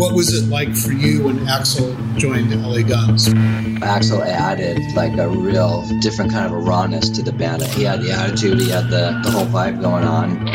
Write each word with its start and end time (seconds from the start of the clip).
What 0.00 0.14
was 0.14 0.32
it 0.32 0.48
like 0.48 0.74
for 0.74 0.92
you 0.92 1.24
when 1.24 1.40
Axl 1.40 1.94
joined 2.16 2.58
LA 2.58 2.80
Guns? 2.80 3.28
Axl 3.28 4.24
added 4.24 4.78
like 4.94 5.18
a 5.18 5.28
real 5.28 5.84
different 6.00 6.32
kind 6.32 6.46
of 6.46 6.52
a 6.52 6.56
rawness 6.56 7.10
to 7.10 7.22
the 7.22 7.32
band. 7.32 7.62
He 7.62 7.82
had 7.82 8.00
the 8.00 8.10
attitude, 8.10 8.60
he 8.60 8.70
had 8.70 8.88
the, 8.88 9.20
the 9.22 9.30
whole 9.30 9.44
vibe 9.44 9.82
going 9.82 10.04
on. 10.04 10.46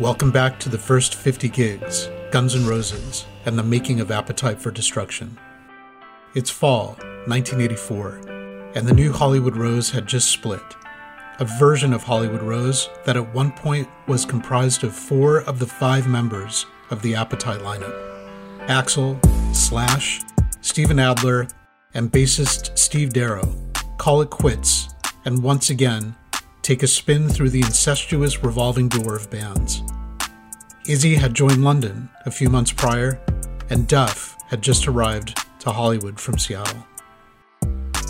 Welcome 0.00 0.30
back 0.30 0.58
to 0.60 0.70
the 0.70 0.78
first 0.78 1.14
50 1.14 1.50
gigs, 1.50 2.08
Guns 2.30 2.54
N' 2.54 2.66
Roses, 2.66 3.26
and 3.44 3.58
the 3.58 3.62
making 3.62 4.00
of 4.00 4.10
Appetite 4.10 4.58
for 4.58 4.70
Destruction. 4.70 5.36
It's 6.34 6.48
fall, 6.48 6.96
1984, 7.26 8.70
and 8.74 8.88
the 8.88 8.94
new 8.94 9.12
Hollywood 9.12 9.58
Rose 9.58 9.90
had 9.90 10.06
just 10.06 10.30
split 10.30 10.62
a 11.40 11.44
version 11.46 11.94
of 11.94 12.02
Hollywood 12.02 12.42
Rose 12.42 12.90
that 13.06 13.16
at 13.16 13.34
one 13.34 13.50
point 13.50 13.88
was 14.06 14.26
comprised 14.26 14.84
of 14.84 14.94
four 14.94 15.40
of 15.40 15.58
the 15.58 15.66
five 15.66 16.06
members 16.06 16.66
of 16.90 17.00
the 17.00 17.14
Appetite 17.14 17.60
lineup 17.60 17.96
Axl, 18.66 19.18
Slash, 19.56 20.20
Steven 20.60 20.98
Adler, 20.98 21.48
and 21.94 22.12
bassist 22.12 22.76
Steve 22.78 23.14
Darrow 23.14 23.56
call 23.96 24.20
it 24.20 24.28
quits 24.28 24.90
and 25.24 25.42
once 25.42 25.70
again 25.70 26.14
take 26.60 26.82
a 26.82 26.86
spin 26.86 27.26
through 27.26 27.48
the 27.48 27.62
incestuous 27.62 28.44
revolving 28.44 28.88
door 28.88 29.16
of 29.16 29.30
bands. 29.30 29.82
Izzy 30.86 31.14
had 31.14 31.32
joined 31.32 31.64
London 31.64 32.10
a 32.26 32.30
few 32.30 32.50
months 32.50 32.72
prior, 32.72 33.18
and 33.70 33.88
Duff 33.88 34.36
had 34.48 34.60
just 34.60 34.86
arrived 34.86 35.38
to 35.60 35.72
Hollywood 35.72 36.20
from 36.20 36.38
Seattle. 36.38 36.86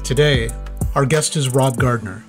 Today, 0.02 0.50
our 0.96 1.06
guest 1.06 1.36
is 1.36 1.48
Rob 1.48 1.76
Gardner, 1.76 2.24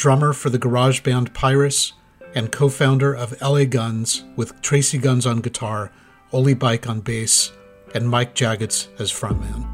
drummer 0.00 0.32
for 0.32 0.48
the 0.48 0.58
garage 0.58 1.00
band 1.00 1.34
Pyrrhus, 1.34 1.92
and 2.34 2.50
co 2.50 2.70
founder 2.70 3.14
of 3.14 3.38
LA 3.42 3.64
Guns 3.64 4.24
with 4.34 4.60
Tracii 4.62 5.00
Guns 5.00 5.26
on 5.26 5.40
guitar, 5.40 5.92
Ole 6.32 6.54
Beich 6.54 6.88
on 6.88 7.00
bass, 7.00 7.52
and 7.94 8.08
Mike 8.08 8.34
Jagosz 8.34 8.88
as 8.98 9.12
frontman. 9.12 9.68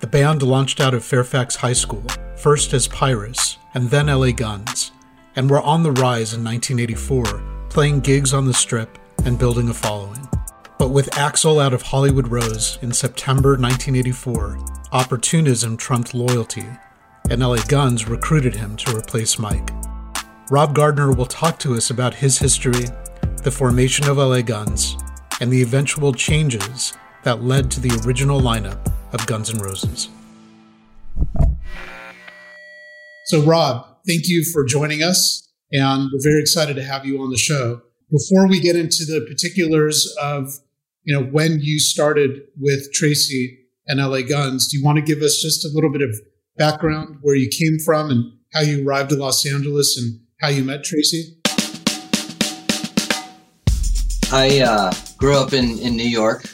The 0.00 0.08
band 0.08 0.42
launched 0.42 0.78
out 0.78 0.92
of 0.92 1.04
Fairfax 1.04 1.56
High 1.56 1.72
School, 1.72 2.04
first 2.36 2.74
as 2.74 2.86
Pyrrhus 2.86 3.56
and 3.72 3.88
then 3.88 4.08
LA 4.08 4.32
Guns, 4.32 4.92
and 5.36 5.48
were 5.48 5.62
on 5.62 5.82
the 5.82 5.92
rise 5.92 6.34
in 6.34 6.44
1984, 6.44 7.42
playing 7.70 8.00
gigs 8.00 8.34
on 8.34 8.44
the 8.44 8.52
strip 8.52 8.98
and 9.24 9.38
building 9.38 9.70
a 9.70 9.74
following. 9.74 10.28
But 10.78 10.90
with 10.90 11.10
Axl 11.12 11.62
out 11.62 11.72
of 11.72 11.80
Hollywood 11.80 12.28
Rose 12.28 12.78
in 12.82 12.92
September 12.92 13.50
1984, 13.52 14.58
opportunism 14.92 15.78
trumped 15.78 16.12
loyalty 16.12 16.66
and 17.28 17.40
LA 17.40 17.56
Guns 17.68 18.08
recruited 18.08 18.54
him 18.54 18.76
to 18.76 18.96
replace 18.96 19.38
Mike. 19.38 19.70
Rob 20.50 20.74
Gardner 20.74 21.12
will 21.12 21.26
talk 21.26 21.58
to 21.60 21.74
us 21.74 21.90
about 21.90 22.14
his 22.14 22.38
history, 22.38 22.86
the 23.42 23.50
formation 23.50 24.08
of 24.08 24.18
LA 24.18 24.42
Guns, 24.42 24.96
and 25.40 25.50
the 25.50 25.62
eventual 25.62 26.12
changes 26.12 26.94
that 27.24 27.42
led 27.42 27.70
to 27.72 27.80
the 27.80 28.00
original 28.06 28.40
lineup 28.40 28.78
of 29.12 29.26
Guns 29.26 29.52
N' 29.52 29.58
Roses. 29.60 30.08
So, 33.26 33.42
Rob, 33.42 33.84
thank 34.06 34.28
you 34.28 34.44
for 34.44 34.64
joining 34.64 35.02
us, 35.02 35.52
and 35.72 36.08
we're 36.12 36.22
very 36.22 36.40
excited 36.40 36.76
to 36.76 36.84
have 36.84 37.04
you 37.04 37.20
on 37.20 37.30
the 37.30 37.36
show. 37.36 37.82
Before 38.08 38.46
we 38.46 38.60
get 38.60 38.76
into 38.76 39.04
the 39.04 39.26
particulars 39.28 40.14
of 40.22 40.60
you 41.02 41.12
know 41.12 41.24
when 41.24 41.58
you 41.60 41.80
started 41.80 42.42
with 42.56 42.92
Tracii 42.94 43.56
and 43.88 43.98
LA 43.98 44.22
Guns, 44.22 44.68
do 44.68 44.78
you 44.78 44.84
want 44.84 44.96
to 44.96 45.02
give 45.02 45.22
us 45.22 45.42
just 45.42 45.64
a 45.64 45.70
little 45.74 45.90
bit 45.90 46.02
of 46.02 46.20
background, 46.56 47.18
where 47.22 47.36
you 47.36 47.48
came 47.48 47.78
from, 47.78 48.10
and 48.10 48.32
how 48.52 48.60
you 48.60 48.86
arrived 48.86 49.10
to 49.10 49.16
Los 49.16 49.44
Angeles, 49.46 49.96
and 49.96 50.20
how 50.40 50.48
you 50.48 50.64
met 50.64 50.84
Tracii? 50.84 51.36
I 54.32 54.60
uh, 54.60 54.92
grew 55.18 55.36
up 55.36 55.52
in, 55.52 55.78
in 55.78 55.96
New 55.96 56.08
York. 56.08 56.44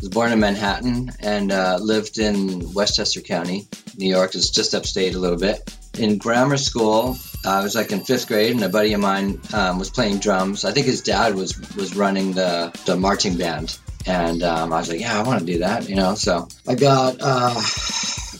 Was 0.00 0.08
born 0.08 0.32
in 0.32 0.40
Manhattan 0.40 1.12
and 1.20 1.52
uh, 1.52 1.78
lived 1.80 2.18
in 2.18 2.72
Westchester 2.72 3.20
County, 3.20 3.68
New 3.96 4.10
York. 4.10 4.34
It's 4.34 4.50
just 4.50 4.74
upstate 4.74 5.14
a 5.14 5.18
little 5.18 5.38
bit. 5.38 5.76
In 5.96 6.18
grammar 6.18 6.56
school, 6.56 7.16
I 7.44 7.62
was 7.62 7.76
like 7.76 7.92
in 7.92 8.00
fifth 8.00 8.26
grade, 8.26 8.50
and 8.50 8.64
a 8.64 8.68
buddy 8.68 8.94
of 8.94 9.00
mine 9.00 9.40
um, 9.54 9.78
was 9.78 9.90
playing 9.90 10.18
drums. 10.18 10.64
I 10.64 10.72
think 10.72 10.86
his 10.86 11.02
dad 11.02 11.36
was 11.36 11.56
was 11.76 11.94
running 11.94 12.32
the 12.32 12.76
the 12.84 12.96
marching 12.96 13.36
band, 13.36 13.78
and 14.04 14.42
um, 14.42 14.72
I 14.72 14.78
was 14.78 14.88
like, 14.88 14.98
"Yeah, 15.00 15.20
I 15.20 15.22
want 15.22 15.38
to 15.38 15.46
do 15.46 15.58
that," 15.60 15.88
you 15.88 15.94
know. 15.94 16.16
So 16.16 16.48
I 16.66 16.74
got 16.74 17.16
uh, 17.20 17.54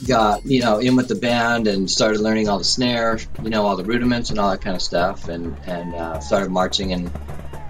got 0.06 0.44
you 0.44 0.60
know 0.60 0.78
in 0.78 0.96
with 0.96 1.08
the 1.08 1.14
band 1.14 1.66
and 1.66 1.90
started 1.90 2.20
learning 2.20 2.48
all 2.48 2.58
the 2.58 2.64
snare, 2.64 3.18
you 3.42 3.50
know, 3.50 3.66
all 3.66 3.76
the 3.76 3.84
rudiments 3.84 4.30
and 4.30 4.38
all 4.38 4.50
that 4.50 4.60
kind 4.60 4.76
of 4.76 4.82
stuff, 4.82 5.28
and 5.28 5.56
and 5.66 5.94
uh, 5.94 6.20
started 6.20 6.50
marching 6.50 6.90
in 6.90 7.10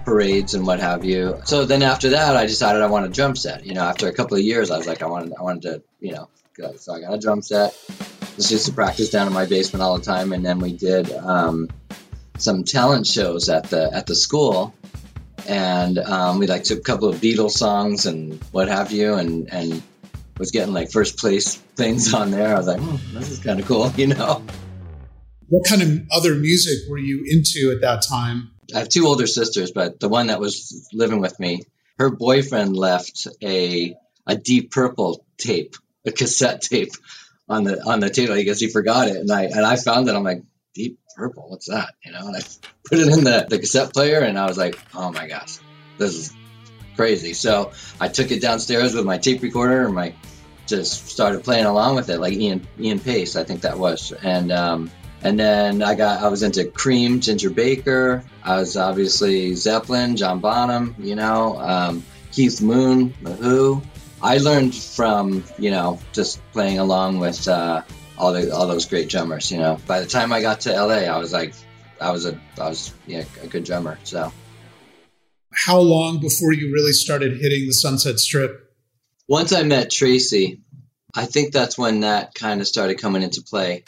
parades 0.05 0.53
and 0.53 0.67
what 0.67 0.79
have 0.79 1.05
you. 1.05 1.39
So 1.45 1.65
then 1.65 1.81
after 1.81 2.09
that, 2.09 2.35
I 2.35 2.45
decided 2.45 2.81
I 2.81 2.87
wanted 2.87 3.11
a 3.11 3.13
drum 3.13 3.35
set. 3.35 3.65
You 3.65 3.73
know, 3.73 3.83
after 3.83 4.07
a 4.07 4.13
couple 4.13 4.37
of 4.37 4.43
years, 4.43 4.71
I 4.71 4.77
was 4.77 4.87
like, 4.87 5.01
I 5.01 5.07
wanted 5.07 5.33
I 5.37 5.41
wanted 5.41 5.61
to 5.63 5.83
you 5.99 6.13
know 6.13 6.29
go. 6.57 6.75
So 6.75 6.93
I 6.93 7.01
got 7.01 7.13
a 7.13 7.19
drum 7.19 7.41
set. 7.41 7.77
Just 8.35 8.51
used 8.51 8.65
to 8.65 8.73
practice 8.73 9.09
down 9.09 9.27
in 9.27 9.33
my 9.33 9.45
basement 9.45 9.83
all 9.83 9.97
the 9.97 10.03
time, 10.03 10.33
and 10.33 10.45
then 10.45 10.59
we 10.59 10.73
did 10.73 11.11
um, 11.11 11.69
some 12.37 12.63
talent 12.63 13.05
shows 13.05 13.49
at 13.49 13.69
the 13.69 13.93
at 13.93 14.07
the 14.07 14.15
school 14.15 14.73
and 15.47 15.97
um, 15.99 16.39
we 16.39 16.47
like 16.47 16.63
took 16.63 16.79
a 16.79 16.81
couple 16.81 17.09
of 17.09 17.17
Beatles 17.17 17.51
songs 17.51 18.05
and 18.05 18.41
what 18.51 18.67
have 18.67 18.91
you, 18.91 19.15
and 19.15 19.51
and 19.53 19.81
was 20.37 20.51
getting 20.51 20.73
like 20.73 20.91
first 20.91 21.17
place 21.17 21.55
things 21.75 22.13
on 22.13 22.31
there. 22.31 22.55
I 22.55 22.57
was 22.57 22.67
like, 22.67 22.79
oh, 22.81 22.99
this 23.13 23.29
is 23.29 23.39
kind 23.39 23.59
of 23.59 23.65
cool, 23.65 23.89
you 23.95 24.07
know. 24.07 24.43
What 25.49 25.65
kind 25.67 25.81
of 25.81 26.07
other 26.11 26.35
music 26.35 26.89
were 26.89 26.97
you 26.97 27.23
into 27.27 27.71
at 27.75 27.81
that 27.81 28.01
time? 28.01 28.51
I 28.73 28.79
have 28.79 28.89
two 28.89 29.05
older 29.05 29.27
sisters, 29.27 29.71
but 29.71 29.99
the 29.99 30.09
one 30.09 30.27
that 30.27 30.39
was 30.39 30.87
living 30.93 31.19
with 31.19 31.39
me, 31.39 31.63
her 31.99 32.09
boyfriend 32.09 32.75
left 32.75 33.27
a 33.43 33.95
a 34.25 34.35
Deep 34.35 34.71
Purple 34.71 35.25
tape, 35.37 35.75
a 36.05 36.11
cassette 36.11 36.61
tape 36.69 36.93
on 37.49 37.65
the 37.65 37.83
on 37.85 37.99
the 37.99 38.09
table. 38.09 38.33
I 38.33 38.43
guess 38.43 38.59
he 38.59 38.69
forgot 38.69 39.09
it, 39.09 39.17
and 39.17 39.31
I 39.31 39.43
and 39.43 39.65
I 39.65 39.75
found 39.75 40.07
it. 40.07 40.15
I'm 40.15 40.23
like, 40.23 40.43
Deep 40.73 40.97
Purple, 41.15 41.49
what's 41.49 41.67
that? 41.69 41.93
You 42.03 42.13
know, 42.13 42.27
and 42.27 42.35
I 42.35 42.39
put 42.89 42.99
it 42.99 43.07
in 43.07 43.23
the, 43.23 43.45
the 43.47 43.59
cassette 43.59 43.93
player, 43.93 44.19
and 44.19 44.39
I 44.39 44.47
was 44.47 44.57
like, 44.57 44.79
oh 44.95 45.11
my 45.11 45.27
gosh, 45.27 45.59
this 45.97 46.15
is 46.15 46.33
crazy. 46.95 47.33
So 47.33 47.71
I 47.99 48.07
took 48.07 48.31
it 48.31 48.41
downstairs 48.41 48.93
with 48.93 49.05
my 49.05 49.17
tape 49.17 49.41
recorder 49.41 49.85
and 49.85 49.95
my 49.95 50.13
just 50.65 51.07
started 51.07 51.43
playing 51.43 51.65
along 51.65 51.95
with 51.95 52.09
it, 52.09 52.19
like 52.19 52.33
Ian 52.33 52.65
Ian 52.79 52.99
Paice, 52.99 53.35
I 53.35 53.43
think 53.43 53.61
that 53.61 53.77
was, 53.77 54.11
and 54.11 54.51
um, 54.51 54.91
and 55.21 55.39
then 55.39 55.81
I 55.81 55.95
got 55.95 56.21
I 56.21 56.27
was 56.29 56.43
into 56.43 56.65
Cream, 56.65 57.19
Ginger 57.19 57.49
Baker. 57.49 58.23
I 58.43 58.57
was 58.57 58.77
obviously 58.77 59.55
Zeppelin, 59.55 60.15
John 60.15 60.39
Bonham, 60.39 60.95
you 60.99 61.15
know, 61.15 61.59
um, 61.59 62.03
Keith 62.31 62.61
Moon, 62.61 63.13
The 63.21 63.33
Who. 63.33 63.81
I 64.21 64.37
learned 64.37 64.73
from 64.73 65.43
you 65.57 65.71
know 65.71 65.99
just 66.13 66.39
playing 66.53 66.79
along 66.79 67.19
with 67.19 67.47
uh, 67.47 67.81
all 68.17 68.31
the 68.31 68.53
all 68.53 68.67
those 68.67 68.85
great 68.85 69.09
drummers. 69.09 69.51
You 69.51 69.59
know, 69.59 69.77
by 69.85 69.99
the 69.99 70.07
time 70.07 70.31
I 70.31 70.41
got 70.41 70.61
to 70.61 70.71
LA, 70.71 71.11
I 71.13 71.17
was 71.17 71.33
like, 71.33 71.53
I 71.99 72.11
was 72.11 72.25
a 72.25 72.39
I 72.59 72.69
was 72.69 72.93
yeah, 73.05 73.25
a 73.41 73.47
good 73.47 73.65
drummer. 73.65 73.99
So 74.03 74.31
how 75.53 75.79
long 75.79 76.19
before 76.19 76.53
you 76.53 76.73
really 76.73 76.93
started 76.93 77.37
hitting 77.37 77.67
the 77.67 77.73
Sunset 77.73 78.19
Strip? 78.19 78.59
Once 79.27 79.53
I 79.53 79.63
met 79.63 79.89
Tracii, 79.89 80.59
I 81.15 81.25
think 81.25 81.53
that's 81.53 81.77
when 81.77 82.01
that 82.01 82.33
kind 82.33 82.61
of 82.61 82.67
started 82.67 82.99
coming 82.99 83.21
into 83.21 83.41
play. 83.41 83.83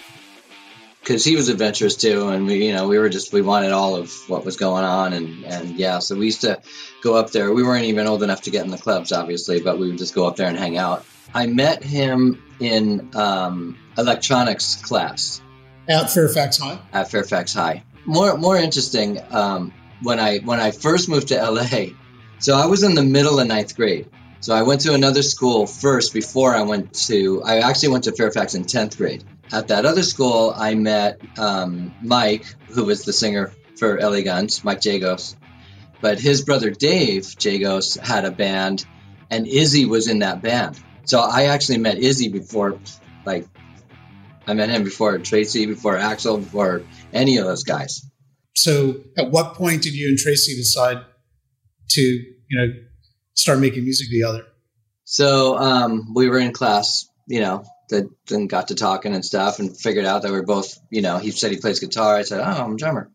Because 1.01 1.23
he 1.23 1.35
was 1.35 1.49
adventurous 1.49 1.95
too, 1.95 2.29
and 2.29 2.47
we, 2.47 2.65
you 2.65 2.73
know, 2.73 2.87
we 2.87 2.97
were 2.97 3.09
just 3.09 3.31
we 3.31 3.43
wanted 3.43 3.71
all 3.71 3.95
of 3.95 4.11
what 4.27 4.43
was 4.43 4.57
going 4.57 4.83
on, 4.83 5.13
and 5.13 5.45
and 5.45 5.75
yeah, 5.75 5.99
so 5.99 6.15
we 6.15 6.25
used 6.25 6.41
to 6.41 6.59
go 7.03 7.15
up 7.15 7.29
there. 7.29 7.53
We 7.53 7.61
weren't 7.61 7.85
even 7.85 8.07
old 8.07 8.23
enough 8.23 8.41
to 8.43 8.49
get 8.49 8.65
in 8.65 8.71
the 8.71 8.77
clubs, 8.79 9.11
obviously, 9.11 9.61
but 9.61 9.77
we 9.77 9.87
would 9.89 9.99
just 9.99 10.15
go 10.15 10.25
up 10.25 10.35
there 10.35 10.47
and 10.47 10.57
hang 10.57 10.77
out. 10.77 11.05
I 11.31 11.45
met 11.45 11.83
him 11.83 12.41
in 12.59 13.11
um, 13.13 13.77
electronics 13.99 14.77
class 14.77 15.41
at 15.87 16.09
Fairfax 16.09 16.57
High. 16.57 16.79
At 16.91 17.11
Fairfax 17.11 17.53
High. 17.53 17.83
More 18.05 18.37
more 18.37 18.57
interesting. 18.57 19.21
Um, 19.29 19.73
when 20.01 20.19
I 20.19 20.39
when 20.39 20.59
I 20.59 20.71
first 20.71 21.09
moved 21.09 21.29
to 21.29 21.35
LA. 21.35 21.87
So 22.39 22.55
I 22.55 22.65
was 22.65 22.83
in 22.83 22.95
the 22.95 23.03
middle 23.03 23.39
of 23.39 23.47
ninth 23.47 23.75
grade. 23.75 24.09
So 24.39 24.53
I 24.53 24.61
went 24.61 24.81
to 24.81 24.93
another 24.93 25.23
school 25.23 25.65
first 25.65 26.13
before 26.13 26.53
I 26.53 26.61
went 26.61 26.93
to. 27.07 27.41
I 27.43 27.59
actually 27.59 27.89
went 27.89 28.03
to 28.03 28.11
Fairfax 28.11 28.53
in 28.53 28.65
tenth 28.65 28.97
grade. 28.97 29.23
At 29.51 29.69
that 29.69 29.85
other 29.85 30.03
school, 30.03 30.53
I 30.55 30.75
met 30.75 31.19
um, 31.39 31.95
Mike, 32.01 32.45
who 32.69 32.85
was 32.85 33.05
the 33.05 33.13
singer 33.13 33.53
for 33.77 33.99
LA 33.99 34.21
Guns, 34.21 34.63
Mike 34.63 34.81
Jagosz. 34.81 35.35
But 36.01 36.19
his 36.19 36.43
brother 36.43 36.69
Dave 36.69 37.23
Jagosz 37.23 37.99
had 37.99 38.25
a 38.25 38.31
band, 38.31 38.85
and 39.31 39.47
Izzy 39.47 39.85
was 39.85 40.07
in 40.07 40.19
that 40.19 40.41
band. 40.41 40.79
So 41.05 41.19
I 41.19 41.45
actually 41.45 41.79
met 41.79 41.97
Izzy 41.97 42.29
before, 42.29 42.79
like, 43.25 43.47
I 44.47 44.53
met 44.53 44.69
him 44.69 44.83
before 44.83 45.17
Tracii, 45.17 45.67
before 45.67 45.95
Axl, 45.95 46.39
before 46.39 46.83
any 47.13 47.37
of 47.37 47.45
those 47.45 47.63
guys. 47.63 48.05
So, 48.55 49.01
at 49.17 49.31
what 49.31 49.55
point 49.55 49.83
did 49.83 49.93
you 49.93 50.07
and 50.07 50.17
Tracii 50.17 50.55
decide 50.55 51.03
to, 51.89 52.01
you 52.01 52.35
know, 52.51 52.73
start 53.33 53.59
making 53.59 53.83
music 53.83 54.07
together? 54.09 54.45
So, 55.03 55.57
um, 55.57 56.13
we 56.15 56.29
were 56.29 56.39
in 56.39 56.53
class, 56.53 57.07
you 57.27 57.41
know, 57.41 57.63
that 57.89 58.09
then 58.27 58.47
got 58.47 58.69
to 58.69 58.75
talking 58.75 59.13
and 59.13 59.23
stuff, 59.23 59.59
and 59.59 59.77
figured 59.77 60.05
out 60.05 60.23
that 60.23 60.31
we 60.31 60.37
are 60.37 60.43
both, 60.43 60.77
you 60.89 61.01
know, 61.01 61.17
he 61.17 61.31
said 61.31 61.51
he 61.51 61.57
plays 61.57 61.79
guitar. 61.79 62.15
I 62.15 62.23
said, 62.23 62.39
oh, 62.39 62.63
I'm 62.63 62.73
a 62.73 62.77
drummer, 62.77 63.11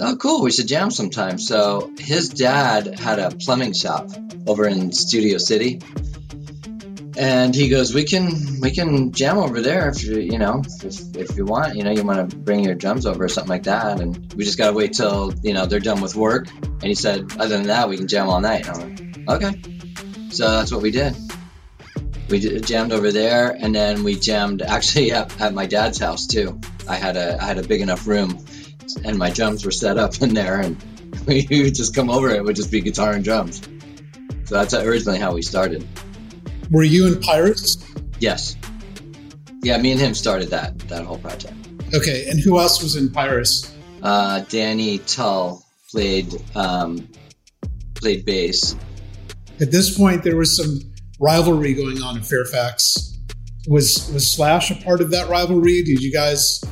oh, 0.00 0.16
cool, 0.16 0.42
we 0.42 0.52
should 0.52 0.68
jam 0.68 0.90
sometime. 0.90 1.38
So 1.38 1.92
his 1.98 2.28
dad 2.28 2.98
had 2.98 3.18
a 3.18 3.30
plumbing 3.30 3.72
shop 3.72 4.08
over 4.46 4.66
in 4.66 4.92
Studio 4.92 5.38
City. 5.38 5.80
And 7.18 7.54
he 7.54 7.68
goes, 7.68 7.92
we 7.92 8.04
can 8.04 8.60
we 8.60 8.70
can 8.70 9.12
jam 9.12 9.38
over 9.38 9.60
there 9.60 9.88
if 9.88 10.04
you 10.04 10.18
you 10.18 10.38
know 10.38 10.62
if, 10.82 11.16
if 11.16 11.36
you 11.36 11.44
want 11.44 11.76
you 11.76 11.82
know 11.82 11.90
you 11.90 12.04
want 12.04 12.30
to 12.30 12.36
bring 12.36 12.64
your 12.64 12.74
drums 12.74 13.06
over 13.06 13.24
or 13.24 13.28
something 13.28 13.50
like 13.50 13.64
that 13.64 14.00
and 14.00 14.32
we 14.34 14.44
just 14.44 14.58
gotta 14.58 14.72
wait 14.72 14.92
till 14.92 15.34
you 15.42 15.52
know 15.52 15.66
they're 15.66 15.80
done 15.80 16.00
with 16.00 16.14
work 16.14 16.48
and 16.62 16.84
he 16.84 16.94
said 16.94 17.30
other 17.38 17.56
than 17.56 17.66
that 17.66 17.88
we 17.88 17.96
can 17.96 18.06
jam 18.06 18.28
all 18.28 18.40
night 18.40 18.68
and 18.68 18.76
I'm 18.76 19.26
like 19.26 19.42
okay 19.42 19.62
so 20.30 20.48
that's 20.50 20.72
what 20.72 20.82
we 20.82 20.90
did 20.90 21.16
we 22.28 22.60
jammed 22.60 22.92
over 22.92 23.10
there 23.10 23.50
and 23.50 23.74
then 23.74 24.04
we 24.04 24.14
jammed 24.16 24.62
actually 24.62 25.12
at, 25.18 25.40
at 25.40 25.54
my 25.54 25.66
dad's 25.66 25.98
house 25.98 26.26
too 26.26 26.60
I 26.88 26.96
had 26.96 27.16
a 27.16 27.40
I 27.42 27.44
had 27.44 27.58
a 27.58 27.62
big 27.62 27.80
enough 27.80 28.06
room 28.06 28.44
and 29.04 29.18
my 29.18 29.30
drums 29.30 29.64
were 29.64 29.70
set 29.70 29.98
up 29.98 30.14
in 30.22 30.34
there, 30.34 30.60
and 30.60 30.76
we 31.26 31.46
would 31.50 31.74
just 31.74 31.94
come 31.94 32.10
over. 32.10 32.28
And 32.28 32.36
it 32.36 32.44
would 32.44 32.56
just 32.56 32.70
be 32.70 32.80
guitar 32.80 33.12
and 33.12 33.24
drums. 33.24 33.62
So 34.44 34.54
that's 34.54 34.74
originally 34.74 35.18
how 35.18 35.34
we 35.34 35.42
started. 35.42 35.86
Were 36.70 36.82
you 36.82 37.06
in 37.06 37.20
Pyrrhus? 37.20 37.84
Yes. 38.20 38.56
Yeah, 39.62 39.78
me 39.78 39.92
and 39.92 40.00
him 40.00 40.14
started 40.14 40.48
that 40.50 40.78
that 40.88 41.04
whole 41.04 41.18
project. 41.18 41.54
Okay, 41.94 42.28
and 42.28 42.38
who 42.38 42.58
else 42.58 42.82
was 42.82 42.96
in 42.96 43.10
Pyrrhus? 43.10 43.74
Uh, 44.02 44.40
Danny 44.48 44.98
Tull 44.98 45.64
played 45.90 46.32
um, 46.54 47.08
played 47.94 48.24
bass. 48.24 48.76
At 49.60 49.72
this 49.72 49.96
point, 49.96 50.22
there 50.22 50.36
was 50.36 50.56
some 50.56 50.80
rivalry 51.18 51.74
going 51.74 52.02
on 52.02 52.16
in 52.16 52.22
Fairfax. 52.22 53.18
Was 53.66 54.10
was 54.12 54.26
Slash 54.26 54.70
a 54.70 54.76
part 54.76 55.00
of 55.00 55.10
that 55.10 55.28
rivalry? 55.28 55.82
Did 55.82 56.00
you 56.00 56.12
guys 56.12 56.62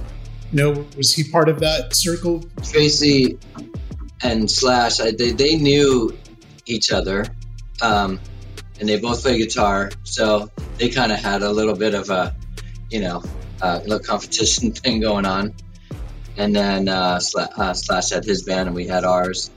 know, 0.53 0.87
was 0.97 1.13
he 1.13 1.25
part 1.25 1.49
of 1.49 1.61
that 1.61 1.95
circle? 1.95 2.41
Tracii 2.61 3.39
and 4.23 4.51
Slash, 4.51 5.01
I, 5.01 5.11
they, 5.11 5.33
they 5.33 5.57
knew 5.57 6.17
each 6.67 6.93
other, 6.93 7.27
um, 7.83 8.21
and 8.79 8.89
they 8.89 8.99
both 8.99 9.23
play 9.23 9.39
guitar, 9.39 9.91
so 10.05 10.51
they 10.79 10.89
kind 10.89 11.13
of 11.13 11.19
had 11.19 11.43
a 11.43 11.51
little 11.51 11.75
bit 11.75 11.95
of 11.95 12.11
a, 12.11 12.35
you 12.91 13.01
know, 13.01 13.23
uh, 13.63 13.81
little 13.83 13.99
competition 13.99 14.73
thing 14.73 15.01
going 15.01 15.27
on. 15.27 15.55
And 16.37 16.55
then 16.55 16.89
uh, 16.89 17.19
Slash, 17.19 17.49
uh, 17.57 17.73
Slash 17.73 18.11
had 18.11 18.25
his 18.25 18.43
band, 18.43 18.69
and 18.69 18.77
we 18.77 18.87
had 18.87 19.05
ours. 19.05 19.51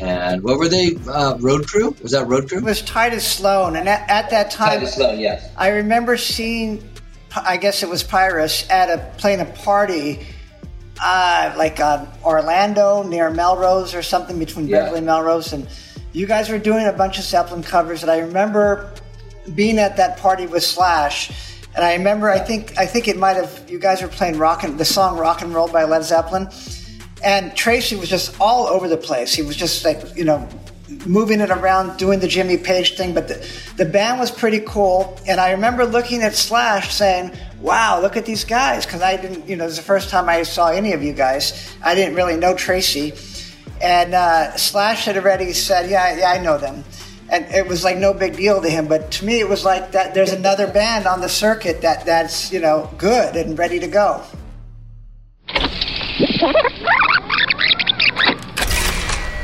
And 0.00 0.42
what 0.42 0.58
were 0.58 0.68
they? 0.68 0.96
Uh, 1.08 1.36
road 1.38 1.66
Crew? 1.66 1.94
Was 2.02 2.12
that 2.12 2.26
Road 2.26 2.48
Crew? 2.48 2.58
It 2.58 2.64
was 2.64 2.82
Tidus 2.82 3.22
Sloan, 3.22 3.76
and 3.76 3.88
at, 3.88 4.08
at 4.08 4.30
that 4.30 4.50
time, 4.50 4.80
Tidus 4.80 4.94
Sloan, 4.94 5.18
yes. 5.18 5.50
I 5.56 5.68
remember 5.68 6.16
seeing 6.16 6.88
I 7.34 7.56
guess 7.56 7.82
it 7.82 7.88
was 7.88 8.02
Pyrrhus 8.02 8.68
at 8.70 8.88
a 8.88 9.12
playing 9.18 9.40
a 9.40 9.44
party, 9.44 10.26
uh, 11.02 11.54
like 11.56 11.80
uh, 11.80 12.06
Orlando 12.24 13.02
near 13.02 13.30
Melrose 13.30 13.94
or 13.94 14.02
something 14.02 14.38
between 14.38 14.68
yeah. 14.68 14.80
Beverly 14.80 14.98
and 14.98 15.06
Melrose, 15.06 15.52
and 15.52 15.68
you 16.12 16.26
guys 16.26 16.48
were 16.48 16.58
doing 16.58 16.86
a 16.86 16.92
bunch 16.92 17.18
of 17.18 17.24
Zeppelin 17.24 17.62
covers. 17.62 18.02
And 18.02 18.10
I 18.10 18.18
remember 18.18 18.92
being 19.54 19.78
at 19.78 19.96
that 19.96 20.18
party 20.18 20.46
with 20.46 20.62
Slash, 20.62 21.30
and 21.74 21.84
I 21.84 21.94
remember 21.94 22.30
I 22.30 22.38
think 22.38 22.76
I 22.78 22.86
think 22.86 23.08
it 23.08 23.16
might 23.16 23.36
have 23.36 23.64
you 23.68 23.78
guys 23.78 24.02
were 24.02 24.08
playing 24.08 24.38
rock 24.38 24.62
and 24.64 24.78
the 24.78 24.84
song 24.84 25.18
"Rock 25.18 25.42
and 25.42 25.54
Roll" 25.54 25.68
by 25.68 25.84
Led 25.84 26.04
Zeppelin, 26.04 26.48
and 27.22 27.52
Tracii 27.52 27.98
was 27.98 28.08
just 28.08 28.40
all 28.40 28.66
over 28.66 28.88
the 28.88 28.96
place. 28.96 29.34
He 29.34 29.42
was 29.42 29.56
just 29.56 29.84
like 29.84 30.16
you 30.16 30.24
know 30.24 30.48
moving 31.06 31.40
it 31.40 31.50
around, 31.50 31.96
doing 31.98 32.20
the 32.20 32.28
Jimmy 32.28 32.56
Page 32.56 32.96
thing. 32.96 33.14
But 33.14 33.28
the, 33.28 33.46
the 33.76 33.84
band 33.84 34.18
was 34.18 34.30
pretty 34.30 34.60
cool. 34.60 35.18
And 35.26 35.40
I 35.40 35.52
remember 35.52 35.84
looking 35.84 36.22
at 36.22 36.34
Slash 36.34 36.94
saying, 36.94 37.32
wow, 37.60 38.00
look 38.00 38.16
at 38.16 38.24
these 38.24 38.44
guys. 38.44 38.86
Because 38.86 39.02
I 39.02 39.16
didn't, 39.16 39.48
you 39.48 39.56
know, 39.56 39.64
it 39.64 39.68
was 39.68 39.76
the 39.76 39.82
first 39.82 40.10
time 40.10 40.28
I 40.28 40.42
saw 40.42 40.68
any 40.68 40.92
of 40.92 41.02
you 41.02 41.12
guys. 41.12 41.74
I 41.84 41.94
didn't 41.94 42.14
really 42.14 42.36
know 42.36 42.54
Tracii. 42.54 43.36
And 43.80 44.14
uh, 44.14 44.56
Slash 44.56 45.04
had 45.04 45.16
already 45.16 45.52
said, 45.52 45.90
yeah, 45.90 46.16
yeah, 46.16 46.30
I 46.30 46.38
know 46.42 46.58
them. 46.58 46.84
And 47.30 47.44
it 47.46 47.66
was 47.66 47.84
like 47.84 47.98
no 47.98 48.14
big 48.14 48.36
deal 48.36 48.60
to 48.62 48.68
him. 48.68 48.88
But 48.88 49.10
to 49.12 49.24
me, 49.24 49.40
it 49.40 49.48
was 49.48 49.64
like 49.64 49.92
that 49.92 50.14
there's 50.14 50.32
another 50.32 50.66
band 50.66 51.06
on 51.06 51.20
the 51.20 51.28
circuit 51.28 51.82
that, 51.82 52.06
that's, 52.06 52.52
you 52.52 52.60
know, 52.60 52.90
good 52.98 53.36
and 53.36 53.58
ready 53.58 53.78
to 53.78 53.86
go. 53.86 54.24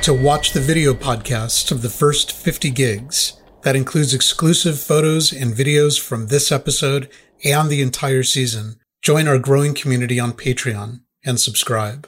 to 0.05 0.13
watch 0.13 0.53
the 0.53 0.61
video 0.61 0.93
podcast 0.93 1.73
of 1.73 1.81
the 1.81 1.89
first 1.89 2.31
50 2.31 2.69
gigs. 2.69 3.41
That 3.63 3.75
includes 3.75 4.13
exclusive 4.13 4.79
photos 4.79 5.33
and 5.33 5.55
videos 5.55 5.99
from 5.99 6.27
this 6.27 6.53
episode 6.53 7.09
and 7.43 7.71
the 7.71 7.81
entire 7.81 8.23
season. 8.23 8.77
Join 9.01 9.27
our 9.27 9.39
growing 9.39 9.73
community 9.73 10.21
on 10.21 10.35
Patreon 10.35 11.01
and 11.25 11.41
subscribe. 11.41 12.07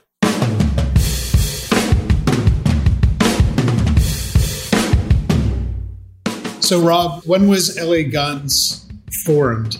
So, 6.66 6.80
Rob, 6.80 7.22
when 7.26 7.46
was 7.46 7.80
LA 7.80 8.10
Guns 8.10 8.88
formed? 9.24 9.78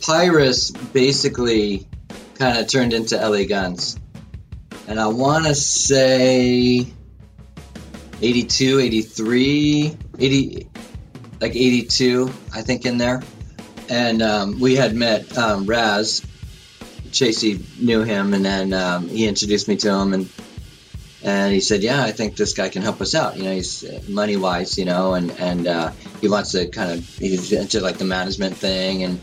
Pyrrhus 0.00 0.70
basically 0.70 1.86
kind 2.36 2.56
of 2.56 2.66
turned 2.66 2.94
into 2.94 3.14
LA 3.14 3.44
Guns. 3.44 4.00
And 4.86 4.98
I 4.98 5.08
want 5.08 5.44
to 5.44 5.54
say 5.54 6.86
82, 8.22 8.80
83, 8.80 9.98
80, 10.18 10.68
like 11.42 11.54
82, 11.54 12.32
I 12.54 12.62
think, 12.62 12.86
in 12.86 12.96
there. 12.96 13.22
And 13.90 14.22
um, 14.22 14.58
we 14.60 14.76
had 14.76 14.94
met 14.94 15.36
um, 15.36 15.66
Raz. 15.66 16.22
Chasey 17.10 17.62
knew 17.78 18.02
him, 18.02 18.32
and 18.32 18.46
then 18.46 18.72
um, 18.72 19.08
he 19.08 19.28
introduced 19.28 19.68
me 19.68 19.76
to 19.76 19.92
him, 19.92 20.14
and 20.14 20.30
and 21.22 21.52
he 21.52 21.60
said, 21.60 21.82
"Yeah, 21.82 22.02
I 22.02 22.12
think 22.12 22.36
this 22.36 22.52
guy 22.52 22.68
can 22.68 22.82
help 22.82 23.00
us 23.00 23.14
out. 23.14 23.36
You 23.36 23.44
know, 23.44 23.52
he's 23.52 23.84
uh, 23.84 24.00
money 24.08 24.36
wise, 24.36 24.78
you 24.78 24.84
know, 24.84 25.14
and 25.14 25.30
and 25.32 25.66
uh, 25.66 25.90
he 26.20 26.28
wants 26.28 26.52
to 26.52 26.68
kind 26.68 26.92
of 26.92 27.04
he's 27.18 27.52
into 27.52 27.80
like 27.80 27.98
the 27.98 28.04
management 28.04 28.56
thing, 28.56 29.02
and 29.02 29.20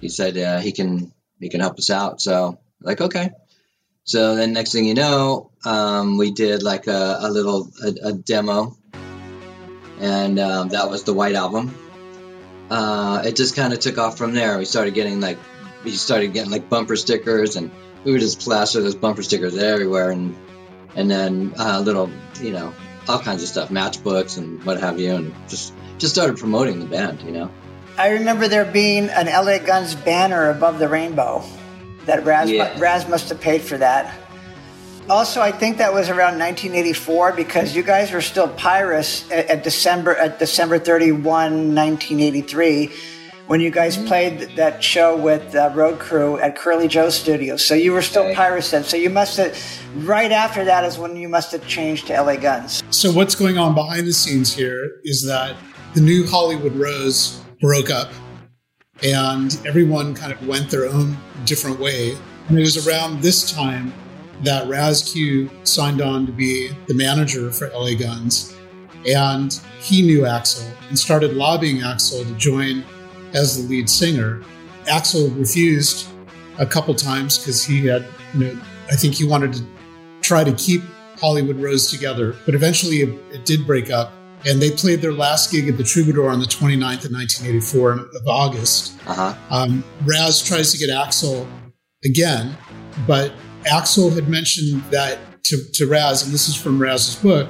he 0.00 0.08
said 0.08 0.36
uh, 0.36 0.58
he 0.58 0.72
can 0.72 1.12
he 1.38 1.48
can 1.48 1.60
help 1.60 1.78
us 1.78 1.90
out. 1.90 2.20
So 2.20 2.58
like, 2.80 3.00
okay. 3.00 3.30
So 4.04 4.36
then 4.36 4.54
next 4.54 4.72
thing 4.72 4.86
you 4.86 4.94
know, 4.94 5.50
um, 5.66 6.16
we 6.16 6.30
did 6.30 6.62
like 6.62 6.86
a, 6.86 7.18
a 7.20 7.30
little 7.30 7.68
a, 7.84 8.08
a, 8.08 8.12
demo, 8.14 8.74
and 10.00 10.38
um, 10.38 10.70
that 10.70 10.88
was 10.88 11.04
the 11.04 11.12
White 11.12 11.34
Album. 11.34 11.74
Uh, 12.70 13.22
it 13.24 13.36
just 13.36 13.54
kind 13.54 13.74
of 13.74 13.80
took 13.80 13.98
off 13.98 14.16
from 14.16 14.32
there. 14.32 14.56
We 14.58 14.64
started 14.64 14.94
getting 14.94 15.20
like 15.20 15.38
we 15.84 15.90
started 15.90 16.32
getting 16.32 16.50
like 16.50 16.68
bumper 16.68 16.96
stickers, 16.96 17.56
and 17.56 17.70
we 18.02 18.12
would 18.12 18.22
just 18.22 18.40
plaster 18.40 18.80
those 18.80 18.94
bumper 18.94 19.22
stickers 19.22 19.56
everywhere, 19.56 20.10
and 20.10 20.34
and 20.94 21.10
then 21.10 21.52
uh, 21.58 21.80
little 21.80 22.10
you 22.40 22.52
know 22.52 22.72
all 23.08 23.18
kinds 23.18 23.42
of 23.42 23.48
stuff, 23.48 23.70
matchbooks 23.70 24.38
and 24.38 24.62
what 24.64 24.80
have 24.80 24.98
you, 25.00 25.14
and 25.14 25.34
just 25.48 25.72
just 25.98 26.14
started 26.14 26.38
promoting 26.38 26.78
the 26.78 26.86
band. 26.86 27.22
You 27.22 27.32
know. 27.32 27.50
I 27.96 28.10
remember 28.10 28.46
there 28.46 28.64
being 28.64 29.08
an 29.08 29.26
LA 29.26 29.58
Guns 29.58 29.94
banner 29.96 30.50
above 30.50 30.78
the 30.78 30.88
rainbow 30.88 31.42
that 32.06 32.24
Raz, 32.24 32.50
yeah. 32.50 32.78
Raz 32.78 33.08
must 33.08 33.28
have 33.28 33.40
paid 33.40 33.60
for 33.60 33.76
that. 33.78 34.14
Also, 35.10 35.40
I 35.40 35.52
think 35.52 35.78
that 35.78 35.92
was 35.92 36.08
around 36.08 36.38
1984 36.38 37.32
because 37.32 37.74
you 37.74 37.82
guys 37.82 38.12
were 38.12 38.20
still 38.20 38.48
Pyrrhus 38.48 39.28
at, 39.30 39.46
at 39.46 39.64
December 39.64 40.14
at 40.14 40.38
December 40.38 40.78
31, 40.78 41.22
1983, 41.22 42.90
when 43.48 43.60
you 43.60 43.70
guys 43.70 43.96
played 43.96 44.40
that 44.56 44.84
show 44.84 45.16
with 45.16 45.54
uh, 45.54 45.72
Road 45.74 45.98
Crew 45.98 46.38
at 46.38 46.54
Curly 46.54 46.86
Joe 46.86 47.08
Studios. 47.08 47.64
So 47.66 47.74
you 47.74 47.92
were 47.92 48.02
still 48.02 48.24
okay. 48.24 48.34
Pyrrhus 48.34 48.70
then. 48.70 48.84
So 48.84 48.96
you 48.98 49.08
must 49.08 49.38
have 49.38 49.58
right 50.06 50.30
after 50.30 50.64
that 50.66 50.84
is 50.84 50.98
when 50.98 51.16
you 51.16 51.28
must 51.28 51.52
have 51.52 51.66
changed 51.66 52.06
to 52.08 52.22
LA 52.22 52.36
Guns. 52.36 52.82
So 52.90 53.10
what's 53.10 53.34
going 53.34 53.56
on 53.56 53.74
behind 53.74 54.06
the 54.06 54.12
scenes 54.12 54.54
here 54.54 55.00
is 55.02 55.26
that 55.26 55.56
the 55.94 56.02
new 56.02 56.26
Hollywood 56.26 56.76
Rose 56.76 57.42
broke 57.60 57.88
up 57.90 58.10
and 59.02 59.58
everyone 59.66 60.14
kind 60.14 60.30
of 60.30 60.46
went 60.46 60.70
their 60.70 60.84
own 60.84 61.16
different 61.46 61.80
way. 61.80 62.16
And 62.48 62.58
it 62.58 62.62
was 62.62 62.86
around 62.86 63.22
this 63.22 63.50
time 63.50 63.94
that 64.42 64.68
Raz 64.68 65.10
Cue 65.10 65.50
signed 65.64 66.02
on 66.02 66.26
to 66.26 66.32
be 66.32 66.70
the 66.86 66.94
manager 66.94 67.50
for 67.50 67.70
LA 67.70 67.94
Guns. 67.94 68.54
And 69.08 69.58
he 69.80 70.02
knew 70.02 70.20
Axl 70.22 70.70
and 70.88 70.98
started 70.98 71.34
lobbying 71.34 71.78
Axl 71.78 72.26
to 72.26 72.34
join 72.34 72.84
as 73.32 73.62
the 73.62 73.68
lead 73.68 73.88
singer. 73.88 74.42
Axl 74.84 75.36
refused 75.38 76.08
a 76.58 76.66
couple 76.66 76.94
times 76.94 77.38
because 77.38 77.64
he 77.64 77.86
had, 77.86 78.04
you 78.34 78.40
know, 78.40 78.60
I 78.90 78.96
think 78.96 79.14
he 79.14 79.24
wanted 79.24 79.52
to 79.54 79.66
try 80.22 80.44
to 80.44 80.52
keep 80.52 80.82
Hollywood 81.20 81.56
Rose 81.56 81.90
together, 81.90 82.34
but 82.46 82.54
eventually 82.54 82.98
it, 82.98 83.08
it 83.32 83.44
did 83.44 83.66
break 83.66 83.90
up 83.90 84.12
and 84.46 84.62
they 84.62 84.70
played 84.70 85.00
their 85.00 85.12
last 85.12 85.50
gig 85.50 85.68
at 85.68 85.76
the 85.76 85.84
Troubadour 85.84 86.30
on 86.30 86.38
the 86.40 86.46
29th 86.46 87.04
of 87.04 87.12
1984 87.12 87.92
of 87.92 88.26
August. 88.26 88.98
Uh-huh. 89.06 89.34
Um, 89.50 89.84
Raz 90.04 90.42
tries 90.42 90.72
to 90.72 90.78
get 90.78 90.90
Axl 90.90 91.46
again, 92.04 92.56
but 93.06 93.32
Axl 93.64 94.14
had 94.14 94.28
mentioned 94.28 94.82
that 94.90 95.18
to, 95.44 95.58
to 95.72 95.86
Raz, 95.86 96.22
and 96.22 96.32
this 96.32 96.48
is 96.48 96.54
from 96.54 96.80
Raz's 96.80 97.16
book, 97.16 97.48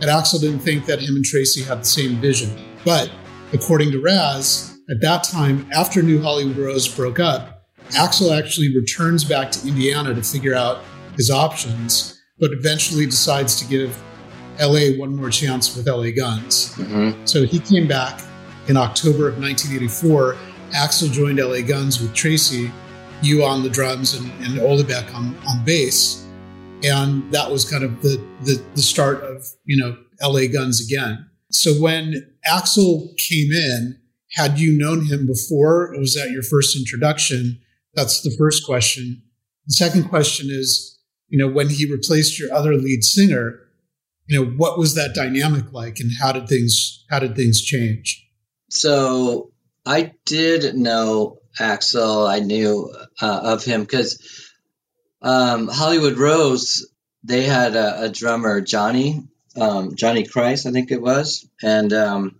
that 0.00 0.08
Axl 0.08 0.40
didn't 0.40 0.60
think 0.60 0.86
that 0.86 1.00
him 1.00 1.16
and 1.16 1.24
Tracii 1.24 1.66
had 1.66 1.80
the 1.80 1.84
same 1.84 2.20
vision. 2.20 2.54
But 2.84 3.10
according 3.52 3.90
to 3.92 4.00
Raz, 4.00 4.77
at 4.90 5.00
that 5.00 5.24
time, 5.24 5.68
after 5.72 6.02
New 6.02 6.20
Hollywood 6.20 6.56
Rose 6.56 6.88
broke 6.88 7.20
up, 7.20 7.66
Axl 7.90 8.36
actually 8.36 8.74
returns 8.74 9.24
back 9.24 9.50
to 9.52 9.68
Indiana 9.68 10.14
to 10.14 10.22
figure 10.22 10.54
out 10.54 10.82
his 11.16 11.30
options 11.30 12.18
but 12.38 12.52
eventually 12.52 13.06
decides 13.06 13.60
to 13.60 13.68
give 13.68 14.00
LA 14.60 14.96
one 14.98 15.14
more 15.14 15.30
chance 15.30 15.76
with 15.76 15.86
LA 15.86 16.10
Guns. 16.10 16.74
Mm-hmm. 16.74 17.24
So 17.26 17.44
he 17.44 17.58
came 17.58 17.86
back 17.86 18.20
in 18.68 18.76
October 18.76 19.28
of 19.28 19.38
1984. 19.38 20.36
Axl 20.70 21.10
joined 21.10 21.38
LA 21.38 21.60
Guns 21.62 22.00
with 22.00 22.12
Tracii, 22.12 22.70
you 23.22 23.44
on 23.44 23.62
the 23.62 23.70
drums, 23.70 24.14
and, 24.14 24.30
and 24.44 24.60
Ole 24.60 24.82
Beich 24.82 25.14
on, 25.14 25.36
on 25.48 25.64
bass. 25.64 26.24
And 26.84 27.30
that 27.32 27.50
was 27.50 27.68
kind 27.68 27.82
of 27.82 28.00
the, 28.02 28.24
the, 28.42 28.62
the 28.74 28.82
start 28.82 29.22
of, 29.24 29.46
you 29.64 29.76
know, 29.76 29.96
LA 30.22 30.46
Guns 30.52 30.84
again. 30.84 31.28
So 31.50 31.72
when 31.74 32.30
Axl 32.48 33.16
came 33.16 33.52
in, 33.52 33.98
had 34.38 34.60
you 34.60 34.72
known 34.72 35.06
him 35.06 35.26
before? 35.26 35.92
Was 35.98 36.14
that 36.14 36.30
your 36.30 36.44
first 36.44 36.76
introduction? 36.76 37.60
That's 37.94 38.22
the 38.22 38.34
first 38.38 38.64
question. 38.64 39.22
The 39.66 39.74
second 39.74 40.04
question 40.08 40.46
is, 40.48 40.96
you 41.28 41.38
know, 41.38 41.52
when 41.52 41.68
he 41.68 41.90
replaced 41.90 42.38
your 42.38 42.54
other 42.54 42.74
lead 42.74 43.02
singer, 43.02 43.58
you 44.26 44.38
know, 44.38 44.50
what 44.52 44.78
was 44.78 44.94
that 44.94 45.14
dynamic 45.14 45.72
like 45.72 45.98
and 45.98 46.12
how 46.20 46.30
did 46.30 46.48
things 46.48 47.04
how 47.10 47.18
did 47.18 47.34
things 47.34 47.60
change? 47.60 48.24
So 48.70 49.50
I 49.84 50.12
did 50.24 50.76
know 50.76 51.40
Axl. 51.58 52.28
I 52.28 52.38
knew 52.38 52.94
uh, 53.20 53.40
of 53.42 53.64
him 53.64 53.80
because 53.80 54.52
um, 55.20 55.66
Hollywood 55.66 56.16
Rose, 56.16 56.88
they 57.24 57.42
had 57.42 57.74
a, 57.74 58.04
a 58.04 58.08
drummer, 58.08 58.60
Johnny, 58.60 59.26
um, 59.56 59.96
Johnny 59.96 60.22
Kreis, 60.22 60.64
I 60.64 60.70
think 60.70 60.92
it 60.92 61.02
was. 61.02 61.48
And 61.60 61.92
um, 61.92 62.36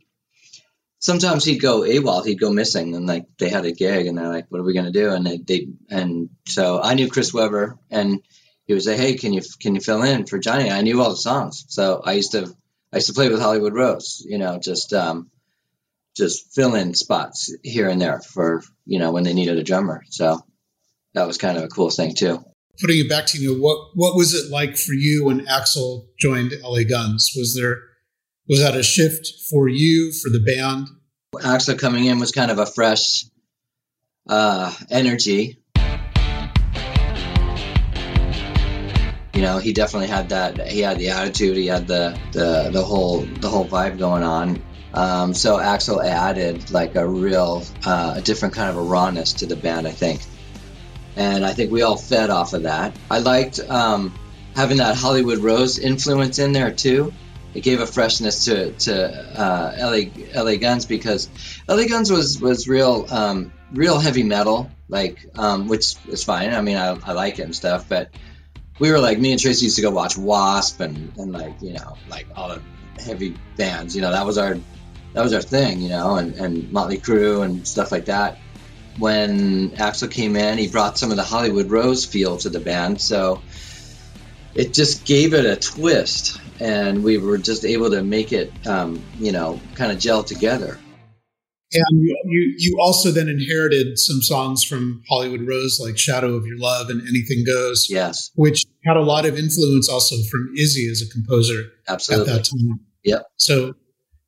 sometimes 0.99 1.45
he'd 1.45 1.61
go 1.61 1.81
AWOL, 1.83 2.25
he'd 2.25 2.41
go 2.41 2.53
missing, 2.53 2.95
and 2.95 3.07
like 3.07 3.27
they 3.39 3.49
had 3.49 3.65
a 3.65 3.73
gig, 3.73 4.07
and 4.07 4.19
they're 4.19 4.29
like, 4.29 4.47
"What 4.49 4.61
are 4.61 4.65
we 4.65 4.75
gonna 4.75 4.91
do?" 4.91 5.11
And 5.11 5.27
they, 5.27 5.39
they 5.39 5.69
and 5.91 6.31
so 6.47 6.81
I 6.83 6.95
knew 6.95 7.09
Chris 7.09 7.33
Weber, 7.33 7.79
and 7.91 8.21
he 8.67 8.75
would 8.75 8.83
say, 8.83 8.97
"Hey, 8.97 9.15
can 9.15 9.33
you 9.33 9.43
can 9.61 9.75
you 9.75 9.81
fill 9.81 10.03
in 10.03 10.27
for 10.27 10.39
Johnny?" 10.39 10.71
I 10.71 10.83
knew 10.83 11.01
all 11.01 11.11
the 11.11 11.17
songs, 11.17 11.65
so 11.69 12.03
I 12.05 12.13
used 12.13 12.33
to 12.33 12.55
I 12.93 12.97
used 12.97 13.09
to 13.09 13.15
play 13.15 13.29
with 13.29 13.41
Hollywood 13.41 13.75
Rose, 13.75 14.25
you 14.27 14.39
know, 14.39 14.59
just 14.59 14.93
um, 14.93 15.31
just 16.17 16.55
fill 16.55 16.75
in 16.75 16.95
spots 16.95 17.55
here 17.63 17.89
and 17.89 18.01
there 18.01 18.21
for 18.21 18.63
you 18.87 18.99
know 18.99 19.13
when 19.13 19.25
they 19.25 19.35
needed 19.35 19.59
a 19.59 19.65
drummer. 19.65 20.05
So 20.11 20.41
that 21.15 21.27
was 21.27 21.39
kind 21.39 21.57
of 21.57 21.65
a 21.65 21.69
cool 21.69 21.91
thing 21.91 22.15
too. 22.15 22.45
Putting 22.81 22.99
it 22.99 23.09
back 23.09 23.27
to 23.27 23.39
you, 23.39 23.61
what 23.61 23.91
what 23.95 24.17
was 24.17 24.35
it 24.35 24.51
like 24.51 24.77
for 24.77 24.95
you 24.95 25.27
when 25.27 25.47
Axl 25.47 26.07
joined 26.19 26.53
LA 26.63 26.85
Guns? 26.89 27.33
Was 27.37 27.55
there 27.55 27.88
was 28.49 28.61
that 28.61 28.77
a 28.77 28.83
shift 28.83 29.35
for 29.51 29.69
you 29.69 30.11
for 30.13 30.31
the 30.31 30.41
band? 30.41 30.89
Axl 31.35 31.79
coming 31.79 32.07
in 32.07 32.19
was 32.19 32.33
kind 32.33 32.51
of 32.51 32.59
a 32.59 32.67
fresh 32.67 33.27
uh, 34.29 34.75
energy. 34.91 35.59
You 39.35 39.43
know, 39.43 39.59
he 39.59 39.73
definitely 39.73 40.09
had 40.09 40.31
that. 40.31 40.67
He 40.67 40.81
had 40.81 40.99
the 40.99 41.11
attitude. 41.11 41.57
He 41.57 41.67
had 41.67 41.87
the 41.87 42.19
the, 42.33 42.71
the 42.73 42.83
whole 42.83 43.21
the 43.21 43.49
whole 43.49 43.67
vibe 43.67 43.99
going 43.99 44.23
on. 44.23 44.63
Um, 44.95 45.35
so 45.35 45.59
Axl 45.59 46.03
added 46.05 46.71
like 46.71 46.97
a 46.97 47.07
real, 47.07 47.63
uh, 47.85 48.15
a 48.17 48.23
different 48.23 48.55
kind 48.55 48.71
of 48.71 48.79
a 48.79 48.83
rawness 48.83 49.35
to 49.35 49.47
the 49.47 49.55
band, 49.55 49.87
I 49.87 49.91
think. 49.91 50.23
And 51.15 51.45
I 51.45 51.53
think 51.53 51.71
we 51.71 51.83
all 51.83 51.99
fed 51.99 52.31
off 52.31 52.55
of 52.55 52.63
that. 52.63 52.97
I 53.11 53.19
liked 53.19 53.61
um, 53.61 54.15
having 54.57 54.79
that 54.79 54.97
Hollywood 54.97 55.39
Rose 55.39 55.79
influence 55.79 56.39
in 56.39 56.53
there 56.53 56.73
too 56.73 57.13
it 57.59 57.65
gave 57.65 57.81
a 57.81 57.87
freshness 57.87 58.45
to 58.45 58.73
to 58.73 58.95
uh, 59.37 59.77
LA 59.81 60.43
LA 60.43 60.57
Guns 60.57 60.87
because 60.87 61.29
LA 61.69 61.87
Guns 61.87 62.11
was 62.11 62.41
was 62.41 62.69
real 62.69 63.07
um, 63.11 63.53
real 63.73 63.99
heavy 63.99 64.23
metal 64.23 64.71
like 64.89 65.27
um, 65.37 65.67
which 65.67 65.97
is 66.07 66.23
fine. 66.23 66.55
I 66.55 66.61
mean 66.61 66.77
I, 66.77 66.97
I 67.05 67.13
like 67.13 67.41
it 67.41 67.43
and 67.43 67.55
stuff, 67.55 67.89
but 67.89 68.11
we 68.79 68.93
were 68.93 69.01
like 69.01 69.19
me 69.19 69.33
and 69.33 69.41
Tracii 69.41 69.63
used 69.63 69.77
to 69.77 69.83
go 69.83 69.91
watch 69.91 70.17
Wasp 70.17 70.81
and 70.81 71.13
and 71.19 71.33
like 71.33 71.61
you 71.61 71.73
know 71.73 71.97
like 72.09 72.29
all 72.37 72.49
the 72.49 72.63
heavy 73.03 73.37
bands. 73.57 73.97
You 73.97 74.03
know 74.03 74.13
that 74.13 74.25
was 74.25 74.39
our 74.39 74.57
that 75.15 75.23
was 75.23 75.33
our 75.35 75.43
thing. 75.43 75.81
You 75.81 75.89
know 75.89 76.15
and 76.15 76.35
and 76.37 76.73
Motley 76.73 76.99
Crue 76.99 77.45
and 77.45 77.67
stuff 77.67 77.91
like 77.91 78.05
that. 78.05 78.39
When 78.99 79.71
Axl 79.71 80.11
came 80.11 80.35
in, 80.37 80.59
he 80.59 80.69
brought 80.69 80.99
some 80.99 81.11
of 81.11 81.17
the 81.17 81.23
Hollywood 81.23 81.71
Rose 81.71 82.05
feel 82.05 82.37
to 82.39 82.49
the 82.49 82.59
band, 82.59 83.01
so 83.01 83.43
it 84.59 84.75
just 84.75 85.07
gave 85.07 85.35
it 85.35 85.47
a 85.47 85.55
twist 85.55 86.41
and 86.59 87.05
we 87.05 87.17
were 87.17 87.39
just 87.39 87.65
able 87.65 87.89
to 87.91 88.03
make 88.03 88.33
it, 88.33 88.53
um, 88.67 89.01
you 89.19 89.31
know, 89.31 89.61
kind 89.77 89.93
of 89.93 90.01
gel 90.01 90.25
together. 90.25 90.77
And 91.73 92.03
you, 92.03 92.55
you 92.59 92.79
also 92.81 93.13
then 93.13 93.29
inherited 93.29 93.99
some 93.99 94.21
songs 94.21 94.65
from 94.65 95.03
Hollywood 95.09 95.47
Rose, 95.47 95.79
like 95.79 95.99
"Shadow 95.99 96.33
of 96.35 96.47
Your 96.47 96.57
Love" 96.59 96.89
and 96.89 97.07
"Anything 97.07 97.45
Goes." 97.45 97.89
Yes, 97.91 98.31
which 98.37 98.65
had 98.87 98.97
a 98.97 99.03
lot 99.03 99.27
of 99.27 99.39
influence 99.39 99.87
also 99.87 100.17
from 100.31 100.51
Izzy 100.57 100.89
as 100.91 101.03
a 101.03 101.13
composer. 101.13 101.65
Absolutely. 101.87 102.33
At 102.33 102.37
that 102.39 102.45
time. 102.47 102.81
Yep. 103.05 103.27
So, 103.37 103.75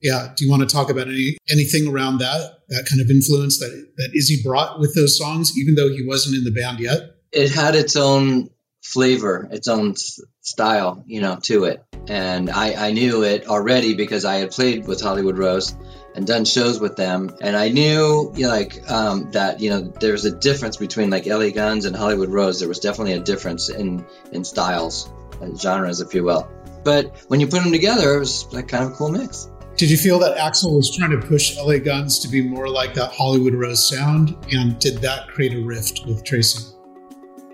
yeah, 0.03 0.35
do 0.37 0.45
you 0.45 0.51
want 0.51 0.69
to 0.69 0.69
talk 0.69 0.91
about 0.91 1.09
any 1.09 1.39
anything 1.51 1.89
around 1.89 2.19
that 2.19 2.59
that 2.69 2.87
kind 2.87 3.01
of 3.01 3.09
influence 3.09 3.59
that 3.59 3.89
that 3.97 4.11
Izzy 4.15 4.43
brought 4.45 4.79
with 4.79 4.95
those 4.95 5.17
songs, 5.17 5.57
even 5.57 5.77
though 5.77 5.89
he 5.89 6.07
wasn't 6.07 6.37
in 6.37 6.45
the 6.45 6.53
band 6.53 6.79
yet? 6.79 7.17
It 7.33 7.51
had 7.51 7.75
its 7.75 7.97
own 7.97 8.51
flavor, 8.83 9.49
its 9.51 9.69
own 9.69 9.95
style, 10.41 11.05
you 11.07 11.21
know, 11.21 11.39
to 11.43 11.65
it. 11.65 11.85
And 12.09 12.51
I, 12.51 12.89
I 12.89 12.93
knew 12.93 13.23
it 13.25 13.47
already 13.47 13.95
because 13.95 14.25
I 14.25 14.37
had 14.37 14.51
played 14.51 14.87
with 14.87 15.01
Hollywood 15.01 15.39
Rose 15.39 15.75
and 16.15 16.27
done 16.27 16.45
shows 16.45 16.81
with 16.81 16.97
them. 16.97 17.37
And 17.41 17.57
I 17.57 17.69
knew, 17.69 18.33
you 18.35 18.47
know, 18.47 18.49
like 18.49 18.91
um, 18.91 19.31
that, 19.33 19.61
you 19.61 19.71
know, 19.71 19.81
there's 19.81 20.25
a 20.25 20.31
difference 20.31 20.77
between 20.77 21.11
like 21.11 21.27
LA 21.27 21.51
Guns 21.51 21.85
and 21.85 21.95
Hollywood 21.95 22.31
Rose. 22.31 22.59
There 22.59 22.69
was 22.69 22.81
definitely 22.81 23.13
a 23.13 23.21
difference 23.21 23.69
in 23.69 24.05
in 24.33 24.45
styles, 24.45 25.11
and 25.41 25.61
genres, 25.61 26.01
if 26.01 26.15
you 26.15 26.25
will. 26.25 26.49
But 26.83 27.15
when 27.29 27.41
you 27.41 27.47
put 27.47 27.63
them 27.63 27.73
together, 27.73 28.15
it 28.15 28.19
was 28.19 28.51
like 28.53 28.69
kind 28.69 28.85
of 28.85 28.93
a 28.93 28.95
cool 28.95 29.11
mix. 29.11 29.49
Did 29.77 29.91
you 29.91 29.97
feel 29.97 30.19
that 30.19 30.37
Axl 30.37 30.75
was 30.75 30.95
trying 30.95 31.11
to 31.19 31.27
push 31.27 31.57
LA 31.57 31.79
Guns 31.79 32.19
to 32.21 32.29
be 32.29 32.43
more 32.43 32.69
like 32.69 32.95
that 32.95 33.13
Hollywood 33.13 33.55
Rose 33.55 33.87
sound? 33.87 34.37
And 34.51 34.79
did 34.79 34.99
that 34.99 35.29
create 35.29 35.55
a 35.55 35.61
rift 35.65 36.05
with 36.07 36.25
Tracii? 36.25 36.75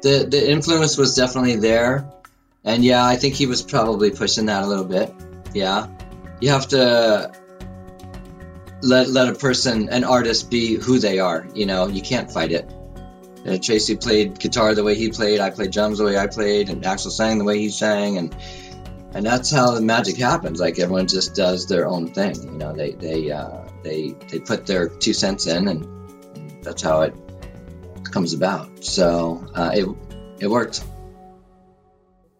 The 0.02 0.26
the 0.28 0.50
influence 0.50 0.96
was 0.96 1.14
definitely 1.14 1.56
there, 1.56 2.08
and 2.64 2.84
yeah, 2.84 3.04
I 3.04 3.16
think 3.16 3.34
he 3.34 3.46
was 3.46 3.62
probably 3.62 4.10
pushing 4.10 4.46
that 4.46 4.62
a 4.62 4.66
little 4.66 4.84
bit. 4.84 5.12
Yeah, 5.54 5.86
you 6.40 6.50
have 6.50 6.68
to 6.68 7.32
let 8.82 9.08
let 9.08 9.28
a 9.28 9.34
person, 9.34 9.88
an 9.88 10.04
artist, 10.04 10.50
be 10.50 10.74
who 10.74 10.98
they 10.98 11.18
are. 11.18 11.46
You 11.54 11.66
know, 11.66 11.86
you 11.88 12.02
can't 12.02 12.30
fight 12.30 12.52
it. 12.52 12.70
Uh, 13.46 13.50
Tracii 13.58 14.00
played 14.00 14.38
guitar 14.38 14.74
the 14.74 14.82
way 14.82 14.94
he 14.94 15.08
played. 15.10 15.40
I 15.40 15.50
played 15.50 15.70
drums 15.70 15.98
the 15.98 16.04
way 16.04 16.18
I 16.18 16.26
played, 16.26 16.68
and 16.68 16.82
Axl 16.82 17.10
sang 17.10 17.38
the 17.38 17.44
way 17.44 17.58
he 17.58 17.70
sang, 17.70 18.18
and 18.18 18.36
and 19.14 19.24
that's 19.24 19.50
how 19.50 19.70
the 19.70 19.80
magic 19.80 20.16
happens. 20.16 20.60
Like 20.60 20.78
everyone 20.78 21.06
just 21.06 21.34
does 21.34 21.66
their 21.66 21.86
own 21.86 22.12
thing. 22.12 22.34
You 22.42 22.58
know, 22.58 22.72
they 22.72 22.92
they 22.92 23.30
uh, 23.30 23.64
they 23.82 24.14
they 24.30 24.40
put 24.40 24.66
their 24.66 24.88
two 24.88 25.14
cents 25.14 25.46
in, 25.46 25.68
and, 25.68 25.84
and 26.36 26.64
that's 26.64 26.82
how 26.82 27.02
it 27.02 27.14
comes 28.12 28.32
about. 28.32 28.84
So 28.84 29.46
uh, 29.54 29.70
it 29.74 29.88
it 30.40 30.48
worked. 30.48 30.84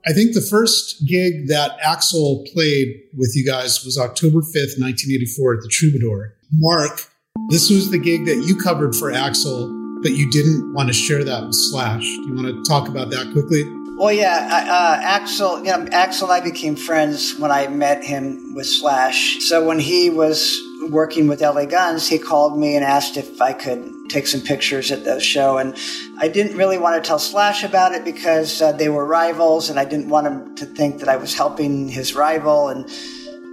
I 0.08 0.12
think 0.12 0.34
the 0.34 0.40
first 0.40 1.04
gig 1.04 1.48
that 1.48 1.80
Axl 1.80 2.46
played 2.52 3.02
with 3.16 3.32
you 3.34 3.44
guys 3.44 3.84
was 3.84 3.98
October 3.98 4.38
5th, 4.38 4.78
1984 4.78 5.54
at 5.54 5.60
the 5.62 5.68
Troubadour. 5.68 6.34
Mark, 6.52 7.10
this 7.48 7.70
was 7.70 7.90
the 7.90 7.98
gig 7.98 8.24
that 8.26 8.44
you 8.46 8.54
covered 8.54 8.94
for 8.94 9.10
Axl, 9.10 10.02
but 10.02 10.12
you 10.12 10.30
didn't 10.30 10.72
want 10.74 10.88
to 10.88 10.92
share 10.92 11.24
that 11.24 11.44
with 11.44 11.56
Slash. 11.56 12.04
Do 12.04 12.28
you 12.28 12.34
want 12.34 12.46
to 12.46 12.62
talk 12.70 12.88
about 12.88 13.10
that 13.10 13.32
quickly? 13.32 13.62
Well, 13.98 14.12
yeah, 14.12 14.46
uh, 14.68 15.18
Axl, 15.18 15.64
you 15.64 15.72
know, 15.72 15.86
Axl 15.86 16.24
and 16.24 16.32
I 16.32 16.40
became 16.40 16.76
friends 16.76 17.38
when 17.38 17.50
I 17.50 17.66
met 17.68 18.04
him 18.04 18.54
with 18.54 18.66
Slash. 18.66 19.38
So 19.40 19.64
when 19.64 19.78
he 19.78 20.10
was 20.10 20.60
working 20.90 21.28
with 21.28 21.40
LA 21.40 21.64
Guns, 21.64 22.06
he 22.06 22.18
called 22.18 22.58
me 22.58 22.76
and 22.76 22.84
asked 22.84 23.16
if 23.16 23.40
I 23.40 23.54
could 23.54 24.10
take 24.10 24.26
some 24.26 24.42
pictures 24.42 24.92
at 24.92 25.04
the 25.04 25.18
show. 25.18 25.56
And 25.56 25.74
I 26.18 26.28
didn't 26.28 26.58
really 26.58 26.76
want 26.76 27.02
to 27.02 27.08
tell 27.08 27.18
Slash 27.18 27.64
about 27.64 27.92
it 27.92 28.04
because 28.04 28.60
uh, 28.60 28.72
they 28.72 28.90
were 28.90 29.06
rivals, 29.06 29.70
and 29.70 29.80
I 29.80 29.86
didn't 29.86 30.10
want 30.10 30.26
him 30.26 30.54
to 30.56 30.66
think 30.66 31.00
that 31.00 31.08
I 31.08 31.16
was 31.16 31.32
helping 31.32 31.88
his 31.88 32.14
rival. 32.14 32.68
And 32.68 32.90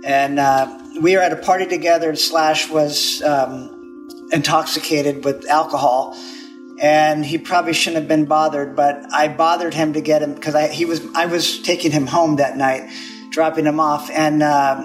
and 0.03 0.39
uh, 0.39 0.77
we 0.99 1.15
were 1.15 1.21
at 1.21 1.31
a 1.31 1.37
party 1.37 1.67
together, 1.67 2.09
and 2.09 2.19
Slash 2.19 2.69
was 2.69 3.21
um, 3.21 4.09
intoxicated 4.33 5.23
with 5.23 5.47
alcohol. 5.47 6.17
And 6.83 7.25
he 7.25 7.37
probably 7.37 7.71
shouldn't 7.73 8.01
have 8.01 8.09
been 8.09 8.25
bothered, 8.25 8.75
but 8.75 9.01
I 9.13 9.29
bothered 9.29 9.73
him 9.73 9.93
to 9.93 10.01
get 10.01 10.21
him 10.21 10.35
because 10.35 10.53
I 10.53 10.67
he 10.67 10.83
was 10.83 11.01
I 11.15 11.27
was 11.27 11.61
taking 11.61 11.91
him 11.91 12.05
home 12.05 12.35
that 12.35 12.57
night, 12.57 12.91
dropping 13.31 13.65
him 13.65 13.79
off, 13.79 14.11
and 14.11 14.43
uh, 14.43 14.83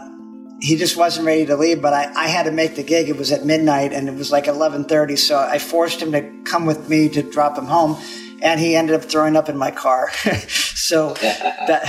he 0.60 0.76
just 0.76 0.96
wasn't 0.96 1.26
ready 1.26 1.46
to 1.46 1.56
leave, 1.56 1.80
but 1.80 1.92
I, 1.92 2.12
I 2.14 2.28
had 2.28 2.44
to 2.44 2.52
make 2.52 2.74
the 2.74 2.82
gig. 2.82 3.08
It 3.08 3.16
was 3.16 3.30
at 3.30 3.44
midnight 3.44 3.92
and 3.92 4.08
it 4.08 4.14
was 4.14 4.32
like 4.32 4.46
1130. 4.46 5.16
So 5.16 5.38
I 5.38 5.58
forced 5.58 6.02
him 6.02 6.12
to 6.12 6.22
come 6.44 6.66
with 6.66 6.88
me 6.88 7.08
to 7.10 7.22
drop 7.22 7.56
him 7.56 7.66
home. 7.66 7.96
And 8.40 8.60
he 8.60 8.76
ended 8.76 8.94
up 8.94 9.02
throwing 9.02 9.36
up 9.36 9.48
in 9.48 9.56
my 9.56 9.70
car. 9.70 10.10
so 10.48 11.14
that, 11.14 11.82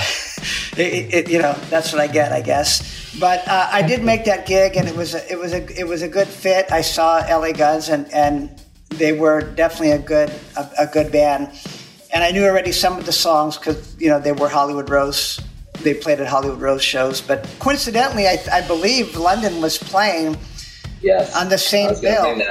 it, 0.78 1.13
it, 1.13 1.30
you 1.30 1.39
know, 1.39 1.54
that's 1.70 1.94
what 1.94 2.01
I 2.01 2.08
get, 2.08 2.32
I 2.32 2.42
guess. 2.42 3.18
But 3.20 3.48
uh, 3.48 3.70
I 3.72 3.82
did 3.82 4.04
make 4.04 4.25
that 4.25 4.46
gig 4.46 4.75
and 4.75 4.88
it 4.88 4.96
was 4.96 5.13
a, 5.13 5.32
it 5.32 5.38
was 5.38 5.54
a, 5.54 5.80
it 5.80 5.88
was 5.88 6.01
a 6.01 6.08
good 6.08 6.28
fit. 6.28 6.72
I 6.72 6.82
saw 6.82 7.18
LA 7.18 7.51
Guns 7.51 7.89
and, 7.89 8.12
and 8.13 8.62
they 8.89 9.13
were 9.13 9.41
definitely 9.41 9.91
a 9.91 10.00
good, 10.00 10.31
a, 10.58 10.69
a 10.79 10.88
good 10.88 11.12
band. 11.12 11.51
and 12.12 12.24
I 12.24 12.31
knew 12.31 12.46
already 12.46 12.72
some 12.72 12.98
of 12.98 13.05
the 13.05 13.12
songs 13.12 13.58
because 13.58 13.96
you 14.00 14.10
know 14.10 14.19
they 14.19 14.31
were 14.31 14.50
Hollywood 14.50 14.89
Rose. 14.89 15.39
They 15.81 15.93
played 15.93 16.19
at 16.19 16.27
Hollywood 16.27 16.60
Rose 16.60 16.84
shows, 16.84 17.22
but 17.22 17.48
coincidentally, 17.60 18.27
I, 18.27 18.38
I 18.51 18.67
believe 18.67 19.15
London 19.15 19.62
was 19.62 19.77
playing 19.77 20.38
yes. 21.01 21.36
on 21.36 21.50
the 21.50 21.58
same 21.58 21.89
bill. 22.01 22.41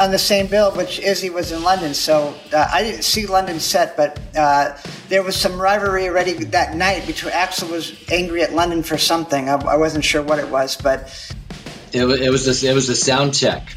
On 0.00 0.10
the 0.10 0.18
same 0.18 0.46
bill, 0.46 0.72
which 0.72 1.00
Izzy 1.00 1.28
was 1.28 1.52
in 1.52 1.62
London, 1.62 1.92
so 1.92 2.34
uh, 2.54 2.66
I 2.72 2.82
didn't 2.82 3.02
see 3.02 3.26
London 3.26 3.60
set, 3.60 3.94
but 3.94 4.18
uh, 4.34 4.74
there 5.10 5.22
was 5.22 5.36
some 5.36 5.60
rivalry 5.60 6.08
already 6.08 6.32
that 6.32 6.74
night 6.74 7.06
between 7.06 7.30
Axl 7.34 7.70
was 7.70 7.92
angry 8.10 8.42
at 8.42 8.54
London 8.54 8.82
for 8.82 8.96
something. 8.96 9.50
I, 9.50 9.56
I 9.56 9.76
wasn't 9.76 10.02
sure 10.02 10.22
what 10.22 10.38
it 10.38 10.48
was, 10.48 10.76
but 10.76 11.12
it, 11.92 12.06
it 12.06 12.30
was 12.30 12.46
this, 12.46 12.62
it 12.62 12.72
was 12.72 12.88
a 12.88 12.96
sound 12.96 13.34
check 13.34 13.76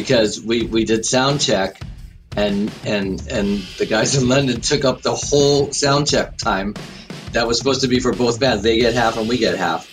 because 0.00 0.40
we 0.40 0.64
we 0.66 0.84
did 0.84 1.04
sound 1.04 1.40
check 1.40 1.80
and 2.36 2.72
and 2.84 3.26
and 3.28 3.58
the 3.78 3.86
guys 3.86 4.14
in 4.14 4.28
London 4.28 4.60
took 4.60 4.84
up 4.84 5.02
the 5.02 5.14
whole 5.14 5.72
sound 5.72 6.08
check 6.08 6.36
time 6.36 6.74
that 7.32 7.46
was 7.46 7.58
supposed 7.58 7.80
to 7.82 7.88
be 7.88 8.00
for 8.00 8.12
both 8.12 8.40
bands. 8.40 8.62
They 8.62 8.78
get 8.78 8.94
half 8.94 9.16
and 9.16 9.28
we 9.28 9.38
get 9.38 9.56
half. 9.56 9.90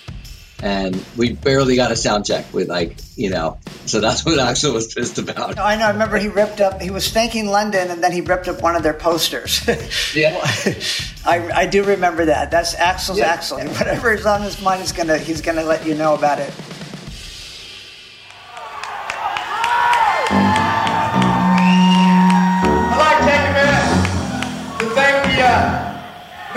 And 0.64 1.04
we 1.18 1.34
barely 1.34 1.76
got 1.76 1.92
a 1.92 1.96
sound 1.98 2.26
check 2.26 2.52
with 2.54 2.70
like, 2.70 2.96
you 3.18 3.30
know, 3.30 3.60
so 3.86 4.00
that's 4.00 4.26
what 4.26 4.40
Axl 4.40 4.74
was 4.74 4.94
pissed 4.94 5.18
about. 5.18 5.60
I 5.60 5.76
know. 5.76 5.86
I 5.86 5.92
remember 5.92 6.18
he 6.18 6.30
ripped 6.30 6.62
up, 6.62 6.82
he 6.82 6.90
was 6.90 7.12
thanking 7.12 7.48
London 7.48 7.92
and 7.92 8.02
then 8.02 8.14
he 8.14 8.22
ripped 8.22 8.48
up 8.48 8.62
one 8.62 8.76
of 8.76 8.82
their 8.82 8.94
posters. 8.94 9.62
yeah. 10.16 10.40
I, 11.26 11.52
I 11.54 11.66
do 11.66 11.84
remember 11.84 12.26
that. 12.26 12.52
That's 12.52 12.74
Axl's 12.76 13.20
yeah. 13.20 13.36
Axl. 13.36 13.68
Whatever 13.78 14.14
is 14.14 14.26
on 14.26 14.42
his 14.42 14.62
mind 14.62 14.82
is 14.82 14.92
to, 14.94 15.18
he's 15.18 15.42
going 15.42 15.58
to 15.58 15.64
let 15.64 15.86
you 15.86 15.94
know 15.94 16.16
about 16.16 16.40
it. 16.40 16.54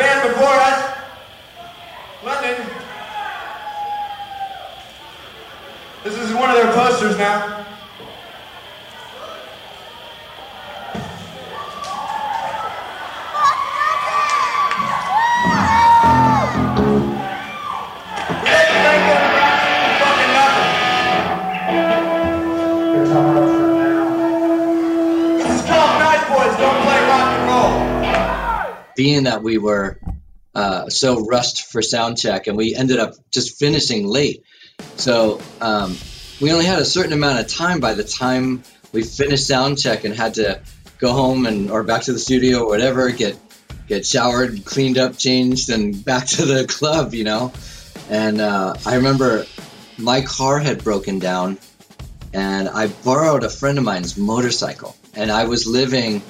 Band 0.09 0.29
before 0.29 0.49
us, 0.49 0.97
London. 2.25 2.67
This 6.03 6.17
is 6.17 6.35
one 6.35 6.49
of 6.49 6.57
their 6.57 6.73
posters 6.73 7.19
now. 7.19 7.58
Being 28.99 29.25
that 29.25 29.45
we 29.45 29.59
were 29.59 30.00
uh, 30.57 30.88
so 30.88 31.25
rushed 31.25 31.67
for 31.71 31.81
sound 31.81 32.19
check 32.19 32.49
and 32.49 32.57
we 32.57 32.75
ended 32.75 32.99
up 32.99 33.14
just 33.31 33.57
finishing 33.57 34.09
late. 34.09 34.43
So 34.97 35.40
um, 35.61 35.97
we 36.40 36.50
only 36.50 36.64
had 36.64 36.81
a 36.81 36.85
certain 36.85 37.12
amount 37.12 37.38
of 37.38 37.47
time 37.47 37.78
by 37.78 37.95
the 37.95 38.02
time 38.02 38.64
we 38.90 39.05
finished 39.05 39.47
sound 39.47 39.78
check 39.78 40.02
and 40.02 40.12
had 40.12 40.35
to 40.35 40.61
go 40.99 41.12
home 41.12 41.47
and 41.47 41.71
or 41.71 41.85
back 41.85 42.02
to 42.02 42.12
the 42.12 42.19
studio 42.19 42.64
or 42.64 42.67
whatever, 42.67 43.09
get 43.11 43.38
get 43.87 44.05
showered, 44.05 44.64
cleaned 44.64 44.99
up, 44.99 45.17
changed, 45.17 45.71
and 45.71 46.05
back 46.11 46.26
to 46.26 46.45
the 46.45 46.67
club, 46.67 47.14
you 47.14 47.23
know. 47.23 47.52
And 48.11 48.40
uh, 48.40 48.75
I 48.85 48.97
remember 48.97 49.47
my 49.97 50.23
car 50.23 50.59
had 50.59 50.83
broken 50.83 51.21
down, 51.21 51.57
and 52.35 52.69
I 52.69 52.88
borrowed 52.88 53.45
a 53.45 53.50
friend 53.50 53.78
of 53.78 53.85
mine's 53.85 54.17
motorcycle, 54.17 54.97
and 55.14 55.31
I 55.31 55.45
was 55.45 55.69
living 55.69 56.21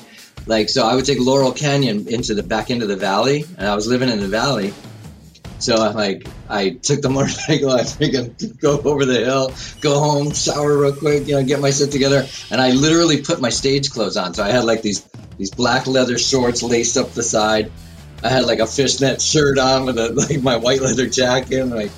like 0.49 0.69
so 0.69 0.87
I 0.87 0.95
would 0.95 1.05
take 1.05 1.21
Laurel 1.21 1.53
Canyon 1.53 2.09
into 2.09 2.35
the 2.35 2.43
back 2.43 2.71
into 2.71 2.87
the 2.87 2.97
valley, 2.97 3.45
and 3.59 3.69
I 3.69 3.75
was 3.75 3.87
living 3.87 4.09
in 4.09 4.19
the 4.19 4.29
valley. 4.29 4.73
So 5.59 5.77
I 5.77 5.91
like 5.91 6.27
I 6.49 6.71
took 6.71 7.03
the 7.03 7.11
motorcycle, 7.11 7.71
I 7.71 7.83
freaking 7.83 8.61
go 8.61 8.81
over 8.81 9.05
the 9.05 9.25
hill, 9.25 9.53
go 9.81 9.99
home, 9.99 10.33
shower 10.33 10.79
real 10.79 10.95
quick, 10.95 11.27
you 11.27 11.35
know, 11.35 11.45
get 11.45 11.61
my 11.61 11.71
shit 11.71 11.93
together, 11.93 12.27
and 12.51 12.61
I 12.61 12.71
literally 12.71 13.21
put 13.21 13.41
my 13.41 13.51
stage 13.51 13.91
clothes 13.91 14.17
on. 14.17 14.35
So 14.35 14.43
I 14.43 14.49
had 14.49 14.65
like 14.65 14.83
these 14.83 15.09
these 15.37 15.51
black 15.51 15.87
leather 15.87 16.19
shorts 16.19 16.63
laced 16.63 16.97
up 16.97 17.13
the 17.13 17.23
side. 17.23 17.71
I 18.25 18.31
had 18.31 18.47
like 18.47 18.59
a 18.59 18.67
fishnet 18.67 19.21
shirt 19.21 19.59
on 19.59 19.85
with 19.85 19.99
a 19.99 20.13
like 20.29 20.43
my 20.43 20.57
white 20.57 20.81
leather 20.81 21.07
jacket, 21.07 21.61
and 21.61 21.71
like 21.71 21.91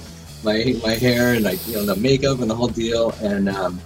my 0.42 0.74
my 0.82 0.94
hair 0.94 1.34
and 1.34 1.44
like 1.44 1.64
you 1.68 1.74
know 1.74 1.84
the 1.84 1.96
makeup 1.96 2.40
and 2.40 2.50
the 2.50 2.54
whole 2.56 2.68
deal, 2.68 3.14
and 3.22 3.48
um, 3.48 3.80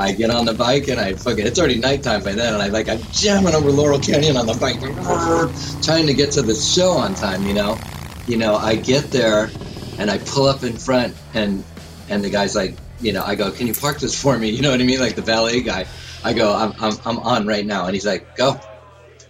I 0.00 0.12
get 0.12 0.30
on 0.30 0.46
the 0.46 0.54
bike 0.54 0.88
and 0.88 0.98
I 0.98 1.12
fucking 1.12 1.46
it's 1.46 1.58
already 1.58 1.78
nighttime 1.78 2.24
by 2.24 2.32
then 2.32 2.54
and 2.54 2.62
I 2.62 2.68
like 2.68 2.88
I'm 2.88 3.00
jamming 3.12 3.54
over 3.54 3.70
Laurel 3.70 3.98
Canyon 3.98 4.36
on 4.38 4.46
the 4.46 4.54
bike 4.54 4.80
trying 5.82 6.06
to 6.06 6.14
get 6.14 6.32
to 6.32 6.42
the 6.42 6.54
show 6.54 6.92
on 6.92 7.14
time, 7.14 7.46
you 7.46 7.52
know. 7.52 7.78
You 8.26 8.38
know, 8.38 8.56
I 8.56 8.76
get 8.76 9.10
there 9.10 9.50
and 9.98 10.10
I 10.10 10.16
pull 10.18 10.46
up 10.46 10.62
in 10.62 10.76
front 10.76 11.14
and 11.34 11.62
and 12.08 12.24
the 12.24 12.30
guy's 12.30 12.56
like, 12.56 12.76
you 13.00 13.12
know, 13.12 13.22
I 13.22 13.34
go, 13.34 13.50
Can 13.50 13.66
you 13.66 13.74
park 13.74 14.00
this 14.00 14.20
for 14.20 14.38
me? 14.38 14.48
You 14.56 14.62
know 14.62 14.70
what 14.70 14.80
I 14.80 14.84
mean? 14.84 15.00
Like 15.00 15.16
the 15.16 15.22
valet 15.22 15.60
guy. 15.60 15.86
I 16.24 16.32
go, 16.32 16.54
I'm 16.54 16.72
I'm 16.80 16.98
I'm 17.04 17.18
on 17.18 17.46
right 17.46 17.66
now 17.66 17.84
and 17.84 17.94
he's 17.94 18.06
like, 18.06 18.36
Go. 18.36 18.58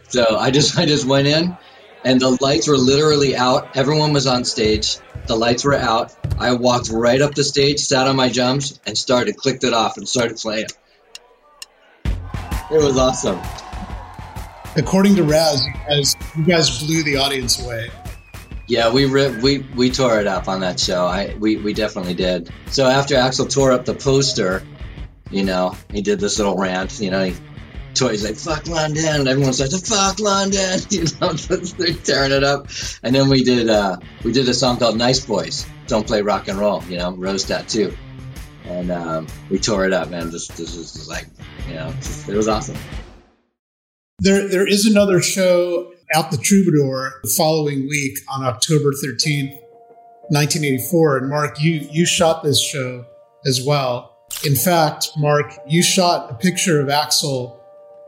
So 0.09 0.37
I 0.38 0.52
just 0.52 0.78
I 0.83 0.87
just 0.87 1.04
went 1.04 1.26
in 1.26 1.56
and 2.05 2.21
the 2.21 2.37
lights 2.41 2.69
were 2.69 2.77
literally 2.77 3.37
out. 3.37 3.77
Everyone 3.77 4.13
was 4.13 4.27
on 4.27 4.45
stage. 4.45 4.99
The 5.27 5.37
lights 5.37 5.65
were 5.65 5.75
out. 5.75 6.15
I 6.39 6.53
walked 6.53 6.91
right 6.91 7.21
up 7.21 7.35
the 7.35 7.45
stage, 7.45 7.81
sat 7.81 8.07
on 8.07 8.17
my 8.17 8.29
jumps, 8.29 8.81
and 8.87 8.97
started, 8.97 9.37
clicked 9.37 9.65
it 9.65 9.73
off, 9.73 9.97
and 9.97 10.09
started 10.09 10.39
playing. 10.39 10.67
It 12.05 12.83
was 12.83 12.97
awesome. 12.97 13.41
According 14.77 15.17
to 15.17 15.25
Raz, 15.25 15.67
you 15.67 15.73
guys, 15.89 16.17
you 16.37 16.45
guys 16.45 16.83
blew 16.83 17.03
the 17.03 17.17
audience 17.17 17.63
away. 17.65 17.91
Yeah, 18.69 18.93
we 18.93 19.07
we 19.07 19.59
we 19.75 19.91
tore 19.91 20.21
it 20.21 20.29
up 20.29 20.47
on 20.47 20.61
that 20.61 20.79
show. 20.79 21.05
I 21.05 21.35
we, 21.41 21.57
we 21.57 21.75
definitely 21.75 22.15
did. 22.15 22.53
So 22.67 22.87
after 22.87 23.17
Axl 23.17 23.53
tore 23.53 23.73
up 23.73 23.85
the 23.85 23.95
poster, 23.95 24.63
you 25.33 25.43
know, 25.43 25.77
he 25.93 26.01
did 26.01 26.21
this 26.21 26.39
little 26.39 26.57
rant. 26.57 27.01
You 27.01 27.11
know, 27.11 27.25
he 27.25 27.35
toys 27.94 28.24
like 28.24 28.37
fuck 28.37 28.66
London, 28.66 29.05
and 29.05 29.29
everyone 29.29 29.53
starts 29.53 29.88
fuck 29.88 30.20
London, 30.20 30.81
you 30.90 31.05
know, 31.20 31.33
they're 31.79 31.94
tearing 31.94 32.33
it 32.33 32.44
up. 32.44 32.68
And 33.03 33.14
then 33.14 33.29
we 33.29 33.44
did 33.44 33.68
uh, 33.68 33.98
we 34.24 34.33
did 34.33 34.48
a 34.48 34.55
song 34.55 34.79
called 34.79 34.96
Nice 34.96 35.24
Boys, 35.24 35.66
Don't 35.87 36.07
Play 36.07 36.22
Rock 36.22 36.48
and 36.48 36.59
Roll, 36.59 36.83
you 36.85 36.98
know, 36.98 37.12
Rose 37.12 37.44
Tattoo, 37.44 37.94
and 38.64 38.90
um, 38.90 39.26
we 39.50 39.59
tore 39.59 39.87
it 39.87 39.92
up, 39.92 40.11
man. 40.11 40.31
This 40.31 40.48
this 40.48 40.76
was 40.76 41.09
like, 41.09 41.26
you 41.68 41.74
know, 41.74 41.92
it 42.29 42.37
was 42.37 42.48
awesome. 42.48 42.76
There 44.18 44.48
there 44.48 44.66
is 44.66 44.87
another 44.87 45.20
show 45.20 45.92
out 46.14 46.31
the 46.31 46.38
Troubadour 46.38 47.20
the 47.22 47.33
following 47.37 47.88
week 47.88 48.18
on 48.29 48.44
October 48.44 48.92
thirteenth, 48.92 49.55
nineteen 50.31 50.64
eighty 50.64 50.85
four, 50.90 51.16
and 51.16 51.29
Mark, 51.29 51.61
you 51.61 51.88
you 51.90 52.05
shot 52.05 52.42
this 52.42 52.61
show 52.61 53.05
as 53.46 53.62
well. 53.64 54.09
In 54.44 54.55
fact, 54.55 55.09
Mark, 55.16 55.53
you 55.66 55.83
shot 55.83 56.31
a 56.31 56.35
picture 56.35 56.81
of 56.81 56.88
Axl 56.88 57.60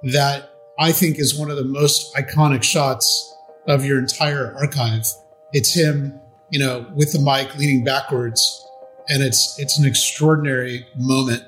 that 0.04 0.50
I 0.78 0.92
think 0.92 1.18
is 1.18 1.38
one 1.38 1.50
of 1.50 1.56
the 1.56 1.64
most 1.64 2.14
iconic 2.14 2.62
shots 2.62 3.36
of 3.66 3.84
your 3.84 3.98
entire 3.98 4.54
archive. 4.56 5.06
It's 5.52 5.74
him, 5.74 6.18
you 6.50 6.58
know, 6.58 6.86
with 6.94 7.12
the 7.12 7.20
mic 7.20 7.56
leaning 7.56 7.84
backwards, 7.84 8.66
and 9.08 9.22
it's 9.22 9.58
it's 9.58 9.78
an 9.78 9.86
extraordinary 9.86 10.86
moment. 10.96 11.44